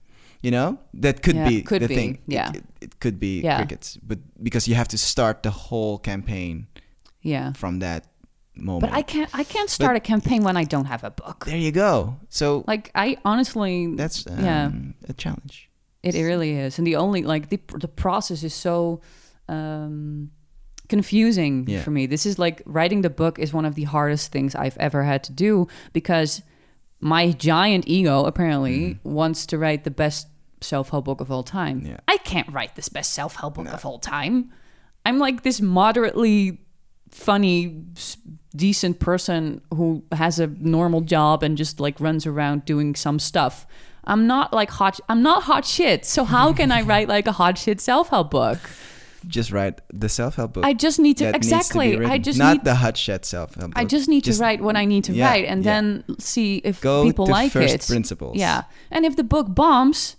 you 0.41 0.51
know 0.51 0.77
that 1.03 1.21
could 1.21 1.35
be 1.49 1.61
could 1.61 1.81
the 1.81 1.87
be, 1.87 1.95
thing 1.95 2.17
yeah. 2.27 2.51
it, 2.55 2.63
it 2.81 2.91
could 3.03 3.19
be 3.19 3.41
crickets 3.41 3.97
but 4.09 4.19
because 4.41 4.69
you 4.69 4.75
have 4.75 4.87
to 4.87 4.97
start 4.97 5.43
the 5.43 5.51
whole 5.51 5.97
campaign 5.99 6.67
Yeah. 7.21 7.51
from 7.53 7.79
that 7.79 8.01
moment 8.55 8.81
But 8.91 8.99
I 8.99 9.03
can't 9.03 9.29
I 9.41 9.43
can't 9.43 9.69
start 9.69 9.95
a 9.95 9.99
campaign 9.99 10.43
when 10.47 10.57
I 10.57 10.65
don't 10.73 10.87
have 10.87 11.03
a 11.03 11.11
book. 11.11 11.45
there 11.45 11.57
you 11.67 11.71
go 11.71 12.15
so 12.29 12.63
Like 12.67 12.85
I 12.95 13.17
honestly 13.23 13.95
that's 13.99 14.25
um, 14.27 14.43
yeah. 14.45 14.71
a 15.11 15.13
challenge 15.13 15.55
It, 16.03 16.15
it 16.15 16.23
really 16.23 16.51
is, 16.65 16.79
and 16.79 16.87
the 16.87 16.95
only 16.97 17.21
like 17.33 17.43
the 17.53 17.59
the 17.81 17.91
process 18.03 18.43
is 18.43 18.53
so 18.53 19.01
um, 19.49 20.31
confusing 20.89 21.65
Yeah. 21.67 21.81
for 21.81 21.91
me. 21.91 22.05
This 22.05 22.25
is 22.25 22.37
like 22.37 22.61
writing 22.65 23.01
the 23.01 23.09
book 23.09 23.39
is 23.39 23.53
one 23.53 23.65
of 23.65 23.75
the 23.75 23.83
hardest 23.83 24.31
things 24.31 24.55
I've 24.55 24.77
ever 24.77 25.03
had 25.03 25.23
to 25.25 25.31
do 25.31 25.67
because 25.93 26.41
my 26.99 27.31
giant 27.31 27.87
ego 27.87 28.25
apparently 28.25 28.95
mm-hmm. 28.95 29.13
wants 29.13 29.45
to 29.47 29.57
write 29.57 29.83
the 29.85 29.91
best 29.91 30.27
self 30.61 30.89
help 30.89 31.05
book 31.05 31.21
of 31.21 31.31
all 31.31 31.43
time. 31.43 31.83
Yeah. 31.85 31.99
I 32.07 32.17
can't 32.17 32.51
write 32.51 32.75
this 32.75 32.89
best 32.89 33.13
self 33.13 33.35
help 33.35 33.55
book 33.55 33.69
of 33.69 33.85
all 33.85 33.99
time. 33.99 34.51
I'm 35.05 35.19
like 35.19 35.43
this 35.43 35.61
moderately 35.61 36.59
funny, 37.09 37.83
decent 38.55 38.99
person 38.99 39.61
who 39.73 40.03
has 40.11 40.39
a 40.39 40.47
normal 40.47 41.01
job 41.01 41.43
and 41.43 41.57
just 41.57 41.79
like 41.79 41.99
runs 41.99 42.25
around 42.25 42.65
doing 42.65 42.95
some 42.95 43.19
stuff. 43.19 43.65
I'm 44.03 44.27
not 44.27 44.53
like 44.53 44.71
hot. 44.71 44.99
I'm 45.07 45.21
not 45.21 45.43
hot 45.43 45.65
shit. 45.65 46.05
So 46.05 46.23
how 46.23 46.51
can 46.53 46.71
I 46.71 46.81
write 46.89 47.07
like 47.07 47.27
a 47.27 47.31
hot 47.31 47.57
shit 47.57 47.79
self 47.79 48.09
help 48.09 48.31
book? 48.31 48.59
Just 49.27 49.51
write 49.51 49.81
the 49.93 50.07
self-help 50.09 50.53
book. 50.53 50.65
I 50.65 50.73
just 50.73 50.99
need 50.99 51.17
to 51.17 51.25
needs 51.25 51.33
to 51.33 51.37
exactly. 51.37 52.05
I 52.05 52.17
just 52.17 52.39
not 52.39 52.57
need. 52.57 52.63
the 52.63 52.75
hot 52.75 52.95
shit 52.97 53.25
self-help 53.25 53.71
book. 53.71 53.77
I 53.77 53.85
just 53.85 54.07
need 54.07 54.23
Just- 54.23 54.39
to 54.39 54.43
write 54.43 54.61
what 54.61 54.75
I 54.75 54.85
need 54.85 55.03
to 55.05 55.13
yeah, 55.13 55.27
write, 55.29 55.45
and 55.45 55.63
yeah. 55.63 55.81
then 55.81 56.03
see 56.19 56.57
if 56.63 56.79
Go 56.81 57.03
people 57.03 57.25
to 57.25 57.31
like 57.31 57.51
first 57.51 57.73
it. 57.75 57.85
principles. 57.87 58.37
Yeah, 58.37 58.63
and 58.91 59.05
if 59.05 59.15
the 59.15 59.23
book 59.23 59.53
bombs, 59.53 60.15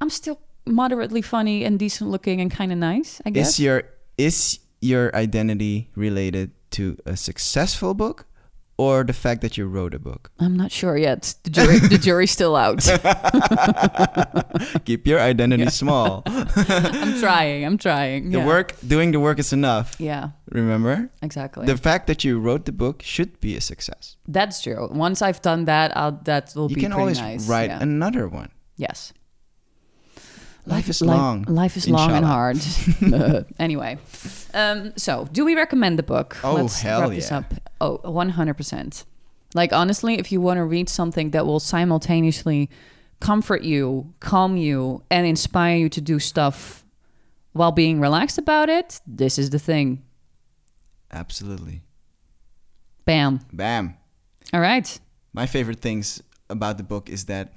I'm 0.00 0.10
still 0.10 0.40
moderately 0.66 1.22
funny 1.22 1.64
and 1.64 1.78
decent 1.78 2.10
looking 2.10 2.40
and 2.40 2.50
kind 2.50 2.72
of 2.72 2.78
nice. 2.78 3.20
I 3.24 3.30
guess. 3.30 3.50
Is 3.50 3.60
your 3.60 3.82
is 4.18 4.58
your 4.80 5.14
identity 5.14 5.90
related 5.94 6.52
to 6.72 6.96
a 7.06 7.16
successful 7.16 7.94
book 7.94 8.26
or 8.78 9.04
the 9.04 9.12
fact 9.12 9.40
that 9.40 9.56
you 9.56 9.66
wrote 9.66 9.94
a 9.94 9.98
book? 9.98 10.30
I'm 10.38 10.56
not 10.56 10.72
sure 10.72 10.96
yet. 10.96 11.34
The 11.44 11.50
jury, 11.50 11.78
the 11.78 11.98
jury's 11.98 12.30
still 12.30 12.56
out. 12.56 12.84
Keep 14.84 15.06
your 15.06 15.20
identity 15.20 15.66
small. 15.70 16.22
I'm 16.26 17.20
trying. 17.20 17.64
I'm 17.64 17.78
trying. 17.78 18.30
The 18.30 18.38
yeah. 18.38 18.46
work, 18.46 18.74
doing 18.86 19.12
the 19.12 19.20
work 19.20 19.38
is 19.38 19.52
enough. 19.52 19.96
Yeah, 19.98 20.30
Remember, 20.50 21.10
exactly. 21.22 21.66
the 21.66 21.76
fact 21.76 22.06
that 22.06 22.24
you 22.24 22.38
wrote 22.38 22.64
the 22.64 22.72
book 22.72 23.02
should 23.02 23.40
be 23.40 23.56
a 23.56 23.60
success. 23.60 24.16
That's 24.28 24.62
true. 24.62 24.88
Once 24.92 25.22
I've 25.22 25.42
done 25.42 25.64
that, 25.66 25.96
I'll, 25.96 26.20
that 26.24 26.52
will 26.54 26.70
You 26.70 26.76
be 26.76 26.82
can 26.82 26.92
always 26.92 27.20
nice. 27.20 27.48
write 27.48 27.70
yeah. 27.70 27.82
another 27.82 28.28
one. 28.28 28.50
yes. 28.76 29.12
Life 30.66 30.88
is 30.88 31.00
Li- 31.00 31.08
long. 31.08 31.42
Life 31.44 31.76
is 31.76 31.88
long 31.88 32.10
and 32.10 32.24
hard. 32.24 32.58
anyway, 33.58 33.98
um, 34.52 34.92
so 34.96 35.28
do 35.30 35.44
we 35.44 35.54
recommend 35.54 35.98
the 35.98 36.02
book? 36.02 36.36
Oh, 36.42 36.54
Let's 36.54 36.80
hell 36.80 37.02
wrap 37.02 37.10
this 37.10 37.30
yeah. 37.30 37.38
up. 37.38 37.54
Oh, 37.80 37.98
100%. 37.98 39.04
Like, 39.54 39.72
honestly, 39.72 40.18
if 40.18 40.32
you 40.32 40.40
want 40.40 40.58
to 40.58 40.64
read 40.64 40.88
something 40.88 41.30
that 41.30 41.46
will 41.46 41.60
simultaneously 41.60 42.68
comfort 43.20 43.62
you, 43.62 44.12
calm 44.20 44.56
you, 44.56 45.02
and 45.10 45.26
inspire 45.26 45.76
you 45.76 45.88
to 45.88 46.00
do 46.00 46.18
stuff 46.18 46.84
while 47.52 47.72
being 47.72 48.00
relaxed 48.00 48.38
about 48.38 48.68
it, 48.68 49.00
this 49.06 49.38
is 49.38 49.50
the 49.50 49.58
thing. 49.58 50.02
Absolutely. 51.12 51.82
Bam. 53.04 53.40
Bam. 53.52 53.96
All 54.52 54.60
right. 54.60 54.98
My 55.32 55.46
favorite 55.46 55.80
things 55.80 56.22
about 56.50 56.76
the 56.76 56.82
book 56.82 57.08
is 57.08 57.26
that 57.26 57.54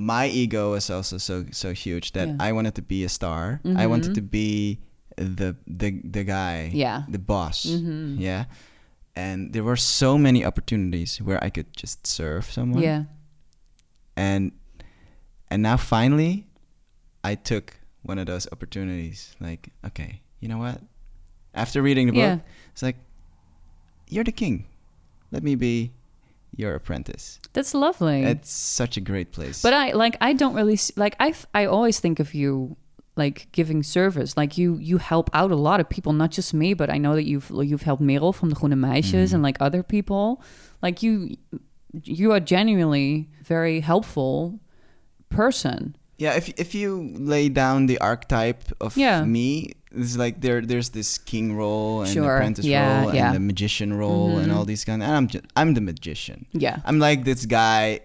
my 0.00 0.26
ego 0.32 0.72
is 0.74 0.88
also 0.88 1.18
so 1.18 1.44
so 1.52 1.72
huge 1.76 2.12
that 2.12 2.28
Yeah. 2.28 2.36
I 2.48 2.52
wanted 2.52 2.74
to 2.76 2.82
be 2.82 3.04
a 3.04 3.08
star. 3.08 3.60
I 3.76 3.86
wanted 3.86 4.14
to 4.14 4.22
be 4.22 4.80
the 5.16 5.56
the 5.68 6.00
the 6.00 6.24
guy, 6.24 6.70
Yeah. 6.72 7.04
the 7.12 7.18
boss, 7.18 7.66
Mhm. 7.68 8.16
yeah. 8.18 8.44
And 9.14 9.52
there 9.52 9.62
were 9.62 9.76
so 9.76 10.16
many 10.16 10.40
opportunities 10.46 11.20
where 11.20 11.36
I 11.44 11.50
could 11.50 11.66
just 11.76 12.06
serve 12.06 12.48
someone. 12.50 12.82
Yeah. 12.82 13.04
And 14.16 14.52
and 15.50 15.62
now 15.62 15.76
finally, 15.76 16.46
I 17.24 17.34
took 17.34 17.76
one 18.02 18.18
of 18.18 18.26
those 18.26 18.48
opportunities. 18.52 19.34
Like, 19.40 19.68
okay, 19.84 20.22
you 20.40 20.48
know 20.48 20.58
what? 20.58 20.80
After 21.52 21.82
reading 21.82 22.06
the 22.06 22.12
book, 22.12 22.20
Yeah. 22.22 22.38
it's 22.72 22.82
like, 22.82 22.96
you're 24.08 24.24
the 24.24 24.32
king. 24.32 24.64
Let 25.30 25.42
me 25.42 25.56
be 25.56 25.90
your 26.56 26.74
apprentice. 26.74 27.40
That's 27.52 27.74
lovely. 27.74 28.22
It's 28.24 28.50
such 28.50 28.96
a 28.96 29.00
great 29.00 29.32
place. 29.32 29.62
But 29.62 29.72
I 29.72 29.92
like 29.92 30.16
I 30.20 30.32
don't 30.32 30.54
really 30.54 30.78
like 30.96 31.16
I 31.20 31.34
I 31.54 31.66
always 31.66 32.00
think 32.00 32.20
of 32.20 32.34
you 32.34 32.76
like 33.16 33.48
giving 33.52 33.82
service. 33.82 34.36
Like 34.36 34.56
you 34.58 34.76
you 34.78 34.98
help 34.98 35.30
out 35.34 35.50
a 35.50 35.56
lot 35.56 35.80
of 35.80 35.88
people, 35.88 36.12
not 36.12 36.30
just 36.30 36.54
me, 36.54 36.74
but 36.74 36.90
I 36.90 36.98
know 36.98 37.14
that 37.14 37.24
you've 37.26 37.50
you've 37.54 37.82
helped 37.82 38.02
Merel 38.02 38.32
from 38.32 38.50
the 38.50 38.56
Groene 38.56 38.74
Meisjes 38.74 39.12
mm-hmm. 39.12 39.34
and 39.34 39.42
like 39.42 39.56
other 39.60 39.82
people. 39.82 40.42
Like 40.82 41.02
you 41.02 41.36
you 42.04 42.32
are 42.32 42.40
genuinely 42.40 43.28
very 43.42 43.80
helpful 43.80 44.60
person. 45.28 45.96
yeah, 46.18 46.34
if 46.36 46.48
if 46.60 46.74
you 46.74 47.14
lay 47.16 47.48
down 47.48 47.86
the 47.86 47.98
archetype 47.98 48.64
of 48.80 48.96
Yeah. 48.96 49.24
me, 49.24 49.72
it's 49.92 50.16
like 50.16 50.40
there 50.40 50.60
there's 50.60 50.90
this 50.90 51.18
king 51.18 51.56
role 51.56 52.02
and 52.02 52.10
Sure. 52.12 52.36
apprentice 52.36 52.64
Yeah, 52.64 53.02
role 53.04 53.14
yeah. 53.14 53.26
and 53.26 53.34
the 53.36 53.40
magician 53.40 53.92
role 53.92 54.38
and 54.38 54.50
Mhm. 54.50 54.56
all 54.56 54.64
these 54.64 54.84
kind. 54.84 55.02
Of, 55.02 55.08
And 55.08 55.16
I'm 55.16 55.26
just, 55.28 55.44
I'm 55.56 55.74
the 55.74 55.80
magician. 55.80 56.46
Yeah. 56.52 56.76
I'm 56.84 56.98
like 56.98 57.24
this 57.24 57.46
guy 57.46 58.00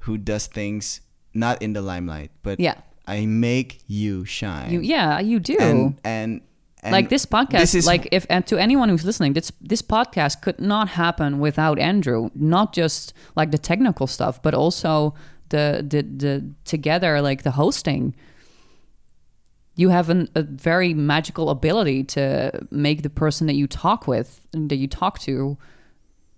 who 0.00 0.16
does 0.18 0.46
things 0.46 1.00
not 1.34 1.60
in 1.62 1.72
the 1.72 1.82
limelight, 1.82 2.30
but 2.42 2.60
Yeah. 2.60 2.74
I 3.06 3.26
make 3.26 3.80
you 3.88 4.24
shine. 4.24 4.70
You 4.72 4.80
yeah, 4.80 5.18
you 5.20 5.40
do. 5.40 5.56
and 5.60 5.96
and, 6.04 6.40
and 6.82 6.92
like 6.92 7.08
this 7.08 7.26
podcast 7.26 7.60
this 7.60 7.74
is- 7.74 7.86
like 7.86 8.08
if 8.12 8.24
and 8.30 8.46
to 8.46 8.56
anyone 8.58 8.88
who's 8.88 9.04
listening 9.04 9.32
this 9.34 9.50
this 9.60 9.82
podcast 9.82 10.40
could 10.42 10.60
not 10.60 10.88
happen 10.90 11.38
without 11.40 11.78
andrew 11.78 12.28
not 12.34 12.74
just 12.76 13.12
like 13.36 13.50
the 13.50 13.58
technical 13.58 14.06
stuff 14.06 14.40
but 14.42 14.52
also 14.54 15.14
the 15.48 15.82
the 15.92 16.02
the 16.02 16.44
together 16.64 17.20
like 17.22 17.42
the 17.42 17.52
hosting 17.52 18.14
you 19.76 19.88
have 19.88 20.08
an, 20.10 20.28
a 20.34 20.42
very 20.42 20.94
magical 20.94 21.50
ability 21.50 22.04
to 22.04 22.50
make 22.70 23.02
the 23.02 23.10
person 23.10 23.46
that 23.48 23.54
you 23.54 23.66
talk 23.66 24.06
with 24.06 24.40
and 24.52 24.70
that 24.70 24.76
you 24.76 24.86
talk 24.88 25.18
to 25.20 25.56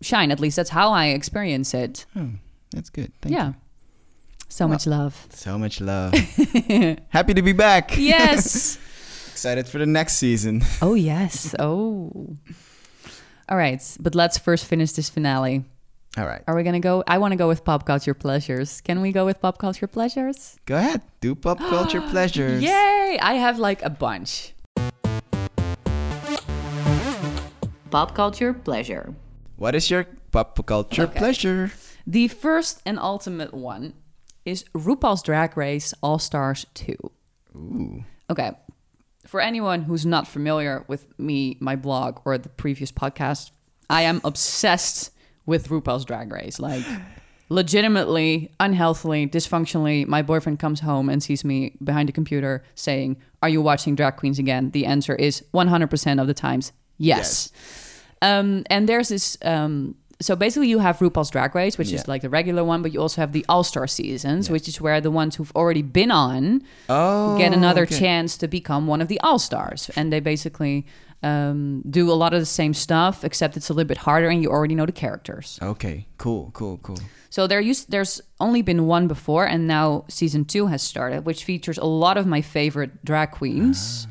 shine 0.03 0.31
at 0.31 0.41
least 0.41 0.57
that's 0.57 0.71
how 0.71 0.91
i 0.93 1.07
experience 1.07 1.73
it 1.75 2.07
Oh, 2.17 2.31
that's 2.71 2.91
good. 2.91 3.13
Thank 3.23 3.35
yeah 3.35 3.49
you. 3.49 3.55
so 4.49 4.67
much 4.69 4.87
love 4.87 5.27
So 5.31 5.59
much 5.59 5.81
love. 5.81 6.13
Happy 7.11 7.35
to 7.35 7.43
be 7.43 7.53
back. 7.53 7.97
yes 7.97 8.79
Excited 9.37 9.69
for 9.69 9.79
the 9.79 9.87
next 9.87 10.15
season. 10.15 10.63
Oh 10.81 10.95
yes. 10.95 11.55
Oh. 11.59 12.11
All 13.51 13.57
right, 13.59 13.83
but 14.01 14.15
let's 14.15 14.39
first 14.39 14.65
finish 14.65 14.93
this 14.93 15.11
finale. 15.11 15.63
All 16.17 16.27
right. 16.27 16.43
Are 16.47 16.57
we 16.57 16.63
gonna 16.63 16.81
go? 16.81 17.05
I 17.07 17.19
want 17.19 17.33
to 17.33 17.37
go 17.37 17.47
with 17.47 17.63
pop 17.65 17.85
culture 17.85 18.15
pleasures. 18.15 18.81
Can 18.81 19.03
we 19.03 19.13
go 19.13 19.27
with 19.27 19.41
pop 19.41 19.59
culture 19.59 19.87
pleasures? 19.87 20.57
Go 20.65 20.77
ahead. 20.77 21.03
Do 21.21 21.35
pop 21.35 21.59
culture 21.75 22.01
pleasures. 22.01 22.63
Yay! 22.63 23.19
I 23.21 23.35
have 23.35 23.59
like 23.59 23.83
a 23.83 23.91
bunch. 23.91 24.55
Pop 27.91 28.15
culture 28.15 28.55
pleasure. 28.55 29.15
What 29.57 29.75
is 29.75 29.91
your 29.91 30.07
pop 30.33 30.65
culture 30.67 31.03
Okay. 31.03 31.19
pleasure? 31.19 31.73
The 32.07 32.29
first 32.29 32.81
and 32.87 32.99
ultimate 32.99 33.53
one 33.53 33.93
is 34.45 34.65
RuPaul's 34.75 35.23
Drag 35.23 35.57
Race 35.57 35.93
All 36.03 36.19
Stars 36.19 36.65
2. 36.75 36.95
Ooh. 37.57 38.05
Okay. 38.31 38.53
For 39.27 39.41
anyone 39.41 39.83
who's 39.83 40.07
not 40.07 40.27
familiar 40.29 40.85
with 40.89 41.07
me, 41.19 41.57
my 41.61 41.75
blog, 41.77 42.21
or 42.25 42.39
the 42.39 42.49
previous 42.49 42.93
podcast, 42.93 43.51
I 43.91 44.03
am 44.03 44.21
obsessed 44.25 45.11
with 45.47 45.69
RuPaul's 45.69 46.05
Drag 46.05 46.31
Race. 46.33 46.59
Like, 46.59 46.85
legitimately, 47.49 48.51
unhealthily, 48.61 49.27
dysfunctionally, 49.27 50.07
my 50.07 50.23
boyfriend 50.23 50.59
comes 50.59 50.81
home 50.81 51.09
and 51.09 51.23
sees 51.23 51.45
me 51.45 51.77
behind 51.83 52.09
the 52.09 52.13
computer 52.13 52.63
saying, 52.75 53.17
Are 53.43 53.49
you 53.49 53.63
watching 53.63 53.95
Drag 53.95 54.17
Queens 54.17 54.39
again? 54.39 54.71
The 54.71 54.87
answer 54.87 55.15
is 55.15 55.43
100% 55.55 56.21
of 56.21 56.27
the 56.27 56.35
times, 56.35 56.73
yes. 56.99 57.51
Um, 58.23 58.65
and 58.71 58.89
there's 58.89 59.09
this. 59.09 59.37
Um, 59.43 59.95
so 60.19 60.35
basically, 60.35 60.69
you 60.69 60.79
have 60.79 60.99
RuPaul's 60.99 61.31
Drag 61.31 61.55
Race, 61.55 61.77
which 61.77 61.91
Yeah. 61.91 61.97
is 62.01 62.09
like 62.09 62.23
the 62.23 62.31
regular 62.31 62.65
one, 62.65 62.81
but 62.81 62.93
you 62.93 63.01
also 63.03 63.21
have 63.21 63.33
the 63.33 63.45
All 63.51 63.63
Star 63.63 63.87
seasons, 63.87 64.49
which 64.49 64.67
is 64.67 64.81
where 64.81 64.99
the 65.01 65.11
ones 65.11 65.37
who've 65.37 65.53
already 65.55 65.83
been 65.83 66.11
on 66.11 66.63
Oh. 66.89 67.37
get 67.37 67.53
another 67.53 67.83
okay. 67.83 67.99
chance 67.99 68.39
to 68.39 68.49
become 68.49 68.87
one 68.87 69.03
of 69.03 69.09
the 69.09 69.21
all 69.21 69.39
stars. 69.39 69.91
And 69.95 70.11
they 70.11 70.21
basically 70.21 70.87
um, 71.27 71.83
do 71.89 72.11
a 72.11 72.15
lot 72.23 72.33
of 72.35 72.41
the 72.41 72.47
same 72.47 72.75
stuff, 72.75 73.25
except 73.25 73.57
it's 73.57 73.69
a 73.69 73.75
little 73.75 73.89
bit 73.89 73.99
harder, 73.99 74.29
and 74.29 74.43
you 74.43 74.51
already 74.51 74.75
know 74.75 74.87
the 74.87 74.93
characters. 74.93 75.59
Okay. 75.61 76.07
Cool. 76.19 76.51
Cool. 76.53 76.79
Cool. 76.79 76.99
So 77.31 77.47
there 77.47 77.61
used 77.61 77.91
there's 77.91 78.21
only 78.39 78.63
been 78.63 78.87
one 78.87 79.09
before, 79.09 79.47
and 79.47 79.67
now 79.67 80.05
season 80.09 80.45
two 80.45 80.69
has 80.69 80.83
started, 80.83 81.27
which 81.27 81.45
features 81.45 81.79
a 81.79 81.85
lot 81.85 82.17
of 82.17 82.27
my 82.27 82.43
favorite 82.43 83.05
drag 83.05 83.31
queens. 83.33 84.07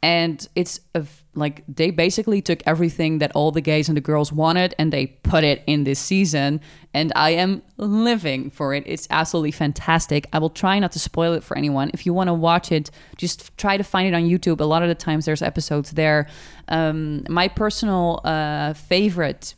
And 0.00 0.46
it's 0.54 0.80
a, 0.94 1.04
like 1.34 1.62
they 1.68 1.90
basically 1.90 2.42
took 2.42 2.62
everything 2.66 3.18
that 3.18 3.30
all 3.34 3.52
the 3.52 3.60
gays 3.60 3.88
and 3.88 3.96
the 3.96 4.00
girls 4.00 4.32
wanted 4.32 4.74
and 4.78 4.92
they 4.92 5.06
put 5.06 5.44
it 5.44 5.62
in 5.66 5.84
this 5.84 5.98
season. 5.98 6.60
And 6.92 7.12
I 7.14 7.30
am 7.30 7.62
living 7.76 8.50
for 8.50 8.74
it. 8.74 8.82
It's 8.86 9.06
absolutely 9.10 9.52
fantastic. 9.52 10.26
I 10.32 10.38
will 10.38 10.50
try 10.50 10.78
not 10.78 10.92
to 10.92 10.98
spoil 10.98 11.34
it 11.34 11.44
for 11.44 11.56
anyone. 11.56 11.90
If 11.94 12.06
you 12.06 12.12
want 12.12 12.28
to 12.28 12.34
watch 12.34 12.72
it, 12.72 12.90
just 13.16 13.56
try 13.56 13.76
to 13.76 13.84
find 13.84 14.08
it 14.08 14.14
on 14.14 14.22
YouTube. 14.24 14.60
A 14.60 14.64
lot 14.64 14.82
of 14.82 14.88
the 14.88 14.94
times 14.94 15.26
there's 15.26 15.42
episodes 15.42 15.92
there. 15.92 16.28
Um, 16.68 17.24
my 17.28 17.48
personal 17.48 18.20
uh, 18.24 18.72
favorite 18.72 19.54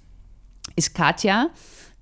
is 0.76 0.88
Katya 0.88 1.50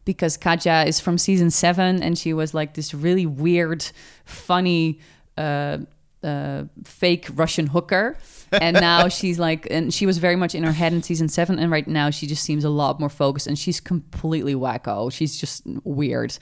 because 0.04 0.36
Katya 0.36 0.84
is 0.86 1.00
from 1.00 1.18
season 1.18 1.50
seven 1.50 2.02
and 2.02 2.18
she 2.18 2.32
was 2.32 2.54
like 2.54 2.74
this 2.74 2.94
really 2.94 3.26
weird, 3.26 3.84
funny, 4.24 4.98
uh, 5.36 5.78
uh, 6.22 6.64
fake 6.84 7.28
Russian 7.34 7.68
hooker. 7.68 8.16
And 8.52 8.74
now 8.80 9.08
she's 9.18 9.38
like, 9.38 9.66
and 9.70 9.92
she 9.92 10.06
was 10.06 10.18
very 10.18 10.36
much 10.36 10.54
in 10.54 10.62
her 10.64 10.72
head 10.72 10.92
in 10.92 11.02
season 11.02 11.28
seven. 11.28 11.58
And 11.58 11.70
right 11.70 11.86
now 11.86 12.10
she 12.10 12.26
just 12.26 12.42
seems 12.42 12.64
a 12.64 12.70
lot 12.70 12.98
more 12.98 13.08
focused 13.08 13.46
and 13.46 13.58
she's 13.58 13.80
completely 13.80 14.54
wacko. 14.54 15.12
She's 15.12 15.38
just 15.38 15.62
weird. 15.84 16.36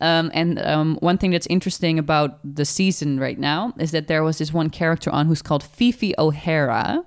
Um, 0.00 0.30
and 0.34 0.60
um, 0.60 0.96
one 0.96 1.18
thing 1.18 1.30
that's 1.30 1.46
interesting 1.48 1.98
about 1.98 2.38
the 2.44 2.64
season 2.64 3.20
right 3.20 3.38
now 3.38 3.72
is 3.78 3.92
that 3.92 4.08
there 4.08 4.22
was 4.22 4.38
this 4.38 4.52
one 4.52 4.70
character 4.70 5.10
on 5.10 5.26
who's 5.26 5.42
called 5.42 5.62
Phi 5.62 5.90
Phi 5.90 6.14
O'Hara 6.18 7.04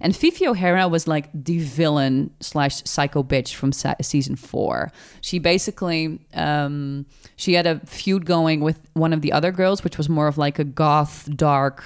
And 0.00 0.14
Phi 0.16 0.30
Phi 0.30 0.46
O'Hara 0.46 0.88
was 0.88 1.06
like 1.08 1.28
the 1.32 1.58
villain 1.58 2.30
slash 2.40 2.82
psycho 2.84 3.22
bitch 3.22 3.54
from 3.54 3.72
sa- 3.72 3.94
season 4.02 4.36
four. 4.36 4.92
She 5.20 5.38
basically 5.38 6.20
um, 6.34 7.06
she 7.36 7.54
had 7.54 7.66
a 7.66 7.80
feud 7.86 8.24
going 8.26 8.60
with 8.60 8.80
one 8.94 9.12
of 9.12 9.20
the 9.22 9.32
other 9.32 9.52
girls, 9.52 9.82
which 9.84 9.98
was 9.98 10.08
more 10.08 10.28
of 10.28 10.38
like 10.38 10.58
a 10.58 10.64
goth, 10.64 11.28
dark 11.36 11.82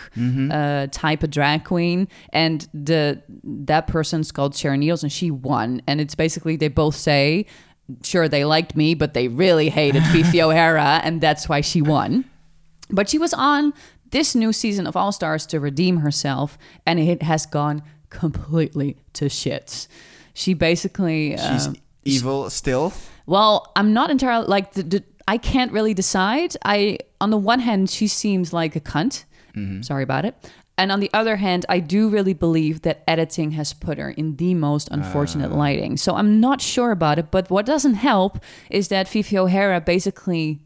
uh, 0.53 0.87
type 0.91 1.23
of 1.23 1.31
drag 1.31 1.65
queen, 1.65 2.09
and 2.33 2.69
the 2.75 3.23
that 3.45 3.87
person's 3.87 4.31
called 4.33 4.55
Sharon 4.55 4.81
Needles, 4.81 5.03
and 5.03 5.13
she 5.13 5.31
won. 5.31 5.83
And 5.87 6.01
it's 6.01 6.15
basically 6.15 6.57
they 6.57 6.69
both 6.69 6.97
say. 6.97 7.47
Sure, 8.05 8.29
they 8.29 8.45
liked 8.45 8.75
me, 8.77 8.95
but 8.95 9.13
they 9.13 9.27
really 9.29 9.69
hated 9.69 10.03
Phi 10.13 10.23
Phi 10.23 10.41
O'Hara, 10.41 11.01
and 11.03 11.21
that's 11.21 11.49
why 11.49 11.61
she 11.61 11.83
won. 11.83 12.25
But 12.89 13.11
she 13.11 13.19
was 13.19 13.35
on 13.35 13.75
this 14.13 14.35
new 14.35 14.53
season 14.53 14.87
of 14.87 14.97
All 14.97 15.11
Stars 15.13 15.45
to 15.47 15.59
redeem 15.59 15.99
herself, 15.99 16.57
and 16.87 17.01
it 17.01 17.23
has 17.23 17.45
gone 17.45 17.83
completely 18.13 18.97
to 19.15 19.29
shit. 19.29 19.89
She 20.35 20.55
basically. 20.55 21.37
She's 21.37 21.67
um, 21.67 21.77
evil 22.05 22.51
still. 22.51 22.93
well, 23.27 23.73
I'm 23.75 23.93
not 23.93 24.11
entirely 24.11 24.47
like 24.47 24.73
the, 24.73 24.83
the, 24.83 25.05
I 25.27 25.39
can't 25.39 25.73
really 25.73 25.95
decide. 25.95 26.57
I 26.65 26.99
on 27.21 27.31
the 27.31 27.39
one 27.39 27.61
hand, 27.61 27.91
she 27.91 28.07
seems 28.07 28.53
like 28.53 28.77
a 28.77 28.81
cunt. 28.81 29.25
Sorry 29.83 30.03
about 30.03 30.25
it. 30.25 30.35
And 30.79 30.91
on 30.91 31.01
the 31.01 31.11
other 31.13 31.37
hand, 31.37 31.67
I 31.69 31.79
do 31.81 32.09
really 32.09 32.33
believe 32.33 32.81
that 32.83 33.05
editing 33.07 33.51
has 33.53 33.75
put 33.75 33.99
her 33.99 34.11
in 34.11 34.37
the 34.37 34.55
most 34.55 34.89
unfortunate 34.91 35.53
lighting. 35.53 35.99
So 35.99 36.17
I'm 36.17 36.41
not 36.41 36.63
sure 36.63 36.91
about 36.91 37.19
it. 37.19 37.31
But 37.31 37.51
what 37.51 37.67
doesn't 37.67 37.95
help 37.95 38.39
is 38.71 38.89
that 38.89 39.07
Phi 39.09 39.21
Phi 39.23 39.37
O'Hara 39.37 39.81
basically 39.83 40.61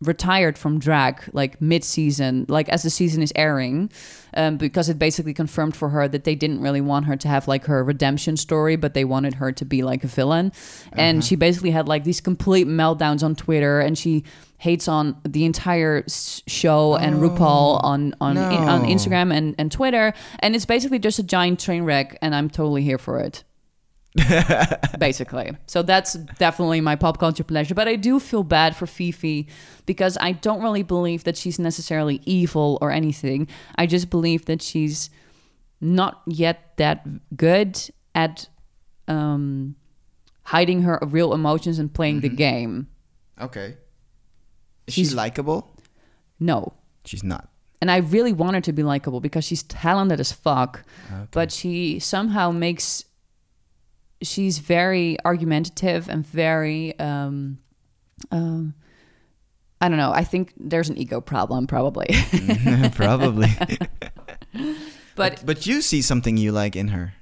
retired 0.00 0.56
from 0.58 0.78
drag 0.80 1.22
like 1.32 1.60
mid-season 1.60 2.44
like 2.48 2.68
as 2.70 2.82
the 2.82 2.90
season 2.90 3.22
is 3.22 3.32
airing 3.36 3.88
um, 4.34 4.56
because 4.56 4.88
it 4.88 4.98
basically 4.98 5.34
confirmed 5.34 5.76
for 5.76 5.90
her 5.90 6.08
that 6.08 6.24
they 6.24 6.34
didn't 6.34 6.60
really 6.60 6.80
want 6.80 7.06
her 7.06 7.16
to 7.16 7.28
have 7.28 7.48
like 7.48 7.66
her 7.66 7.82
redemption 7.84 8.36
story 8.36 8.76
but 8.76 8.94
they 8.94 9.04
wanted 9.04 9.34
her 9.34 9.52
to 9.52 9.64
be 9.64 9.82
like 9.82 10.04
a 10.04 10.06
villain. 10.06 10.52
And 10.92 11.24
she 11.24 11.36
basically 11.36 11.70
had 11.70 11.88
like 11.88 12.04
these 12.04 12.20
complete 12.20 12.66
meltdowns 12.66 13.22
on 13.22 13.34
twitter 13.34 13.80
and 13.80 13.96
she 13.96 14.24
hates 14.58 14.86
on 14.86 15.16
the 15.24 15.44
entire 15.44 16.04
show 16.06 16.94
and 16.94 17.16
RuPaul 17.16 17.82
on 17.82 18.14
on, 18.20 18.36
in, 18.36 18.42
on. 18.42 18.84
Instagram 18.84 19.34
and, 19.34 19.56
and 19.58 19.72
Twitter. 19.72 20.14
And 20.38 20.54
it's 20.54 20.66
basically 20.66 21.00
just 21.00 21.18
a 21.18 21.24
giant 21.24 21.58
train 21.58 21.82
wreck 21.82 22.16
and 22.22 22.32
I'm 22.32 22.48
totally 22.48 22.82
here 22.82 22.98
for 22.98 23.18
it 23.18 23.42
basically. 24.98 25.52
So 25.66 25.82
that's 25.82 26.14
definitely 26.38 26.80
my 26.80 26.96
pop 26.96 27.18
culture 27.18 27.44
pleasure. 27.44 27.74
But 27.74 27.88
I 27.88 27.96
do 27.96 28.20
feel 28.20 28.42
bad 28.42 28.76
for 28.76 28.86
Phi 28.86 29.10
Phi 29.10 29.46
because 29.86 30.18
I 30.20 30.32
don't 30.32 30.62
really 30.62 30.82
believe 30.82 31.24
that 31.24 31.36
she's 31.36 31.58
necessarily 31.58 32.20
evil 32.24 32.78
or 32.80 32.90
anything. 32.90 33.48
I 33.76 33.86
just 33.86 34.10
believe 34.10 34.44
that 34.46 34.62
she's 34.62 35.10
not 35.80 36.22
yet 36.26 36.76
that 36.76 37.36
good 37.36 37.80
at 38.14 38.48
um, 39.08 39.76
hiding 40.44 40.82
her 40.82 40.98
real 41.02 41.32
emotions 41.34 41.78
and 41.78 41.92
playing 41.92 42.20
the 42.20 42.28
game. 42.28 42.88
Okay. 43.40 43.76
Is 44.86 44.94
She's- 44.94 45.08
she 45.10 45.14
likable? 45.14 45.76
No. 46.38 46.74
She's 47.04 47.24
not. 47.24 47.48
And 47.80 47.90
I 47.90 47.96
really 47.96 48.32
want 48.32 48.54
her 48.54 48.60
to 48.60 48.72
be 48.72 48.84
likable 48.84 49.18
because 49.20 49.44
she's 49.44 49.64
talented 49.64 50.20
as 50.20 50.30
fuck. 50.30 50.84
But 51.32 51.50
she 51.50 51.98
somehow 51.98 52.52
makes 52.52 53.04
she's 54.22 54.58
very 54.58 55.16
argumentative 55.24 56.08
and 56.08 56.26
very 56.26 56.98
um 56.98 57.58
um 58.30 58.74
I 59.80 59.88
don't 59.88 59.98
know. 59.98 60.12
I 60.12 60.22
think 60.22 60.52
there's 60.56 60.88
an 60.88 60.96
ego 60.96 61.20
problem 61.20 61.66
probably. 61.66 62.06
Probably. 62.94 63.48
but 65.16 65.42
but 65.44 65.66
you 65.66 65.82
see 65.82 66.00
something 66.00 66.36
you 66.36 66.52
like 66.52 66.76
in 66.76 66.88
her. 66.88 67.14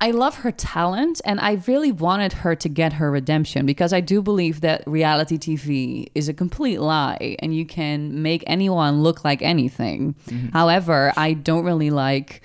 I 0.00 0.10
love 0.10 0.36
her 0.36 0.52
talent 0.52 1.20
and 1.24 1.40
I 1.40 1.54
really 1.66 1.90
wanted 1.90 2.34
her 2.34 2.54
to 2.54 2.68
get 2.68 2.94
her 2.94 3.10
redemption 3.10 3.64
because 3.66 3.92
I 3.92 4.00
do 4.00 4.20
believe 4.22 4.60
that 4.60 4.86
reality 4.86 5.38
TV 5.38 6.08
is 6.14 6.28
a 6.28 6.34
complete 6.34 6.80
lie 6.80 7.36
and 7.40 7.56
you 7.56 7.64
can 7.64 8.22
make 8.22 8.44
anyone 8.46 9.02
look 9.02 9.24
like 9.24 9.40
anything. 9.40 10.14
However, 10.52 11.14
I 11.16 11.32
don't 11.32 11.64
really 11.64 11.88
like 11.90 12.42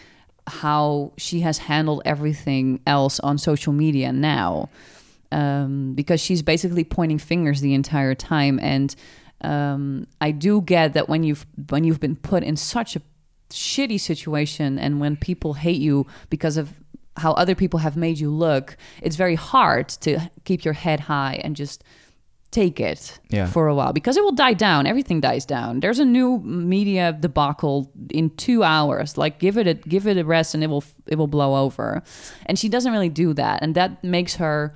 how 0.52 1.14
she 1.18 1.42
has 1.42 1.58
handled 1.58 2.02
everything 2.06 2.82
else 2.86 3.20
on 3.22 3.38
social 3.38 3.74
media 3.74 4.12
now. 4.12 4.70
Um, 5.34 5.94
because 5.94 6.20
she's 6.20 6.42
basically 6.42 6.84
pointing 6.84 7.18
fingers 7.18 7.62
the 7.62 7.74
entire 7.74 8.14
time 8.14 8.60
and 8.62 8.94
um, 9.44 10.08
I 10.20 10.32
do 10.32 10.62
get 10.62 10.94
that 10.94 11.10
when 11.10 11.24
you've 11.24 11.46
when 11.70 11.84
you've 11.84 12.00
been 12.00 12.16
put 12.16 12.44
in 12.44 12.56
such 12.56 12.96
a 12.96 13.02
shitty 13.50 14.00
situation 14.00 14.78
and 14.78 15.00
when 15.00 15.16
people 15.16 15.54
hate 15.54 15.82
you 15.82 16.06
because 16.30 16.58
of 16.58 16.74
how 17.18 17.34
other 17.34 17.56
people 17.56 17.80
have 17.80 17.98
made 17.98 18.20
you 18.20 18.30
look, 18.30 18.78
it's 19.02 19.16
very 19.16 19.36
hard 19.36 19.90
to 19.90 20.30
keep 20.46 20.64
your 20.64 20.74
head 20.74 21.02
high 21.02 21.42
and 21.44 21.56
just 21.56 21.84
take 22.52 22.80
it 22.82 23.20
Yeah. 23.30 23.46
for 23.48 23.68
a 23.68 23.74
while 23.76 23.94
because 23.94 24.18
it 24.18 24.24
will 24.24 24.34
die 24.36 24.54
down. 24.54 24.86
Everything 24.86 25.22
dies 25.22 25.46
down. 25.46 25.80
There's 25.80 26.00
a 26.00 26.06
new 26.06 26.40
media 26.40 27.14
debacle 27.18 27.90
in 28.10 28.30
two 28.36 28.64
hours. 28.64 29.18
Like 29.18 29.40
give 29.40 29.58
it 29.58 29.68
a 29.68 29.74
give 29.76 30.06
it 30.06 30.18
a 30.18 30.24
rest 30.26 30.54
and 30.54 30.64
it 30.64 30.68
will 30.68 30.84
it 31.08 31.18
will 31.18 31.28
blow 31.28 31.56
over. 31.64 32.04
And 32.46 32.60
she 32.60 32.68
doesn't 32.70 32.92
really 32.92 33.10
do 33.10 33.34
that, 33.36 33.62
and 33.64 33.74
that 33.76 34.04
makes 34.04 34.36
her 34.36 34.74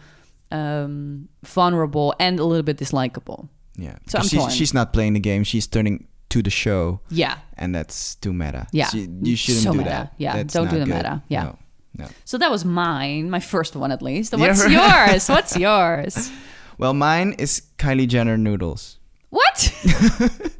um, 0.51 1.27
vulnerable 1.43 2.13
and 2.19 2.39
a 2.39 2.45
little 2.45 2.63
bit 2.63 2.77
dislikable. 2.77 3.49
Yeah. 3.77 3.97
So 4.07 4.21
she's, 4.21 4.55
she's 4.55 4.73
not 4.73 4.93
playing 4.93 5.13
the 5.13 5.19
game. 5.19 5.43
She's 5.43 5.67
turning 5.67 6.07
to 6.29 6.41
the 6.41 6.49
show, 6.49 7.01
Yeah. 7.09 7.35
and 7.57 7.75
that's 7.75 8.15
too 8.15 8.31
meta. 8.33 8.67
Yeah. 8.71 8.87
She- 8.89 9.09
you 9.21 9.35
shouldn't 9.35 9.63
So 9.63 9.71
do 9.71 9.77
meta. 9.79 9.89
that. 9.89 10.13
Yeah, 10.17 10.35
That's 10.37 10.53
don't 10.53 10.69
do 10.69 10.79
the 10.79 10.85
good. 10.85 10.95
meta. 10.95 11.21
Yeah. 11.27 11.43
No. 11.43 11.57
No. 11.97 12.05
So 12.25 12.37
that 12.37 12.51
was 12.51 12.63
mine, 12.65 13.29
my 13.29 13.39
first 13.39 13.75
one 13.75 13.91
at 13.91 14.01
least. 14.01 14.33
What's 14.37 14.67
yours? 14.69 15.27
What's 15.29 15.57
yours? 15.57 16.31
Well, 16.77 16.93
mine 16.93 17.33
is 17.37 17.61
Kylie 17.77 18.07
Jenner 18.07 18.37
noodles. 18.37 18.99
What? 19.29 19.71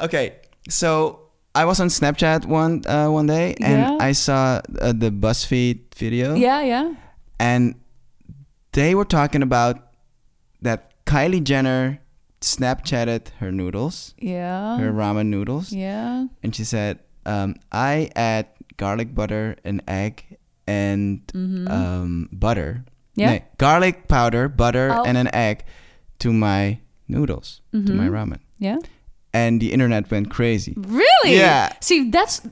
Okay, 0.00 0.34
so 0.68 1.20
I 1.54 1.64
was 1.64 1.78
on 1.78 1.86
Snapchat 1.88 2.46
one 2.46 2.82
uh, 2.86 3.06
one 3.08 3.26
day, 3.26 3.54
and 3.60 3.78
Yeah. 3.82 3.98
I 4.00 4.12
saw 4.12 4.60
uh, 4.80 4.90
the 4.92 5.10
BuzzFeed 5.10 5.94
video. 5.94 6.34
yeah, 6.34 6.60
yeah. 6.62 6.94
and 7.38 7.74
they 8.72 8.94
were 8.96 9.04
talking 9.04 9.42
about 9.42 9.78
that 10.60 11.04
Kylie 11.06 11.42
Jenner 11.44 12.00
Snapchatted 12.40 13.28
her 13.38 13.52
noodles, 13.52 14.14
Yeah. 14.18 14.78
her 14.78 14.90
ramen 14.92 15.26
noodles, 15.26 15.70
Yeah. 15.72 16.26
and 16.42 16.50
she 16.56 16.64
said, 16.64 16.98
um, 17.26 17.54
"I 17.70 18.10
add 18.16 18.46
garlic 18.76 19.14
butter, 19.14 19.54
an 19.64 19.82
egg, 19.86 20.38
and 20.66 21.20
um, 21.70 22.28
butter. 22.32 22.84
Mm-hmm. 23.12 23.20
Yeah. 23.20 23.30
Nee, 23.32 23.44
garlic 23.58 24.08
powder, 24.08 24.48
butter, 24.48 24.90
Oh. 24.92 25.04
and 25.04 25.16
an 25.18 25.28
egg 25.34 25.64
to 26.18 26.32
my 26.32 26.78
noodles, 27.08 27.60
to 27.72 27.92
my 27.92 28.08
ramen." 28.08 28.38
Yeah. 28.58 28.76
And 29.34 29.60
the 29.62 29.72
internet 29.72 30.10
went 30.10 30.28
crazy. 30.30 30.74
Really? 30.76 31.36
Yeah. 31.38 31.72
See, 31.80 32.10
that's 32.10 32.42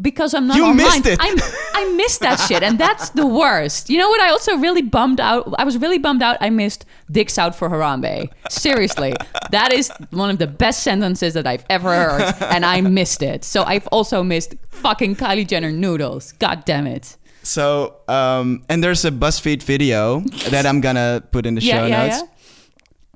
because 0.00 0.34
I'm 0.34 0.46
not 0.46 0.56
You 0.56 0.66
online. 0.66 0.76
missed 0.76 1.06
it. 1.06 1.18
I'm, 1.20 1.36
I 1.74 1.92
missed 1.96 2.20
that 2.20 2.36
shit, 2.38 2.62
and 2.62 2.78
that's 2.78 3.10
the 3.10 3.26
worst. 3.26 3.90
You 3.90 3.98
know 3.98 4.08
what? 4.08 4.20
I 4.20 4.30
also 4.30 4.56
really 4.56 4.82
bummed 4.82 5.18
out. 5.20 5.52
I 5.58 5.64
was 5.64 5.76
really 5.78 5.98
bummed 5.98 6.22
out. 6.22 6.36
I 6.40 6.50
missed 6.50 6.84
"Dicks 7.10 7.38
Out 7.38 7.56
for 7.56 7.68
Harambe." 7.68 8.28
Seriously, 8.50 9.14
that 9.50 9.72
is 9.72 9.90
one 10.10 10.30
of 10.30 10.38
the 10.38 10.46
best 10.46 10.84
sentences 10.84 11.34
that 11.34 11.46
I've 11.46 11.64
ever 11.68 11.90
heard, 11.92 12.34
and 12.54 12.64
I 12.64 12.82
missed 12.82 13.20
it. 13.22 13.42
So 13.44 13.64
I've 13.64 13.88
also 13.90 14.22
missed 14.22 14.54
fucking 14.70 15.16
Kylie 15.16 15.46
Jenner 15.46 15.72
noodles. 15.72 16.32
God 16.38 16.64
damn 16.64 16.86
it. 16.86 17.16
So, 17.48 17.96
um, 18.08 18.62
and 18.68 18.84
there's 18.84 19.04
a 19.06 19.10
BuzzFeed 19.10 19.62
video 19.62 20.20
that 20.50 20.66
I'm 20.66 20.80
gonna 20.80 21.22
put 21.32 21.46
in 21.46 21.54
the 21.54 21.62
Yeah, 21.62 21.74
show 21.80 21.86
yeah, 21.86 22.06
notes. 22.06 22.20
yeah. 22.20 22.28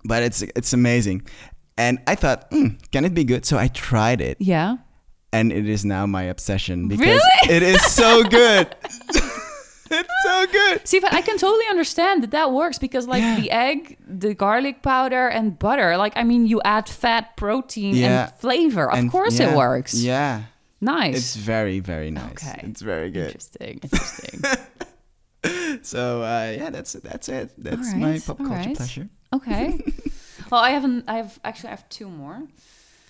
But 0.04 0.22
it's 0.22 0.42
it's 0.56 0.72
amazing, 0.72 1.22
and 1.76 1.98
I 2.06 2.14
thought, 2.16 2.46
hmm, 2.50 2.68
can 2.90 3.04
it 3.04 3.12
be 3.14 3.24
good? 3.24 3.44
So 3.44 3.58
I 3.58 3.68
tried 3.68 4.20
it, 4.20 4.36
Yeah. 4.40 4.76
and 5.32 5.52
it 5.52 5.68
is 5.68 5.84
now 5.84 6.06
my 6.06 6.22
obsession 6.24 6.88
because 6.88 7.06
Really? 7.06 7.56
it 7.56 7.62
is 7.62 7.82
so 7.84 8.22
good. 8.40 8.74
it's 9.90 10.14
so 10.24 10.46
good. 10.50 10.88
See, 10.88 10.98
but 10.98 11.12
I 11.12 11.20
can 11.20 11.36
totally 11.36 11.66
understand 11.70 12.22
that 12.22 12.30
that 12.30 12.50
works 12.52 12.78
because, 12.78 13.06
like, 13.06 13.20
Yeah. 13.22 13.36
the 13.40 13.50
egg, 13.50 13.98
the 14.08 14.32
garlic 14.34 14.82
powder, 14.82 15.28
and 15.28 15.58
butter, 15.58 15.96
like, 15.98 16.14
I 16.16 16.24
mean, 16.24 16.46
you 16.46 16.60
add 16.64 16.88
fat, 16.88 17.36
protein, 17.36 17.94
Yeah. 17.96 18.08
and 18.24 18.32
flavor. 18.40 18.90
Of 18.90 18.98
And 18.98 19.10
course 19.12 19.38
yeah, 19.38 19.50
it 19.52 19.56
works. 19.56 19.92
Yeah, 19.94 20.42
Nice. 20.82 21.16
it's 21.16 21.36
very 21.36 21.80
very 21.80 22.10
nice. 22.10 22.32
Okay. 22.32 22.60
It's 22.64 22.82
very 22.82 23.10
good. 23.10 23.28
Interesting. 23.28 23.80
Interesting. 23.82 24.42
So 25.82 26.22
uh, 26.22 26.54
yeah, 26.56 26.70
that's 26.70 26.92
that's 26.94 27.28
it. 27.28 27.50
That's 27.56 27.92
All 27.92 27.98
my 27.98 28.18
pop 28.18 28.38
culture 28.38 28.54
right. 28.54 28.76
pleasure. 28.76 29.08
okay. 29.32 29.80
Well, 30.50 30.60
I 30.60 30.70
haven't. 30.70 31.04
I 31.08 31.16
have 31.16 31.38
actually. 31.44 31.68
I 31.68 31.76
have 31.76 31.88
two 31.88 32.10
more. 32.10 32.42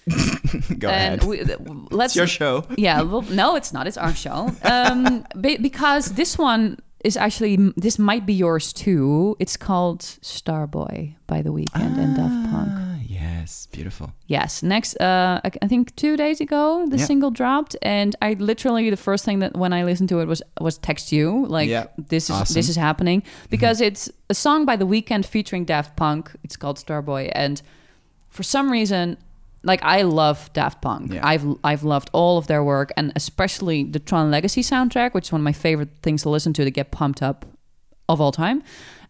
Go 0.78 0.88
and 0.88 1.20
ahead. 1.20 1.24
we, 1.24 1.42
let's. 1.90 2.12
it's 2.12 2.16
your 2.16 2.28
show. 2.28 2.64
Yeah. 2.78 3.02
Well, 3.02 3.22
no, 3.22 3.56
it's 3.56 3.72
not. 3.72 3.88
It's 3.88 3.96
our 3.96 4.14
show. 4.14 4.50
Um, 4.62 5.26
be- 5.40 5.56
because 5.56 6.12
this 6.12 6.38
one 6.38 6.78
is 7.02 7.16
actually 7.16 7.56
this 7.76 7.98
might 7.98 8.26
be 8.26 8.32
yours 8.34 8.72
too. 8.72 9.34
It's 9.40 9.56
called 9.56 10.02
Starboy 10.22 11.16
by 11.26 11.42
The 11.42 11.50
Weeknd 11.52 11.98
and 11.98 12.14
Daft 12.14 12.50
Punk. 12.52 12.70
Yes, 13.42 13.66
beautiful. 13.72 14.12
Yes. 14.28 14.62
Next, 14.62 14.94
uh, 15.00 15.40
I 15.64 15.66
think 15.66 15.94
two 15.96 16.16
days 16.16 16.40
ago, 16.40 16.86
the 16.88 16.96
Yeah. 16.98 17.06
single 17.06 17.30
dropped, 17.30 17.76
and 17.82 18.14
I 18.22 18.34
literally 18.38 18.88
the 18.90 18.96
first 18.96 19.24
thing 19.24 19.40
that 19.40 19.56
when 19.56 19.72
I 19.72 19.82
listened 19.84 20.08
to 20.10 20.20
it 20.20 20.28
was 20.28 20.42
was 20.60 20.78
text 20.78 21.10
you 21.12 21.46
like 21.58 21.68
Yeah. 21.68 21.86
this 22.10 22.24
is 22.24 22.30
Awesome. 22.30 22.44
Mm-hmm. 22.44 22.54
this 22.58 22.68
is 22.68 22.76
happening 22.76 23.22
because 23.50 23.80
it's 23.80 24.08
a 24.30 24.34
song 24.34 24.64
by 24.64 24.76
The 24.76 24.86
Weeknd 24.86 25.24
featuring 25.26 25.64
Daft 25.66 25.96
Punk. 25.96 26.30
It's 26.44 26.56
called 26.56 26.76
Starboy, 26.78 27.30
and 27.34 27.62
for 28.28 28.42
some 28.44 28.70
reason. 28.70 29.16
Like 29.64 29.82
I 29.98 30.02
love 30.02 30.50
Daft 30.54 30.80
Punk. 30.82 31.12
Yeah. 31.12 31.24
I've 31.32 31.46
I've 31.62 31.84
loved 31.84 32.10
all 32.12 32.36
of 32.36 32.46
their 32.46 32.62
work, 32.64 32.90
and 32.96 33.12
especially 33.14 33.84
the 33.84 34.00
Tron 34.00 34.28
Legacy 34.30 34.60
soundtrack, 34.62 35.14
which 35.14 35.26
is 35.28 35.32
one 35.32 35.40
of 35.40 35.44
my 35.44 35.52
favorite 35.52 35.90
things 36.02 36.22
to 36.22 36.30
listen 36.30 36.52
to 36.54 36.64
to 36.64 36.70
get 36.72 36.90
pumped 36.90 37.22
up 37.22 37.44
of 38.08 38.20
all 38.20 38.32
time. 38.32 38.58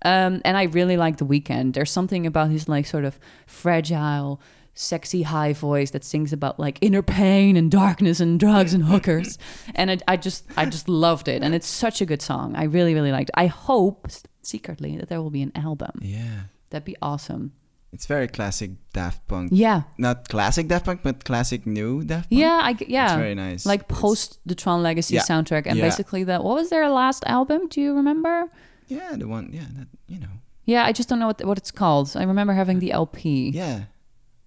Um, 0.04 0.40
and 0.44 0.56
I 0.56 0.64
really 0.64 0.96
like 0.96 1.16
The 1.18 1.26
Weeknd. 1.26 1.74
There's 1.74 1.90
something 1.90 2.26
about 2.26 2.50
his 2.50 2.68
like 2.68 2.86
sort 2.86 3.04
of 3.04 3.18
fragile, 3.46 4.40
sexy 4.74 5.22
high 5.22 5.52
voice 5.52 5.90
that 5.92 6.02
sings 6.04 6.32
about 6.32 6.58
like 6.58 6.78
inner 6.80 7.02
pain 7.02 7.56
and 7.56 7.70
darkness 7.70 8.20
and 8.20 8.40
drugs 8.40 8.74
and 8.74 8.84
hookers. 8.84 9.38
and 9.74 9.90
I, 9.90 9.98
I 10.08 10.16
just 10.16 10.44
I 10.56 10.64
just 10.66 10.88
loved 10.88 11.28
it. 11.28 11.42
And 11.42 11.54
it's 11.54 11.66
such 11.68 12.00
a 12.00 12.06
good 12.06 12.22
song. 12.22 12.56
I 12.56 12.64
really 12.64 12.94
really 12.94 13.12
liked. 13.12 13.30
it. 13.30 13.34
I 13.36 13.46
hope 13.46 14.08
secretly 14.42 14.96
that 14.96 15.08
there 15.08 15.20
will 15.22 15.30
be 15.30 15.42
an 15.42 15.52
album. 15.54 15.92
Yeah. 16.00 16.44
That'd 16.70 16.84
be 16.84 16.96
awesome. 17.02 17.52
It's 17.92 18.06
very 18.06 18.26
classic 18.26 18.70
Daft 18.94 19.28
Punk. 19.28 19.50
Yeah. 19.52 19.82
Not 19.98 20.26
classic 20.30 20.66
Daft 20.68 20.86
Punk, 20.86 21.02
but 21.02 21.24
classic 21.24 21.66
new 21.66 22.02
Daft 22.02 22.30
Punk. 22.30 22.40
Yeah, 22.40 22.60
I 22.62 22.74
yeah. 22.88 23.04
It's 23.04 23.14
very 23.14 23.34
nice. 23.34 23.66
Like 23.66 23.82
It's- 23.82 24.00
post 24.00 24.38
the 24.46 24.54
Tron 24.54 24.82
Legacy 24.82 25.14
Yeah. 25.16 25.22
soundtrack 25.22 25.64
and 25.66 25.76
Yeah. 25.78 25.84
basically 25.84 26.24
that 26.24 26.42
what 26.42 26.54
was 26.56 26.70
their 26.70 26.88
last 26.88 27.22
album? 27.26 27.68
Do 27.68 27.80
you 27.82 27.94
remember? 27.94 28.48
Yeah, 28.96 29.16
the 29.18 29.26
one. 29.28 29.50
Yeah, 29.52 29.66
that 29.78 29.88
you 30.08 30.18
know. 30.20 30.32
Yeah, 30.64 30.84
I 30.88 30.92
just 30.92 31.08
don't 31.08 31.18
know 31.18 31.26
what 31.28 31.44
what 31.44 31.58
it's 31.58 31.70
called. 31.72 32.16
I 32.16 32.24
remember 32.24 32.52
having 32.54 32.78
the 32.80 32.92
LP. 32.92 33.50
Yeah, 33.54 33.84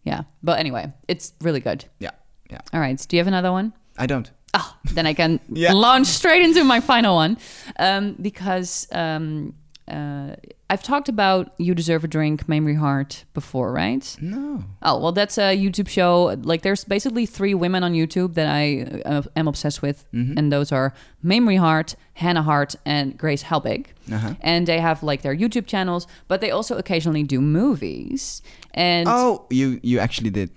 Yeah. 0.04 0.22
But 0.42 0.60
anyway, 0.60 0.94
it's 1.08 1.34
really 1.42 1.60
good. 1.60 1.86
yeah, 2.00 2.12
yeah. 2.52 2.62
All 2.74 2.80
right. 2.80 3.00
So 3.00 3.06
do 3.10 3.16
you 3.18 3.20
have 3.22 3.28
another 3.28 3.52
one? 3.52 3.74
I 3.98 4.06
don't. 4.08 4.32
Oh, 4.54 4.70
then 4.94 5.06
I 5.08 5.14
can 5.14 5.40
Yeah. 5.50 5.74
launch 5.74 6.08
straight 6.08 6.42
into 6.44 6.64
my 6.64 6.80
final 6.82 7.16
one. 7.16 7.38
Um, 7.80 8.16
because 8.22 8.88
um, 8.92 9.54
uh, 9.88 10.36
I've 10.70 10.82
talked 10.82 11.10
about 11.10 11.54
You 11.60 11.76
Deserve 11.76 12.04
a 12.04 12.08
Drink, 12.08 12.48
Mamrie 12.48 12.78
Hart 12.78 13.24
before, 13.36 13.72
right? 13.72 14.18
No. 14.20 14.64
Oh, 14.82 15.00
well, 15.00 15.12
that's 15.12 15.38
a 15.38 15.56
YouTube 15.56 15.88
show. 15.88 16.36
Like, 16.42 16.64
there's 16.64 16.84
basically 16.84 17.26
three 17.28 17.54
women 17.54 17.84
on 17.84 17.94
YouTube 17.94 18.34
that 18.34 18.48
I 18.48 19.02
uh, 19.06 19.22
am 19.36 19.48
obsessed 19.48 19.82
with. 19.84 20.06
Mhm. 20.12 20.38
And 20.38 20.52
those 20.52 20.72
are 20.72 20.94
Mamrie 21.24 21.60
Hart, 21.60 21.96
Hannah 22.16 22.42
Hart, 22.42 22.76
and 22.86 23.16
Grace 23.16 23.44
Helbig. 23.44 23.88
Uh-huh. 24.12 24.34
And 24.42 24.66
they 24.68 24.80
have 24.80 25.04
like 25.04 25.22
their 25.22 25.36
YouTube 25.36 25.68
channels, 25.68 26.08
but 26.28 26.42
they 26.42 26.50
also 26.50 26.78
occasionally 26.78 27.24
do 27.24 27.40
movies. 27.40 28.42
And 28.74 29.08
Oh, 29.08 29.46
you 29.52 29.80
you 29.84 30.00
actually 30.00 30.32
did. 30.32 30.50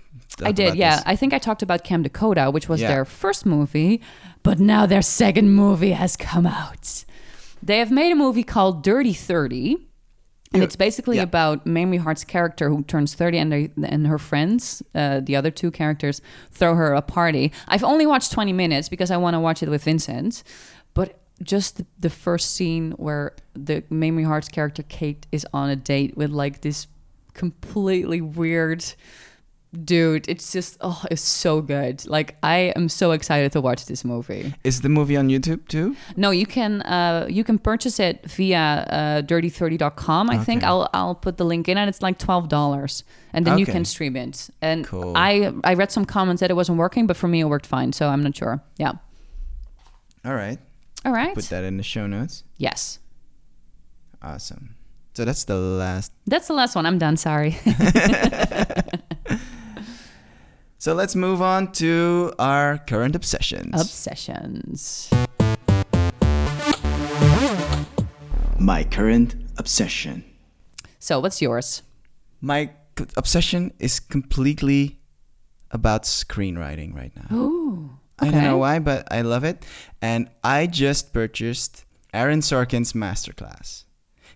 I 0.43 0.51
did, 0.53 0.75
yeah. 0.75 0.95
this. 0.95 1.03
I 1.05 1.15
think 1.17 1.33
I 1.33 1.37
talked 1.37 1.61
about 1.61 1.83
Camp 1.83 2.05
Takota, 2.07 2.51
which 2.53 2.69
was 2.69 2.79
Yeah. 2.81 2.87
their 2.87 3.05
first 3.05 3.45
movie, 3.45 3.99
but 4.41 4.57
now 4.59 4.85
their 4.85 5.01
second 5.01 5.51
movie 5.51 5.91
has 5.91 6.15
come 6.15 6.47
out. 6.47 7.03
They 7.61 7.79
have 7.79 7.91
made 7.91 8.11
a 8.11 8.15
movie 8.15 8.43
called 8.43 8.83
Dirty 8.83 9.13
30. 9.13 9.75
And 10.51 10.61
Yeah, 10.61 10.63
it's 10.63 10.75
basically 10.75 11.17
yeah. 11.17 11.23
about 11.23 11.65
Mamrie 11.65 11.99
Hart's 11.99 12.23
character 12.23 12.69
who 12.69 12.83
turns 12.83 13.13
30 13.13 13.37
and, 13.37 13.51
they, 13.51 13.71
and 13.83 14.07
her 14.07 14.17
friends, 14.17 14.81
uh, 14.95 15.19
the 15.19 15.35
other 15.35 15.51
two 15.51 15.69
characters, 15.69 16.21
throw 16.51 16.73
her 16.75 16.93
a 16.93 17.01
party. 17.03 17.51
I've 17.67 17.83
only 17.83 18.07
watched 18.07 18.31
20 18.31 18.51
minutes 18.53 18.89
because 18.89 19.11
I 19.11 19.17
want 19.17 19.35
to 19.35 19.39
watch 19.39 19.61
it 19.61 19.69
with 19.69 19.83
Vincent. 19.83 20.43
But 20.95 21.19
just 21.43 21.77
the, 21.77 21.85
the 21.99 22.09
first 22.09 22.55
scene 22.55 22.91
where 22.93 23.35
the 23.53 23.81
Mamrie 23.91 24.25
Hart's 24.25 24.49
character, 24.49 24.83
Kate, 24.83 25.27
is 25.31 25.45
on 25.53 25.69
a 25.69 25.75
date 25.75 26.17
with 26.17 26.31
like 26.31 26.61
this 26.61 26.87
completely 27.33 28.19
weird 28.19 28.83
dude 29.83 30.27
it's 30.27 30.51
just 30.51 30.77
oh 30.81 31.03
it's 31.11 31.21
so 31.21 31.61
good. 31.61 32.03
Like 32.07 32.35
i 32.41 32.73
am 32.75 32.89
so 32.89 33.11
excited 33.11 33.51
to 33.51 33.61
watch 33.61 33.85
this 33.85 34.03
movie. 34.03 34.53
Is 34.63 34.81
the 34.81 34.89
movie 34.89 35.15
on 35.15 35.29
YouTube 35.29 35.67
too? 35.67 35.95
no 36.17 36.31
you 36.31 36.45
can 36.47 36.81
uh 36.81 37.27
you 37.29 37.43
can 37.43 37.59
purchase 37.59 37.99
it 37.99 38.25
via 38.25 38.57
uh 38.89 39.21
dirty30.com 39.21 40.29
i 40.31 40.37
think. 40.39 40.63
I'll 40.63 40.89
i'll 40.93 41.13
put 41.13 41.37
the 41.37 41.45
link 41.45 41.69
in 41.69 41.77
and 41.77 41.87
it's 41.87 42.01
like 42.01 42.17
$12 42.17 43.03
and 43.33 43.45
then 43.45 43.59
you 43.59 43.65
can 43.67 43.85
stream 43.85 44.15
it. 44.15 44.49
And 44.61 44.85
Cool. 44.85 45.13
i 45.15 45.53
i 45.63 45.75
read 45.75 45.91
some 45.91 46.05
comments 46.05 46.39
that 46.39 46.49
it 46.49 46.55
wasn't 46.55 46.79
working 46.79 47.05
but 47.05 47.15
for 47.15 47.27
me 47.27 47.41
it 47.41 47.45
worked 47.45 47.67
fine 47.67 47.93
so 47.93 48.07
i'm 48.09 48.23
not 48.23 48.35
sure. 48.35 48.63
Yeah. 48.77 48.93
All 50.25 50.33
right. 50.35 50.57
all 51.05 51.13
right. 51.13 51.33
Put 51.35 51.45
that 51.49 51.63
in 51.63 51.77
the 51.77 51.83
show 51.83 52.07
notes. 52.07 52.43
yes. 52.57 52.99
Awesome. 54.21 54.75
So 55.13 55.25
that's 55.25 55.43
the 55.45 55.55
last. 55.55 56.11
that's 56.27 56.47
the 56.47 56.53
last 56.53 56.75
one. 56.75 56.85
I'm 56.85 56.97
done. 56.97 57.17
Sorry 57.17 57.55
So 60.81 60.93
let's 60.93 61.13
move 61.15 61.41
on 61.41 61.71
to 61.83 62.31
our 62.39 62.77
current 62.77 63.13
obsessions. 63.15 63.73
obsessions 63.75 65.09
My 68.57 68.83
current 68.83 69.35
obsession. 69.57 70.23
so 70.99 71.19
what's 71.19 71.41
yours 71.41 71.83
My 72.41 72.71
c- 72.97 73.05
obsession 73.17 73.73
is 73.79 73.99
completely 73.99 74.99
about 75.71 76.03
screenwriting 76.03 76.95
right 76.95 77.11
now. 77.15 77.35
Ooh, 77.35 77.89
I 78.19 78.31
don't 78.31 78.43
know 78.43 78.57
why, 78.57 78.79
but 78.79 79.07
I 79.11 79.21
love 79.21 79.43
it. 79.43 79.65
And 80.01 80.29
I 80.43 80.65
just 80.67 81.13
purchased 81.13 81.85
Aaron 82.13 82.39
Sorkin's 82.41 82.93
masterclass. 82.93 83.83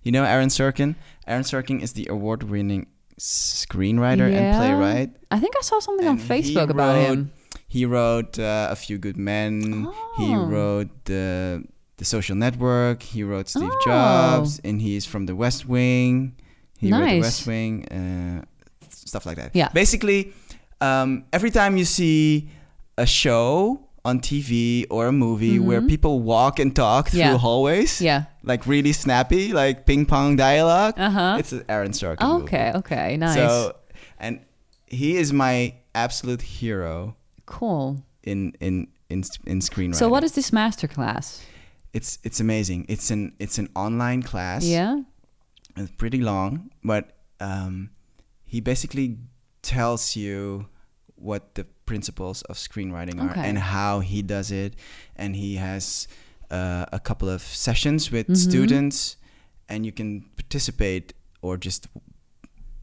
You 0.03 0.11
know 0.11 0.23
Aaron 0.25 0.49
Sorkin? 0.49 0.95
Aaron 1.25 1.43
Sorkin 1.43 1.81
is 1.81 1.93
the 1.93 2.07
award-winning 2.09 2.87
screenwriter 3.19 4.31
and 4.31 4.55
playwright. 4.57 5.11
I 5.31 5.39
think 5.39 5.55
I 5.57 5.61
saw 5.61 5.79
something 5.79 6.07
on 6.07 6.19
And 6.19 6.21
he 6.21 6.27
Facebook 6.53 6.69
about 6.69 6.95
wrote- 6.95 7.05
him. 7.07 7.31
He 7.67 7.85
wrote 7.85 8.37
uh, 8.37 8.67
A 8.69 8.75
Few 8.75 8.97
Good 8.99 9.17
Men. 9.17 9.87
He 10.17 10.35
Oh. 10.35 10.45
wrote 10.45 10.89
the 11.05 11.63
the 11.97 12.05
Social 12.05 12.35
Network. 12.35 13.01
He 13.03 13.23
wrote 13.23 13.49
Steve 13.49 13.69
Oh. 13.71 13.81
Jobs, 13.85 14.59
and 14.63 14.81
he's 14.81 15.05
from 15.05 15.25
The 15.25 15.35
West 15.35 15.67
Wing. 15.67 16.35
He 16.79 16.91
wrote 16.91 17.07
The 17.09 17.19
West 17.21 17.47
Wing, 17.47 17.85
uh, 17.89 18.43
stuff 18.89 19.25
like 19.25 19.37
that. 19.37 19.51
Yeah. 19.53 19.69
Basically, 19.73 20.33
um, 20.81 21.23
every 21.31 21.49
time 21.51 21.77
you 21.77 21.85
see 21.85 22.49
a 22.97 23.05
show 23.05 23.82
on 24.05 24.19
TV 24.19 24.85
or 24.89 25.07
a 25.07 25.11
movie 25.11 25.59
where 25.59 25.81
people 25.81 26.19
walk 26.21 26.59
and 26.59 26.75
talk 26.75 27.09
through 27.09 27.21
Mm-hmm. 27.21 27.31
Yeah. 27.31 27.37
hallways, 27.37 28.01
Yeah. 28.01 28.23
like 28.43 28.65
really 28.67 28.91
snappy, 28.93 29.53
like 29.53 29.85
ping 29.85 30.05
pong 30.05 30.35
dialogue, 30.35 30.95
Uh-huh. 30.97 31.37
it's 31.39 31.51
an 31.53 31.63
Aaron 31.69 31.91
Sorkin. 31.93 32.21
movie. 32.27 32.43
Okay, 32.43 32.71
okay, 32.75 33.17
nice. 33.17 33.35
So, 33.35 33.75
and 34.19 34.39
he 34.87 35.15
is 35.17 35.31
my 35.31 35.75
absolute 35.95 36.41
hero 36.41 37.15
cool. 37.45 38.03
in 38.23 38.53
in 38.59 38.87
in 39.09 39.23
in 39.45 39.59
screenwriting. 39.59 39.95
So 39.95 40.09
what 40.09 40.23
is 40.23 40.31
this 40.33 40.51
masterclass? 40.51 41.41
it's 41.93 42.17
it's 42.23 42.39
amazing. 42.41 42.85
It's 42.89 43.11
an 43.11 43.31
it's 43.39 43.57
an 43.59 43.69
online 43.75 44.21
class. 44.23 44.65
Yeah. 44.65 45.01
It's 45.77 45.91
pretty 45.97 46.19
long, 46.21 46.69
but 46.83 47.03
um, 47.39 47.89
he 48.45 48.59
basically 48.61 49.17
tells 49.61 50.15
you 50.15 50.67
what 51.15 51.55
the 51.55 51.63
principles 51.85 52.41
of 52.43 52.55
screenwriting 52.57 53.19
are 53.21 53.33
and 53.37 53.57
how 53.57 53.99
he 53.99 54.21
does 54.21 54.51
it, 54.51 54.75
and 55.15 55.35
he 55.35 55.55
has 55.55 56.07
uh, 56.51 56.85
a 56.91 56.99
couple 56.99 57.29
of 57.29 57.41
sessions 57.41 58.11
with 58.11 58.27
Mhm. 58.27 58.37
students, 58.37 59.17
and 59.67 59.85
you 59.85 59.91
can 59.91 60.21
participate 60.35 61.13
or 61.41 61.57
just 61.57 61.87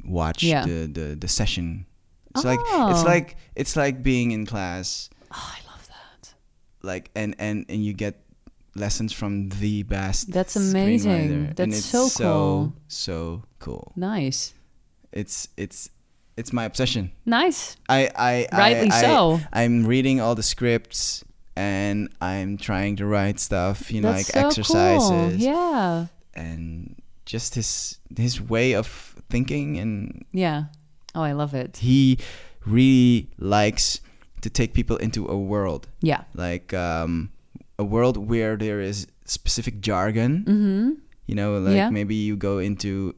watch 0.05 0.43
Yeah. 0.43 0.65
the, 0.67 0.87
the 0.87 1.17
the 1.17 1.29
session. 1.29 1.87
It's 2.35 2.45
like 2.45 2.61
it's 2.61 3.03
Oh. 3.03 3.05
like 3.15 3.37
it's 3.57 3.77
like 3.77 4.03
being 4.03 4.31
in 4.33 4.47
class 4.47 5.11
Oh, 5.31 5.55
I 5.57 5.61
love 5.71 5.87
that. 5.89 6.35
like 6.83 7.11
and 7.15 7.35
and 7.39 7.65
and 7.69 7.85
you 7.85 7.93
get 7.93 8.25
lessons 8.75 9.13
from 9.13 9.49
the 9.61 9.83
best 9.83 10.31
That's 10.33 10.57
amazing. 10.57 11.53
That's 11.55 11.77
it's 11.79 11.87
so 11.87 12.09
cool. 12.11 12.75
so 12.89 13.43
cool 13.59 13.93
Nice. 13.97 14.55
it's 15.13 15.49
it's 15.57 15.91
it's 16.37 16.53
my 16.53 16.65
obsession 16.65 17.11
Nice. 17.27 17.77
i 17.89 18.11
i 18.17 18.47
Rightly 18.53 18.91
I, 18.91 18.97
I, 18.99 19.01
so. 19.03 19.41
i'm 19.53 19.87
reading 19.87 20.21
all 20.21 20.35
the 20.35 20.43
scripts 20.43 21.25
and 21.57 22.09
i'm 22.21 22.57
trying 22.57 22.97
to 22.97 23.07
write 23.07 23.39
stuff 23.41 23.91
you 23.93 24.01
know 24.01 24.13
That's 24.13 24.29
like 24.35 24.43
so 24.43 24.47
exercises 24.47 25.09
Cool. 25.11 25.31
Yeah. 25.53 26.07
and 26.35 26.97
just 27.27 27.55
his 27.55 27.99
his 28.17 28.41
way 28.41 28.75
of 28.75 29.15
thinking 29.29 29.79
and 29.79 30.25
Yeah. 30.33 30.65
Oh, 31.15 31.23
I 31.23 31.33
love 31.33 31.55
it. 31.55 31.77
he 31.79 32.19
really 32.67 33.29
likes 33.39 34.01
to 34.41 34.51
take 34.51 34.73
people 34.75 34.97
into 34.97 35.27
a 35.29 35.37
world 35.37 35.87
Yeah. 36.01 36.23
like 36.35 36.73
um, 36.75 37.31
a 37.79 37.85
world 37.85 38.17
where 38.17 38.57
there 38.57 38.81
is 38.81 39.07
specific 39.25 39.81
jargon. 39.81 40.45
Mm-hmm. 40.47 40.91
You 41.27 41.35
know, 41.35 41.59
like 41.59 41.77
Yeah. 41.77 41.91
maybe 41.91 42.15
you 42.15 42.37
go 42.37 42.59
into 42.59 43.15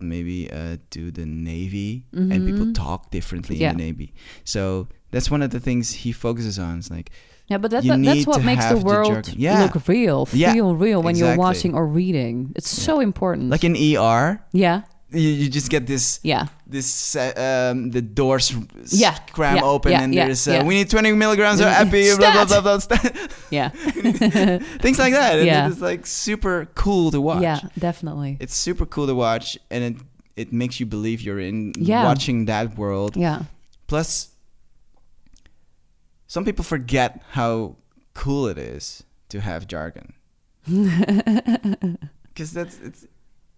maybe 0.00 0.50
uh, 0.50 0.76
to 0.90 1.10
the 1.10 1.24
navy 1.26 2.04
and 2.12 2.46
people 2.46 2.72
talk 2.72 3.10
differently 3.10 3.56
Yeah. 3.56 3.70
in 3.70 3.76
the 3.78 3.84
navy. 3.84 4.12
So 4.44 4.88
that's 5.10 5.30
one 5.30 5.42
of 5.42 5.50
the 5.50 5.60
things 5.60 5.92
he 6.04 6.12
focuses 6.12 6.58
on. 6.58 6.78
It's 6.78 6.90
like 6.90 7.10
Yeah, 7.48 7.58
but 7.58 7.70
that, 7.72 7.84
You 7.84 7.96
that's 8.04 8.26
what 8.26 8.42
makes 8.42 8.64
the 8.66 8.78
world. 8.78 9.28
Yeah. 9.36 9.62
look 9.62 9.86
real, 9.88 10.26
Yeah, 10.32 10.52
feel 10.54 10.74
real 10.74 11.02
when 11.02 11.14
you're 11.16 11.36
watching 11.36 11.74
or 11.74 11.86
reading. 11.86 12.52
It's 12.56 12.68
so 12.68 13.00
important. 13.00 13.50
like 13.50 13.64
in 13.64 13.76
ER, 13.76 14.40
yeah. 14.52 14.82
You, 15.10 15.20
you 15.20 15.48
just 15.48 15.70
get 15.70 15.86
this 15.86 16.18
Yeah. 16.22 16.46
this 16.66 17.14
uh, 17.16 17.70
um, 17.72 17.90
the 17.90 18.02
doors 18.02 18.52
Yeah, 18.90 19.16
cram 19.32 19.56
yeah, 19.56 19.62
open 19.64 19.92
yeah, 19.92 20.02
and 20.02 20.14
yeah, 20.14 20.24
there's 20.26 20.48
uh, 20.48 20.62
we 20.66 20.74
need 20.74 20.90
20 20.90 21.12
milligrams 21.12 21.60
of 21.60 21.66
epi 21.82 22.14
blah 22.16 22.32
blah 22.32 22.44
blah 22.46 22.60
blah 22.60 22.78
stat. 22.78 23.14
Yeah. 23.50 23.68
things 24.80 24.98
like 24.98 25.12
that 25.12 25.38
and 25.38 25.46
Yeah. 25.46 25.68
it's 25.68 25.80
like 25.80 26.06
super 26.06 26.66
cool 26.74 27.10
to 27.10 27.20
watch 27.20 27.42
Yeah, 27.42 27.60
definitely. 27.78 28.36
it's 28.40 28.54
super 28.54 28.86
cool 28.86 29.06
to 29.06 29.14
watch 29.14 29.58
and 29.70 29.84
it 29.84 29.96
it 30.36 30.52
makes 30.52 30.80
you 30.80 30.86
believe 30.86 31.20
you're 31.20 31.38
in 31.40 31.72
Yeah. 31.78 32.04
watching 32.04 32.46
that 32.46 32.76
world 32.76 33.16
Yeah. 33.16 33.42
plus 33.86 34.30
some 36.26 36.44
people 36.44 36.64
forget 36.64 37.22
how 37.32 37.76
cool 38.14 38.48
it 38.48 38.58
is 38.58 39.04
to 39.28 39.40
have 39.40 39.66
jargon 39.68 40.12
because 42.28 42.52
that's 42.52 42.80
it's 42.80 43.06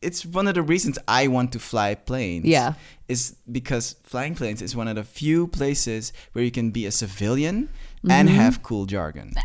it's 0.07 0.25
one 0.25 0.47
of 0.49 0.55
the 0.55 0.63
reasons 0.63 0.99
I 1.09 1.27
want 1.29 1.53
to 1.53 1.59
fly 1.59 1.95
planes. 1.95 2.45
Yeah. 2.47 2.75
is 3.09 3.35
because 3.51 3.95
flying 4.03 4.35
planes 4.35 4.61
is 4.63 4.75
one 4.77 4.89
of 4.91 4.97
the 4.97 5.05
few 5.05 5.47
places 5.49 6.13
where 6.33 6.45
you 6.45 6.51
can 6.51 6.71
be 6.71 6.87
a 6.87 6.91
civilian 6.91 7.69
and 8.09 8.29
have 8.29 8.63
cool 8.63 8.87
jargon. 8.87 9.29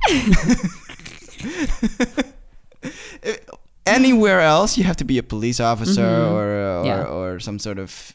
Anywhere 3.86 4.42
else, 4.42 4.78
you 4.78 4.84
have 4.84 4.96
to 4.98 5.04
be 5.06 5.18
a 5.18 5.24
police 5.24 5.60
officer 5.60 6.06
or 6.06 6.82
or, 6.82 6.86
Yeah. 6.86 7.04
or 7.06 7.40
some 7.40 7.60
sort 7.60 7.80
of 7.80 8.14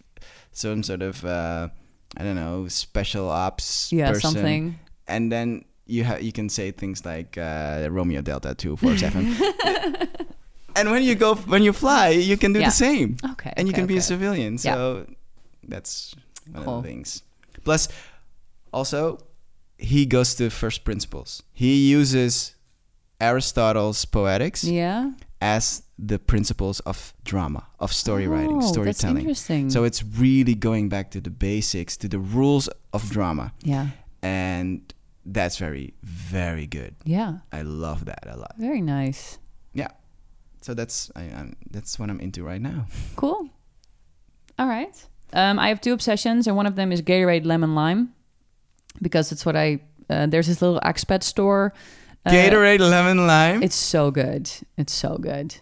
some 0.53 0.83
sort 0.83 1.03
of 1.03 1.25
uh, 1.25 1.69
I 2.17 2.23
don't 2.25 2.37
know 2.37 2.69
special 2.69 3.29
ops 3.29 3.93
Yeah, 3.93 4.13
person. 4.13 4.31
something. 4.31 4.79
and 5.09 5.31
then 5.31 5.65
you 5.87 6.05
ha- 6.05 6.19
you 6.21 6.33
can 6.33 6.49
say 6.49 6.71
things 6.73 7.05
like 7.05 7.37
uh, 7.39 7.89
Romeo 7.91 8.23
Delta 8.23 8.55
two 8.55 8.77
four 8.77 8.97
seven. 8.97 9.35
And 10.77 10.91
when 10.91 11.03
you 11.03 11.15
go 11.15 11.35
when 11.35 11.63
you 11.63 11.73
fly, 11.73 12.09
you 12.11 12.37
can 12.37 12.53
do 12.53 12.61
Yeah. 12.61 12.69
the 12.69 12.73
same 12.75 13.17
Okay. 13.33 13.53
and 13.57 13.67
you 13.69 13.73
okay, 13.73 13.81
can 13.81 13.87
be 13.87 13.97
a 13.97 14.03
civilian. 14.03 14.59
So 14.59 15.07
that's 15.69 16.15
one 16.53 16.65
Cool. 16.65 16.79
of 16.79 16.83
the 16.83 16.89
things. 16.89 17.23
Plus, 17.65 17.89
also, 18.73 19.19
he 19.79 20.07
goes 20.07 20.35
to 20.37 20.51
first 20.51 20.85
principles. 20.85 21.43
He 21.53 21.91
uses 21.93 22.55
Aristotle's 23.21 24.05
poetics 24.05 24.63
Yeah. 24.65 25.13
as 25.41 25.83
the 25.99 26.19
principles 26.19 26.81
of 26.81 27.15
drama, 27.25 27.67
of 27.81 27.93
story 27.93 28.27
writing, 28.29 28.57
Oh, 28.59 28.61
that's 28.61 28.73
storytelling. 28.73 29.19
interesting. 29.25 29.71
So 29.71 29.85
it's 29.85 30.03
really 30.05 30.55
going 30.55 30.89
back 30.91 31.11
to 31.13 31.21
the 31.21 31.31
basics, 31.31 31.97
to 31.99 32.09
the 32.09 32.19
rules 32.19 32.69
of 32.93 33.09
drama, 33.11 33.53
Yeah. 33.63 33.89
and 34.23 34.81
that's 35.25 35.57
very, 35.57 35.95
very 36.03 36.67
good. 36.67 36.95
Yeah. 37.05 37.39
I 37.53 37.63
love 37.63 38.05
that 38.05 38.27
a 38.27 38.37
lot. 38.37 38.55
Very 38.59 38.83
nice. 38.83 39.39
Yeah. 39.73 39.89
So 40.67 40.75
that's 40.75 41.13
I, 41.15 41.23
I'm, 41.23 41.55
that's 41.71 41.97
what 41.97 42.11
I'm 42.11 42.19
into 42.19 42.43
right 42.43 42.61
now. 42.61 42.87
Cool. 43.15 43.49
All 44.59 44.67
right. 44.67 45.07
Um, 45.33 45.61
I 45.61 45.69
have 45.69 45.81
two 45.81 45.93
obsessions, 45.93 46.49
and 46.49 46.57
one 46.57 46.67
of 46.67 46.75
them 46.75 46.91
is 46.91 47.03
Gatorade 47.03 47.47
Lemon 47.47 47.77
Lime, 47.77 48.13
because 49.01 49.31
it's 49.31 49.47
what 49.47 49.55
I. 49.55 49.79
Uh, 50.11 50.27
there's 50.27 50.49
this 50.49 50.61
little 50.61 50.81
expat 50.81 51.23
store. 51.23 51.73
uh, 52.25 52.31
Gatorade 52.31 52.81
lemon 52.81 53.29
lime. 53.29 53.63
It's 53.63 53.77
so 53.77 54.11
good. 54.11 54.51
It's 54.77 54.93
so 54.93 55.19
good. 55.19 55.55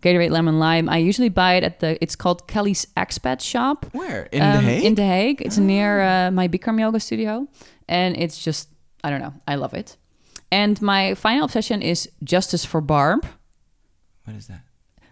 Gatorade 0.00 0.30
Lemon 0.30 0.60
Lime. 0.60 0.88
I 0.88 0.98
usually 0.98 1.28
buy 1.28 1.54
it 1.54 1.64
at 1.64 1.80
the. 1.80 1.98
It's 2.00 2.14
called 2.14 2.46
Kelly's 2.46 2.86
Expat 2.96 3.40
Shop. 3.40 3.86
Where 3.92 4.28
in 4.30 4.38
The 4.38 4.58
um, 4.58 4.64
Hague? 4.64 4.84
In 4.84 4.94
The 4.94 5.06
Hague. 5.06 5.42
It's 5.42 5.58
near 5.58 6.02
uh, 6.02 6.30
my 6.30 6.46
Bikram 6.46 6.78
yoga 6.78 7.00
studio, 7.00 7.48
and 7.88 8.16
it's 8.16 8.38
just 8.44 8.68
I 9.02 9.10
don't 9.10 9.20
know. 9.20 9.34
I 9.48 9.56
love 9.56 9.74
it. 9.74 9.96
And 10.52 10.80
my 10.80 11.14
final 11.14 11.46
obsession 11.46 11.82
is 11.82 12.08
Justice 12.22 12.64
for 12.64 12.80
Barb. 12.80 13.26
What 14.24 14.36
is 14.36 14.46
that? 14.48 14.62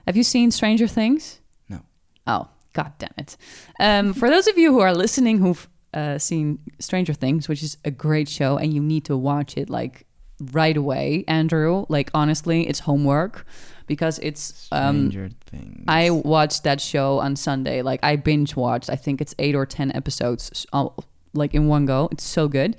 Have 0.06 0.16
you 0.16 0.22
seen 0.22 0.50
Stranger 0.50 0.86
Things? 0.86 1.40
No. 1.68 1.82
Oh, 2.26 2.48
god 2.72 2.92
damn 2.98 3.10
it. 3.16 3.36
Um, 3.78 4.12
for 4.12 4.28
those 4.28 4.46
of 4.46 4.58
you 4.58 4.72
who 4.72 4.80
are 4.80 4.94
listening 4.94 5.38
who've 5.38 5.68
uh, 5.92 6.18
seen 6.18 6.58
Stranger 6.78 7.12
Things, 7.12 7.48
which 7.48 7.62
is 7.62 7.76
a 7.84 7.90
great 7.90 8.28
show, 8.28 8.56
and 8.56 8.72
you 8.72 8.80
need 8.80 9.04
to 9.06 9.16
watch 9.16 9.56
it 9.56 9.68
like 9.68 10.06
right 10.52 10.76
away, 10.76 11.24
Andrew, 11.28 11.86
like 11.88 12.10
honestly, 12.14 12.68
it's 12.68 12.80
homework 12.80 13.46
because 13.86 14.18
it's. 14.20 14.68
Um, 14.72 15.10
Stranger 15.10 15.30
Things. 15.46 15.84
I 15.88 16.10
watched 16.10 16.64
that 16.64 16.80
show 16.80 17.18
on 17.18 17.36
Sunday. 17.36 17.82
Like 17.82 18.00
I 18.02 18.16
binge 18.16 18.56
watched. 18.56 18.88
I 18.88 18.96
think 18.96 19.20
it's 19.20 19.34
eight 19.38 19.54
or 19.54 19.66
ten 19.66 19.92
episodes, 19.92 20.66
all, 20.72 21.04
like 21.32 21.54
in 21.54 21.68
one 21.68 21.86
go. 21.86 22.08
It's 22.12 22.24
so 22.24 22.48
good. 22.48 22.76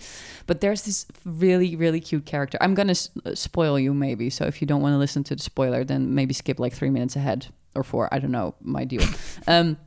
But 0.48 0.62
there's 0.62 0.84
this 0.84 1.06
really, 1.26 1.76
really 1.76 2.00
cute 2.00 2.26
character. 2.26 2.58
I'm 2.62 2.74
gonna 2.74 2.92
s- 2.92 3.10
spoil 3.36 3.80
you 3.80 3.94
maybe. 3.94 4.30
So 4.30 4.46
if 4.46 4.62
you 4.62 4.68
don't 4.68 4.82
want 4.82 4.94
to 4.94 4.98
listen 4.98 5.24
to 5.26 5.36
the 5.36 5.42
spoiler, 5.42 5.84
then 5.84 6.14
maybe 6.14 6.34
skip 6.34 6.60
like 6.60 6.74
three 6.74 6.90
minutes 6.90 7.16
ahead 7.16 7.48
or 7.76 7.84
four. 7.84 8.14
I 8.14 8.20
don't 8.20 8.32
know 8.32 8.56
my 8.62 8.84
deal. 8.84 9.04
um, 9.48 9.78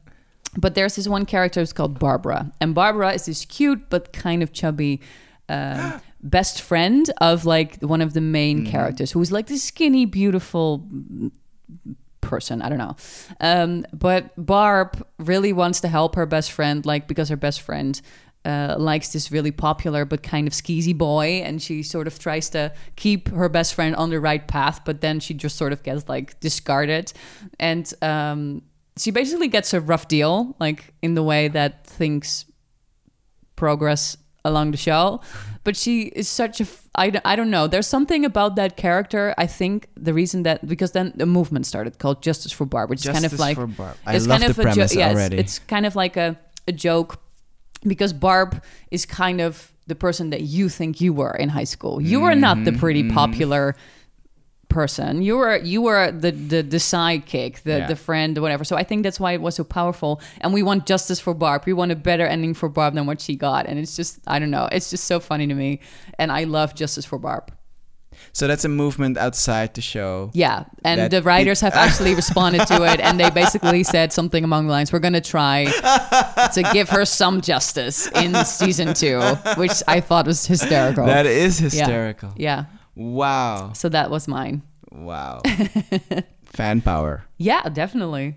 but 0.57 0.75
there's 0.75 0.97
this 0.97 1.09
one 1.09 1.27
character 1.27 1.61
who's 1.61 1.73
called 1.73 1.99
Barbara, 1.99 2.53
and 2.61 2.75
Barbara 2.75 3.13
is 3.13 3.27
this 3.27 3.45
cute 3.45 3.91
but 3.91 4.13
kind 4.13 4.43
of 4.43 4.53
chubby. 4.53 5.01
Um, 5.49 6.01
best 6.23 6.63
friend 6.63 7.11
of 7.21 7.45
like 7.45 7.83
one 7.83 8.01
of 8.01 8.15
the 8.15 8.21
main 8.23 8.65
characters 8.65 9.13
who's 9.13 9.31
like 9.31 9.47
this 9.47 9.63
skinny 9.63 10.07
beautiful 10.07 10.89
person. 12.25 12.63
I 12.63 12.69
don't 12.69 12.79
know. 12.79 12.97
Um, 13.41 13.87
but 13.93 14.33
Barb 14.37 15.07
really 15.19 15.53
wants 15.53 15.81
to 15.83 15.89
help 15.89 16.17
her 16.17 16.27
best 16.27 16.51
friend, 16.51 16.85
like 16.85 17.07
because 17.07 17.29
her 17.29 17.37
best 17.37 17.61
friend 17.61 18.01
uh, 18.45 18.77
likes 18.79 19.13
this 19.13 19.31
really 19.33 19.51
popular 19.51 20.05
but 20.05 20.23
kind 20.23 20.47
of 20.47 20.53
skeezy 20.53 20.97
boy, 20.97 21.43
and 21.45 21.61
she 21.63 21.83
sort 21.83 22.07
of 22.07 22.19
tries 22.19 22.51
to 22.51 22.73
keep 22.97 23.29
her 23.29 23.49
best 23.49 23.75
friend 23.75 23.97
on 23.97 24.11
the 24.11 24.21
right 24.21 24.47
path, 24.47 24.81
but 24.85 25.01
then 25.01 25.21
she 25.21 25.35
just 25.35 25.57
sort 25.57 25.73
of 25.73 25.83
gets 25.83 26.09
like 26.09 26.39
discarded, 26.41 27.13
and 27.59 27.93
um, 28.03 28.63
she 28.97 29.11
basically 29.11 29.49
gets 29.49 29.73
a 29.75 29.81
rough 29.81 30.09
deal, 30.09 30.55
like 30.61 30.93
in 31.03 31.15
the 31.15 31.23
way 31.23 31.49
that 31.49 31.87
things 31.87 32.45
progress 33.57 34.17
along 34.45 34.73
the 34.73 34.77
show 34.77 35.21
but 35.63 35.75
she 35.75 36.03
is 36.03 36.29
such 36.29 36.61
a 36.61 36.65
f- 36.65 36.87
I, 36.95 37.19
I 37.25 37.35
don't 37.35 37.51
know 37.51 37.67
there's 37.67 37.87
something 37.87 38.27
about 38.27 38.57
that 38.57 38.77
character 38.77 39.35
i 39.39 39.47
think 39.47 39.89
the 39.97 40.13
reason 40.13 40.43
that 40.43 40.67
because 40.69 40.93
then 40.93 41.15
the 41.17 41.25
movement 41.25 41.65
started 41.67 41.99
called 41.99 42.23
justice 42.23 42.53
for 42.53 42.67
barb 42.67 42.91
which 42.91 43.01
is 43.07 43.13
kind 43.13 43.25
of 43.25 43.31
Justice 43.31 43.41
like 43.41 43.57
for 43.57 43.67
Barb. 43.67 43.97
I 44.05 44.17
it's 44.17 44.27
love 44.27 44.41
kind 44.41 44.49
the 44.49 44.51
of 44.51 44.59
a 44.59 44.63
premise 44.63 44.93
it's- 44.93 45.15
already. 45.15 45.39
It's, 45.39 45.59
kind 45.61 45.87
of 45.87 45.97
like 45.97 46.19
a, 46.19 46.39
a 46.69 46.73
joke 46.73 47.19
because 47.87 48.13
barb 48.13 48.63
is 48.91 49.07
kind 49.07 49.41
of 49.41 49.73
the 49.87 49.95
person 49.95 50.31
that 50.31 50.43
you 50.43 50.69
think 50.69 51.01
you 51.01 51.13
were 51.13 51.35
in 51.35 51.49
high 51.51 51.65
school. 51.65 52.01
You 52.01 52.21
were 52.21 52.35
not 52.35 52.65
the 52.65 52.73
pretty 52.73 53.03
Mm-hmm. 53.03 53.15
popular 53.15 53.75
person. 54.69 55.23
You 55.23 55.37
were 55.37 55.57
you 55.59 55.83
were 55.83 56.11
the 56.11 56.33
the, 56.33 56.63
the 56.63 56.79
sidekick 56.79 57.63
the 57.63 57.79
Yeah. 57.79 57.87
the 57.87 57.95
friend 57.97 58.37
or 58.37 58.41
whatever. 58.41 58.65
So 58.65 58.77
i 58.77 58.83
think 58.83 59.05
that's 59.05 59.21
why 59.21 59.33
it 59.33 59.41
was 59.41 59.55
so 59.55 59.63
powerful. 59.65 60.21
And 60.41 60.53
we 60.53 60.63
want 60.65 60.87
justice 60.87 61.21
for 61.21 61.33
barb. 61.35 61.65
We 61.67 61.73
want 61.75 61.93
a 61.93 61.97
better 61.97 62.27
ending 62.27 62.55
for 62.55 62.69
barb 62.69 62.95
than 62.95 63.07
what 63.07 63.21
she 63.21 63.37
got. 63.37 63.67
And 63.67 63.79
it's 63.79 63.95
just 63.95 64.19
i 64.27 64.39
don't 64.41 64.51
know. 64.51 64.69
It's 64.73 64.91
just 64.91 65.05
so 65.05 65.21
funny 65.21 65.47
to 65.47 65.55
me. 65.55 65.81
And 66.19 66.33
i 66.33 66.45
love 66.45 66.75
justice 66.75 67.05
for 67.05 67.19
barb 67.19 67.53
So 68.33 68.47
that's 68.47 68.65
a 68.65 68.69
movement 68.69 69.17
outside 69.19 69.75
the 69.75 69.81
show. 69.81 70.31
yeah 70.35 70.65
and 70.85 71.11
the 71.11 71.23
writers 71.23 71.61
have 71.61 71.75
actually 71.85 72.15
responded 72.15 72.67
to 72.67 72.83
it 72.93 73.01
and 73.01 73.19
they 73.21 73.31
basically 73.31 73.83
said 73.85 74.13
something 74.13 74.45
along 74.45 74.67
the 74.67 74.73
lines 74.73 74.93
we're 74.93 74.99
going 75.09 75.13
to 75.15 75.21
try 75.21 75.65
to 76.55 76.63
give 76.73 76.89
her 76.91 77.05
some 77.05 77.41
justice 77.41 78.07
in 78.23 78.35
season 78.45 78.95
two 78.95 79.21
which 79.57 79.83
i 79.89 80.01
thought 80.01 80.27
was 80.27 80.47
hysterical 80.47 81.07
That 81.07 81.27
is 81.27 81.61
Yeah. 81.61 81.65
hysterical. 81.65 82.33
yeah 82.37 82.65
Wow. 82.95 83.73
so 83.75 83.89
that 83.89 84.11
was 84.11 84.27
mine 84.29 84.63
Wow. 84.93 85.43
Fan 86.45 86.81
power. 86.83 87.25
yeah 87.39 87.69
definitely 87.69 88.37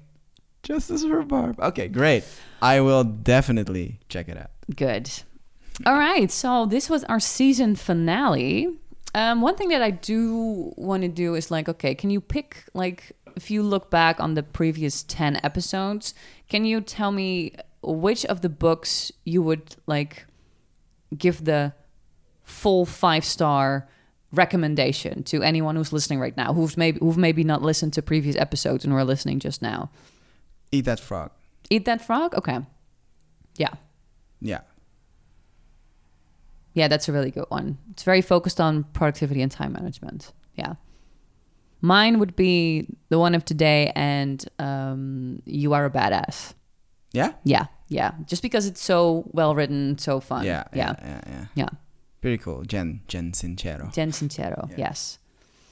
Justice 0.64 1.04
for 1.06 1.24
Barb. 1.24 1.58
Okay, 1.62 1.88
great. 1.88 2.26
I 2.62 2.82
will 2.82 3.06
definitely 3.06 4.00
check 4.10 4.28
it 4.28 4.36
out. 4.38 4.50
Good. 4.76 5.10
All 5.86 5.94
right. 5.98 6.30
So 6.30 6.66
this 6.66 6.90
was 6.90 7.06
our 7.06 7.22
season 7.22 7.76
finale. 7.78 8.68
Um, 9.18 9.42
one 9.42 9.56
thing 9.56 9.70
that 9.70 9.82
I 9.82 9.90
do 9.90 10.74
want 10.78 11.02
to 11.02 11.08
do 11.08 11.34
is 11.34 11.50
like, 11.50 11.68
okay, 11.68 11.96
can 11.96 12.12
you 12.12 12.22
pick 12.22 12.66
like 12.76 13.14
if 13.36 13.50
you 13.50 13.64
look 13.64 13.90
back 13.90 14.20
on 14.20 14.36
the 14.36 14.44
previous 14.44 15.02
ten 15.02 15.40
episodes, 15.44 16.14
can 16.50 16.66
you 16.66 16.82
tell 16.82 17.12
me 17.12 17.56
which 17.82 18.26
of 18.26 18.42
the 18.42 18.50
books 18.50 19.12
you 19.26 19.42
would 19.42 19.76
like 19.88 20.28
give 21.18 21.46
the 21.46 21.74
full 22.44 22.86
five 22.86 23.26
star 23.26 23.90
recommendation 24.32 25.24
to 25.24 25.42
anyone 25.42 25.76
who's 25.76 25.92
listening 25.92 26.20
right 26.20 26.38
now, 26.38 26.54
who's 26.54 26.78
maybe 26.78 27.00
who've 27.00 27.18
maybe 27.18 27.44
not 27.44 27.64
listened 27.64 27.94
to 27.94 28.04
previous 28.04 28.36
episodes 28.36 28.86
and 28.86 28.94
who 28.94 29.00
are 29.00 29.04
listening 29.04 29.40
just 29.40 29.64
now? 29.64 29.90
Eat 30.72 30.86
that 30.86 31.00
frog. 31.00 31.32
Eat 31.72 31.86
that 31.86 32.06
frog. 32.06 32.36
Okay. 32.36 32.60
Yeah. 33.56 33.74
Yeah. 34.40 34.62
Yeah, 36.78 36.88
that's 36.88 37.10
a 37.10 37.12
really 37.12 37.32
good 37.32 37.46
one. 37.50 37.80
It's 37.92 38.04
very 38.04 38.22
focused 38.22 38.62
on 38.62 38.84
productivity 38.94 39.42
and 39.42 39.52
time 39.52 39.74
management. 39.74 40.32
Yeah. 40.54 40.76
Mine 41.82 42.20
would 42.20 42.36
be 42.36 42.86
the 43.10 43.18
one 43.18 43.34
of 43.34 43.44
today 43.46 43.92
and 43.96 44.46
um, 44.60 45.42
You 45.46 45.74
Are 45.74 45.86
a 45.86 45.90
Badass. 45.90 46.54
Yeah? 47.14 47.34
Yeah, 47.44 47.66
yeah. 47.90 48.12
Just 48.28 48.44
because 48.44 48.68
it's 48.68 48.80
so 48.82 49.24
well 49.32 49.56
written, 49.56 49.98
so 49.98 50.20
fun. 50.20 50.46
Yeah. 50.46 50.66
yeah, 50.74 50.94
Yeah. 51.02 51.22
Yeah. 51.28 51.46
yeah. 51.56 51.70
Pretty 52.22 52.38
cool. 52.38 52.62
Jen. 52.64 53.02
Jen 53.08 53.32
Sincero. 53.32 53.92
Jen 53.92 54.12
Sincero, 54.12 54.70
Yeah. 54.70 54.76
yes. 54.78 55.18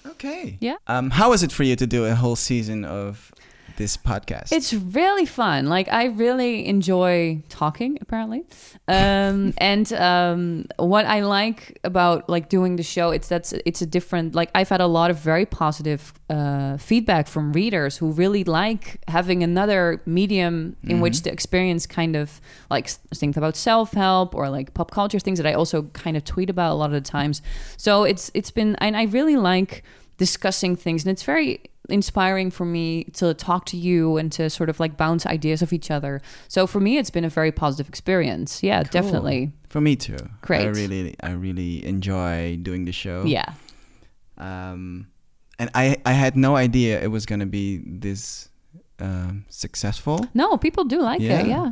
Okay. 0.07 0.57
Yeah. 0.59 0.77
Um, 0.87 1.11
how 1.11 1.29
was 1.29 1.43
it 1.43 1.51
for 1.51 1.63
you 1.63 1.75
to 1.75 1.85
do 1.85 2.05
a 2.05 2.15
whole 2.15 2.35
season 2.35 2.83
of 2.83 3.31
this 3.77 3.97
podcast? 3.97 4.51
It's 4.51 4.73
really 4.73 5.25
fun. 5.25 5.67
Like 5.67 5.91
I 5.91 6.05
really 6.05 6.65
enjoy 6.65 7.43
talking, 7.49 7.97
apparently. 8.01 8.45
Um, 8.87 9.53
and 9.57 9.91
um, 9.93 10.65
what 10.77 11.05
I 11.05 11.21
like 11.21 11.79
about 11.83 12.29
like 12.29 12.49
doing 12.49 12.75
the 12.75 12.83
show, 12.83 13.11
it's 13.11 13.27
that's 13.27 13.53
it's 13.65 13.81
a 13.81 13.85
different. 13.85 14.35
Like 14.35 14.49
I've 14.55 14.69
had 14.69 14.81
a 14.81 14.87
lot 14.87 15.11
of 15.11 15.17
very 15.17 15.45
positive 15.45 16.13
uh, 16.29 16.77
feedback 16.77 17.27
from 17.27 17.53
readers 17.53 17.97
who 17.97 18.11
really 18.11 18.43
like 18.43 18.99
having 19.07 19.43
another 19.43 20.01
medium 20.05 20.75
in 20.83 20.99
which 21.01 21.21
to 21.21 21.31
experience 21.31 21.85
kind 21.85 22.15
of 22.15 22.41
like 22.69 22.89
things 23.13 23.37
about 23.37 23.55
self 23.55 23.93
help 23.93 24.33
or 24.33 24.49
like 24.49 24.73
pop 24.73 24.91
culture 24.91 25.19
things 25.19 25.37
that 25.37 25.47
I 25.47 25.53
also 25.53 25.83
kind 25.93 26.17
of 26.17 26.23
tweet 26.23 26.49
about 26.49 26.71
a 26.71 26.75
lot 26.75 26.87
of 26.87 26.93
the 26.93 27.01
times. 27.01 27.41
So 27.77 28.03
it's 28.03 28.31
it's 28.33 28.51
been 28.51 28.75
and 28.77 28.95
I 28.97 29.03
really 29.03 29.35
like 29.35 29.83
discussing 30.17 30.75
things 30.75 31.03
and 31.03 31.11
it's 31.11 31.23
very 31.23 31.59
inspiring 31.89 32.49
for 32.49 32.65
me 32.65 33.03
to 33.13 33.33
talk 33.33 33.65
to 33.67 33.77
you 33.77 34.17
and 34.17 34.31
to 34.31 34.49
sort 34.49 34.69
of 34.69 34.79
like 34.79 34.97
bounce 34.97 35.25
ideas 35.25 35.61
of 35.61 35.71
each 35.71 35.91
other. 35.91 36.21
So 36.47 36.65
for 36.67 36.79
me 36.79 36.97
it's 36.97 37.11
been 37.11 37.25
a 37.25 37.29
very 37.29 37.51
positive 37.51 37.87
experience. 37.89 38.63
Yeah, 38.63 38.81
Cool. 38.83 38.89
definitely. 39.01 39.51
For 39.69 39.81
me 39.81 39.95
too. 39.95 40.17
Great. 40.41 40.65
I 40.65 40.69
really, 40.69 41.15
I 41.21 41.31
really 41.31 41.85
enjoy 41.85 42.57
doing 42.61 42.85
the 42.85 42.91
show. 42.91 43.23
Yeah. 43.25 43.53
Um, 44.37 45.07
and 45.59 45.69
I, 45.73 45.97
I 46.05 46.13
had 46.13 46.35
no 46.35 46.55
idea 46.55 47.01
it 47.01 47.07
was 47.11 47.25
gonna 47.25 47.45
be 47.45 47.81
this 47.85 48.49
um, 48.99 49.45
successful. 49.49 50.25
No, 50.33 50.57
people 50.57 50.83
do 50.85 51.01
like 51.01 51.21
Yeah. 51.21 51.41
it. 51.41 51.47
Yeah. 51.47 51.71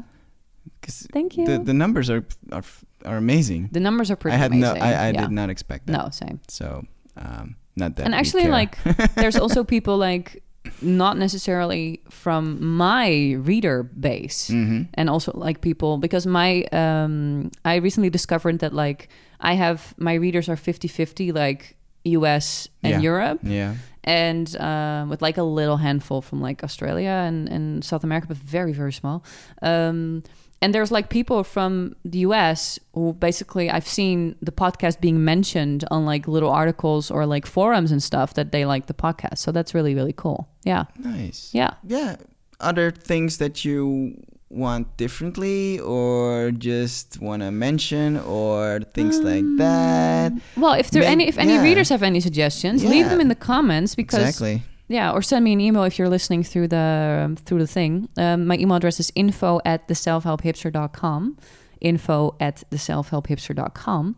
'Cause 0.81 1.07
Thank 1.13 1.37
you. 1.37 1.45
The 1.45 1.59
the 1.59 1.73
numbers 1.73 2.09
are 2.09 2.25
are 2.51 2.63
are 3.05 3.17
amazing. 3.17 3.69
The 3.71 3.79
numbers 3.79 4.11
are 4.11 4.15
pretty 4.17 4.35
I 4.35 4.37
had 4.37 4.51
amazing. 4.51 4.79
no, 4.79 4.85
I, 4.85 4.91
I 5.07 5.09
yeah. 5.11 5.21
did 5.21 5.31
not 5.31 5.49
expect 5.49 5.87
that. 5.87 5.93
No, 5.93 6.09
same. 6.09 6.39
So, 6.47 6.85
um, 7.17 7.55
not 7.75 7.95
that. 7.95 8.05
and 8.05 8.13
actually 8.15 8.47
like 8.47 8.77
there's 9.15 9.35
also 9.37 9.63
people 9.75 9.97
like 9.97 10.43
not 10.81 11.17
necessarily 11.17 12.01
from 12.09 12.63
my 12.65 13.33
reader 13.43 13.83
base 13.83 14.49
Mhm. 14.49 14.87
and 14.93 15.09
also 15.09 15.31
like 15.35 15.59
people 15.61 15.97
because 15.97 16.25
my 16.27 16.63
um 16.71 17.49
i 17.65 17.75
recently 17.75 18.09
discovered 18.09 18.59
that 18.59 18.73
like 18.73 19.09
i 19.39 19.53
have 19.55 19.93
my 19.97 20.13
readers 20.13 20.47
are 20.49 20.55
50-50 20.55 21.33
like 21.33 21.75
us 22.05 22.67
and 22.83 22.91
Yeah. 22.91 22.99
europe 23.11 23.39
Yeah. 23.43 23.75
and 24.03 24.47
um, 24.59 25.09
with 25.09 25.21
like 25.21 25.37
a 25.37 25.43
little 25.43 25.77
handful 25.77 26.21
from 26.21 26.41
like 26.41 26.63
australia 26.63 27.23
and, 27.27 27.49
and 27.49 27.83
south 27.83 28.03
america 28.03 28.27
but 28.27 28.37
very 28.37 28.73
very 28.73 28.93
small 28.93 29.23
um 29.61 30.23
and 30.63 30.73
there's 30.73 30.93
like 30.93 31.09
people 31.09 31.43
from 31.43 31.93
the 32.05 32.19
US 32.19 32.79
who 32.93 33.11
basically 33.11 33.69
I've 33.69 33.87
seen 33.87 34.35
the 34.41 34.51
podcast 34.53 35.01
being 35.01 35.25
mentioned 35.25 35.83
on 35.91 36.05
like 36.05 36.25
little 36.25 36.49
articles 36.49 37.11
or 37.11 37.25
like 37.25 37.45
forums 37.45 37.91
and 37.91 38.01
stuff 38.01 38.33
that 38.35 38.53
they 38.53 38.63
like 38.65 38.85
the 38.85 38.93
podcast. 38.93 39.39
So 39.39 39.51
that's 39.51 39.73
really, 39.73 39.93
really 39.93 40.13
cool. 40.13 40.47
Yeah. 40.63 40.85
Nice. 40.97 41.49
Yeah. 41.53 41.73
Yeah. 41.85 42.15
Other 42.61 42.91
things 42.91 43.39
that 43.39 43.65
you 43.65 44.15
want 44.49 44.95
differently, 44.95 45.79
or 45.79 46.51
just 46.51 47.19
want 47.19 47.41
to 47.41 47.51
mention, 47.51 48.17
or 48.19 48.79
things 48.93 49.19
like 49.19 49.43
um, 49.43 49.57
that. 49.57 50.31
Well, 50.55 50.73
if 50.73 50.91
there 50.91 51.01
May- 51.01 51.07
any 51.07 51.27
if 51.27 51.37
any 51.37 51.55
yeah. 51.55 51.63
readers 51.63 51.89
have 51.89 52.03
any 52.03 52.21
suggestions, 52.21 52.85
leave 52.85 53.09
them 53.09 53.19
in 53.19 53.27
the 53.27 53.35
comments 53.35 53.95
because 53.95 54.21
Exactly. 54.21 54.63
Yeah, 54.93 55.11
or 55.11 55.21
send 55.21 55.43
me 55.43 55.53
an 55.53 55.59
email 55.59 55.83
if 55.83 55.97
you're 55.97 56.09
listening 56.09 56.43
through 56.43 56.67
the 56.67 57.23
um, 57.25 57.35
through 57.35 57.59
the 57.59 57.67
thing. 57.67 58.09
Um, 58.17 58.45
my 58.45 58.57
email 58.57 58.77
address 58.77 58.99
is 58.99 59.11
info 59.15 59.59
at 59.65 59.87
the 59.87 59.93
selfhelphipster.com. 59.93 61.37
Info 61.81 62.35
at 62.39 62.63
the 62.69 62.77
selfhelphipster.com. 62.77 64.15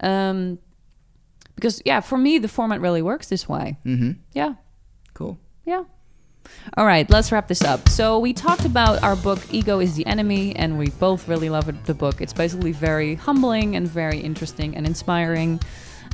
Um, 0.00 0.58
because 1.54 1.82
yeah, 1.84 2.00
for 2.00 2.18
me 2.18 2.38
the 2.38 2.48
format 2.48 2.80
really 2.80 3.02
works 3.02 3.28
this 3.28 3.48
way. 3.48 3.78
Mm-hmm. 3.84 4.12
Yeah. 4.32 4.54
Cool. 5.14 5.38
Yeah. 5.64 5.84
All 6.76 6.86
right, 6.86 7.08
let's 7.10 7.32
wrap 7.32 7.48
this 7.48 7.62
up. 7.62 7.88
So 7.88 8.18
we 8.18 8.32
talked 8.32 8.64
about 8.64 9.02
our 9.02 9.16
book 9.16 9.40
"Ego 9.50 9.80
is 9.80 9.96
the 9.96 10.06
Enemy," 10.06 10.56
and 10.56 10.78
we 10.78 10.90
both 10.90 11.28
really 11.28 11.50
loved 11.50 11.84
the 11.86 11.94
book. 11.94 12.20
It's 12.20 12.32
basically 12.32 12.72
very 12.72 13.16
humbling 13.16 13.76
and 13.76 13.88
very 13.88 14.18
interesting 14.18 14.76
and 14.76 14.86
inspiring. 14.86 15.60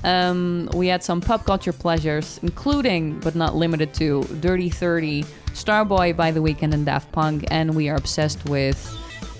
Um, 0.04 0.68
we 0.74 0.86
had 0.88 1.02
some 1.02 1.20
pop 1.20 1.44
culture 1.44 1.72
pleasures, 1.72 2.38
including 2.42 3.18
but 3.20 3.34
not 3.34 3.56
limited 3.56 3.94
to 3.94 4.24
"Dirty 4.40 4.68
30," 4.68 5.24
"Starboy" 5.54 6.16
by 6.16 6.30
The 6.30 6.40
Weeknd 6.40 6.74
and 6.74 6.84
Daft 6.84 7.10
Punk, 7.12 7.44
and 7.48 7.74
we 7.74 7.88
are 7.88 7.96
obsessed 7.96 8.44
with. 8.48 8.78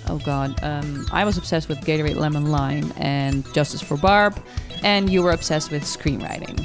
Oh 0.09 0.19
God, 0.19 0.59
um, 0.63 1.07
I 1.13 1.25
was 1.25 1.39
obsessed 1.39 1.69
with 1.69 1.79
Gatorade 1.81 2.17
Lemon 2.17 2.51
Lime 2.51 2.93
and 2.97 3.45
Justice 3.55 3.81
for 3.81 3.97
Barb, 3.97 4.39
and 4.83 5.09
you 5.09 5.23
were 5.23 5.33
obsessed 5.33 5.71
with 5.71 5.83
screenwriting. 5.83 6.61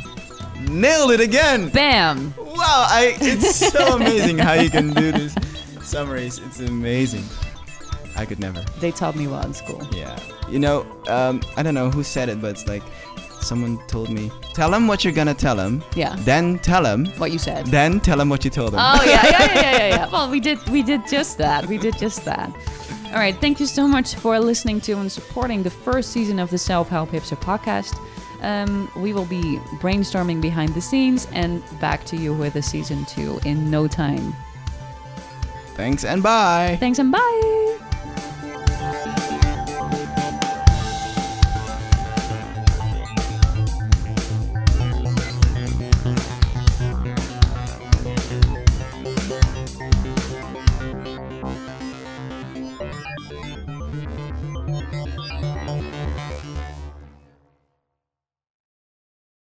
Nailed 0.70 1.12
it 1.12 1.22
again. 1.22 1.70
Bam! 1.70 2.34
Wow, 2.38 2.86
I 2.89 3.16
it's 3.22 3.56
so 3.56 3.95
amazing 3.95 4.38
how 4.38 4.54
you 4.54 4.70
can 4.70 4.93
do 4.93 5.12
this 5.12 5.34
summaries. 5.82 6.39
It's 6.39 6.60
amazing. 6.60 7.24
I 8.16 8.26
could 8.26 8.39
never. 8.39 8.62
They 8.80 8.91
taught 8.91 9.16
me 9.16 9.28
well 9.28 9.45
in 9.45 9.54
school. 9.54 9.82
Yeah. 9.93 10.20
You 10.50 10.60
know, 10.60 10.86
um, 11.08 11.41
I 11.56 11.64
don't 11.64 11.74
know 11.74 11.89
who 11.89 12.04
said 12.04 12.28
it, 12.28 12.41
but 12.41 12.52
it's 12.52 12.68
like 12.68 12.84
someone 13.44 13.80
told 13.88 14.10
me, 14.10 14.32
tell 14.54 14.74
him 14.74 14.88
what 14.88 15.04
you're 15.04 15.14
gonna 15.14 15.34
tell 15.34 15.58
him, 15.60 15.84
Yeah. 15.96 16.16
then 16.20 16.60
tell 16.60 16.86
him, 16.86 17.06
What 17.18 17.32
you 17.32 17.40
said. 17.40 17.68
then 17.68 18.00
tell 18.00 18.20
him 18.20 18.30
what 18.30 18.44
you 18.44 18.50
told 18.52 18.74
him. 18.74 18.80
Oh 18.82 19.04
yeah, 19.06 19.24
yeah, 19.26 19.54
yeah, 19.54 19.62
yeah, 19.78 19.88
yeah. 19.88 20.10
Well, 20.12 20.30
we 20.30 20.40
did, 20.40 20.60
we 20.70 20.84
did 20.84 21.02
just 21.08 21.38
that. 21.38 21.66
We 21.68 21.78
did 21.78 21.98
just 21.98 22.26
that. 22.26 22.52
All 23.08 23.16
right, 23.16 23.36
thank 23.36 23.60
you 23.60 23.66
so 23.66 23.88
much 23.88 24.16
for 24.16 24.40
listening 24.40 24.82
to 24.82 24.94
and 24.94 25.12
supporting 25.12 25.64
the 25.64 25.70
first 25.72 26.12
season 26.12 26.40
of 26.40 26.50
the 26.52 26.58
Self 26.58 26.90
Help 26.90 27.10
Hipster 27.10 27.38
podcast. 27.38 27.98
Um, 28.42 28.90
we 28.96 29.12
will 29.14 29.26
be 29.26 29.58
brainstorming 29.82 30.42
behind 30.42 30.74
the 30.74 30.82
scenes 30.82 31.28
and 31.34 31.62
back 31.82 32.06
to 32.06 32.16
you 32.16 32.34
with 32.34 32.56
a 32.56 32.62
season 32.62 33.04
two 33.06 33.40
in 33.46 33.70
no 33.72 33.88
time. 33.88 34.34
Thanks 35.76 36.06
and 36.06 36.22
bye. 36.22 36.78
Thanks 36.80 37.00
and 37.00 37.12
bye. 37.12 37.89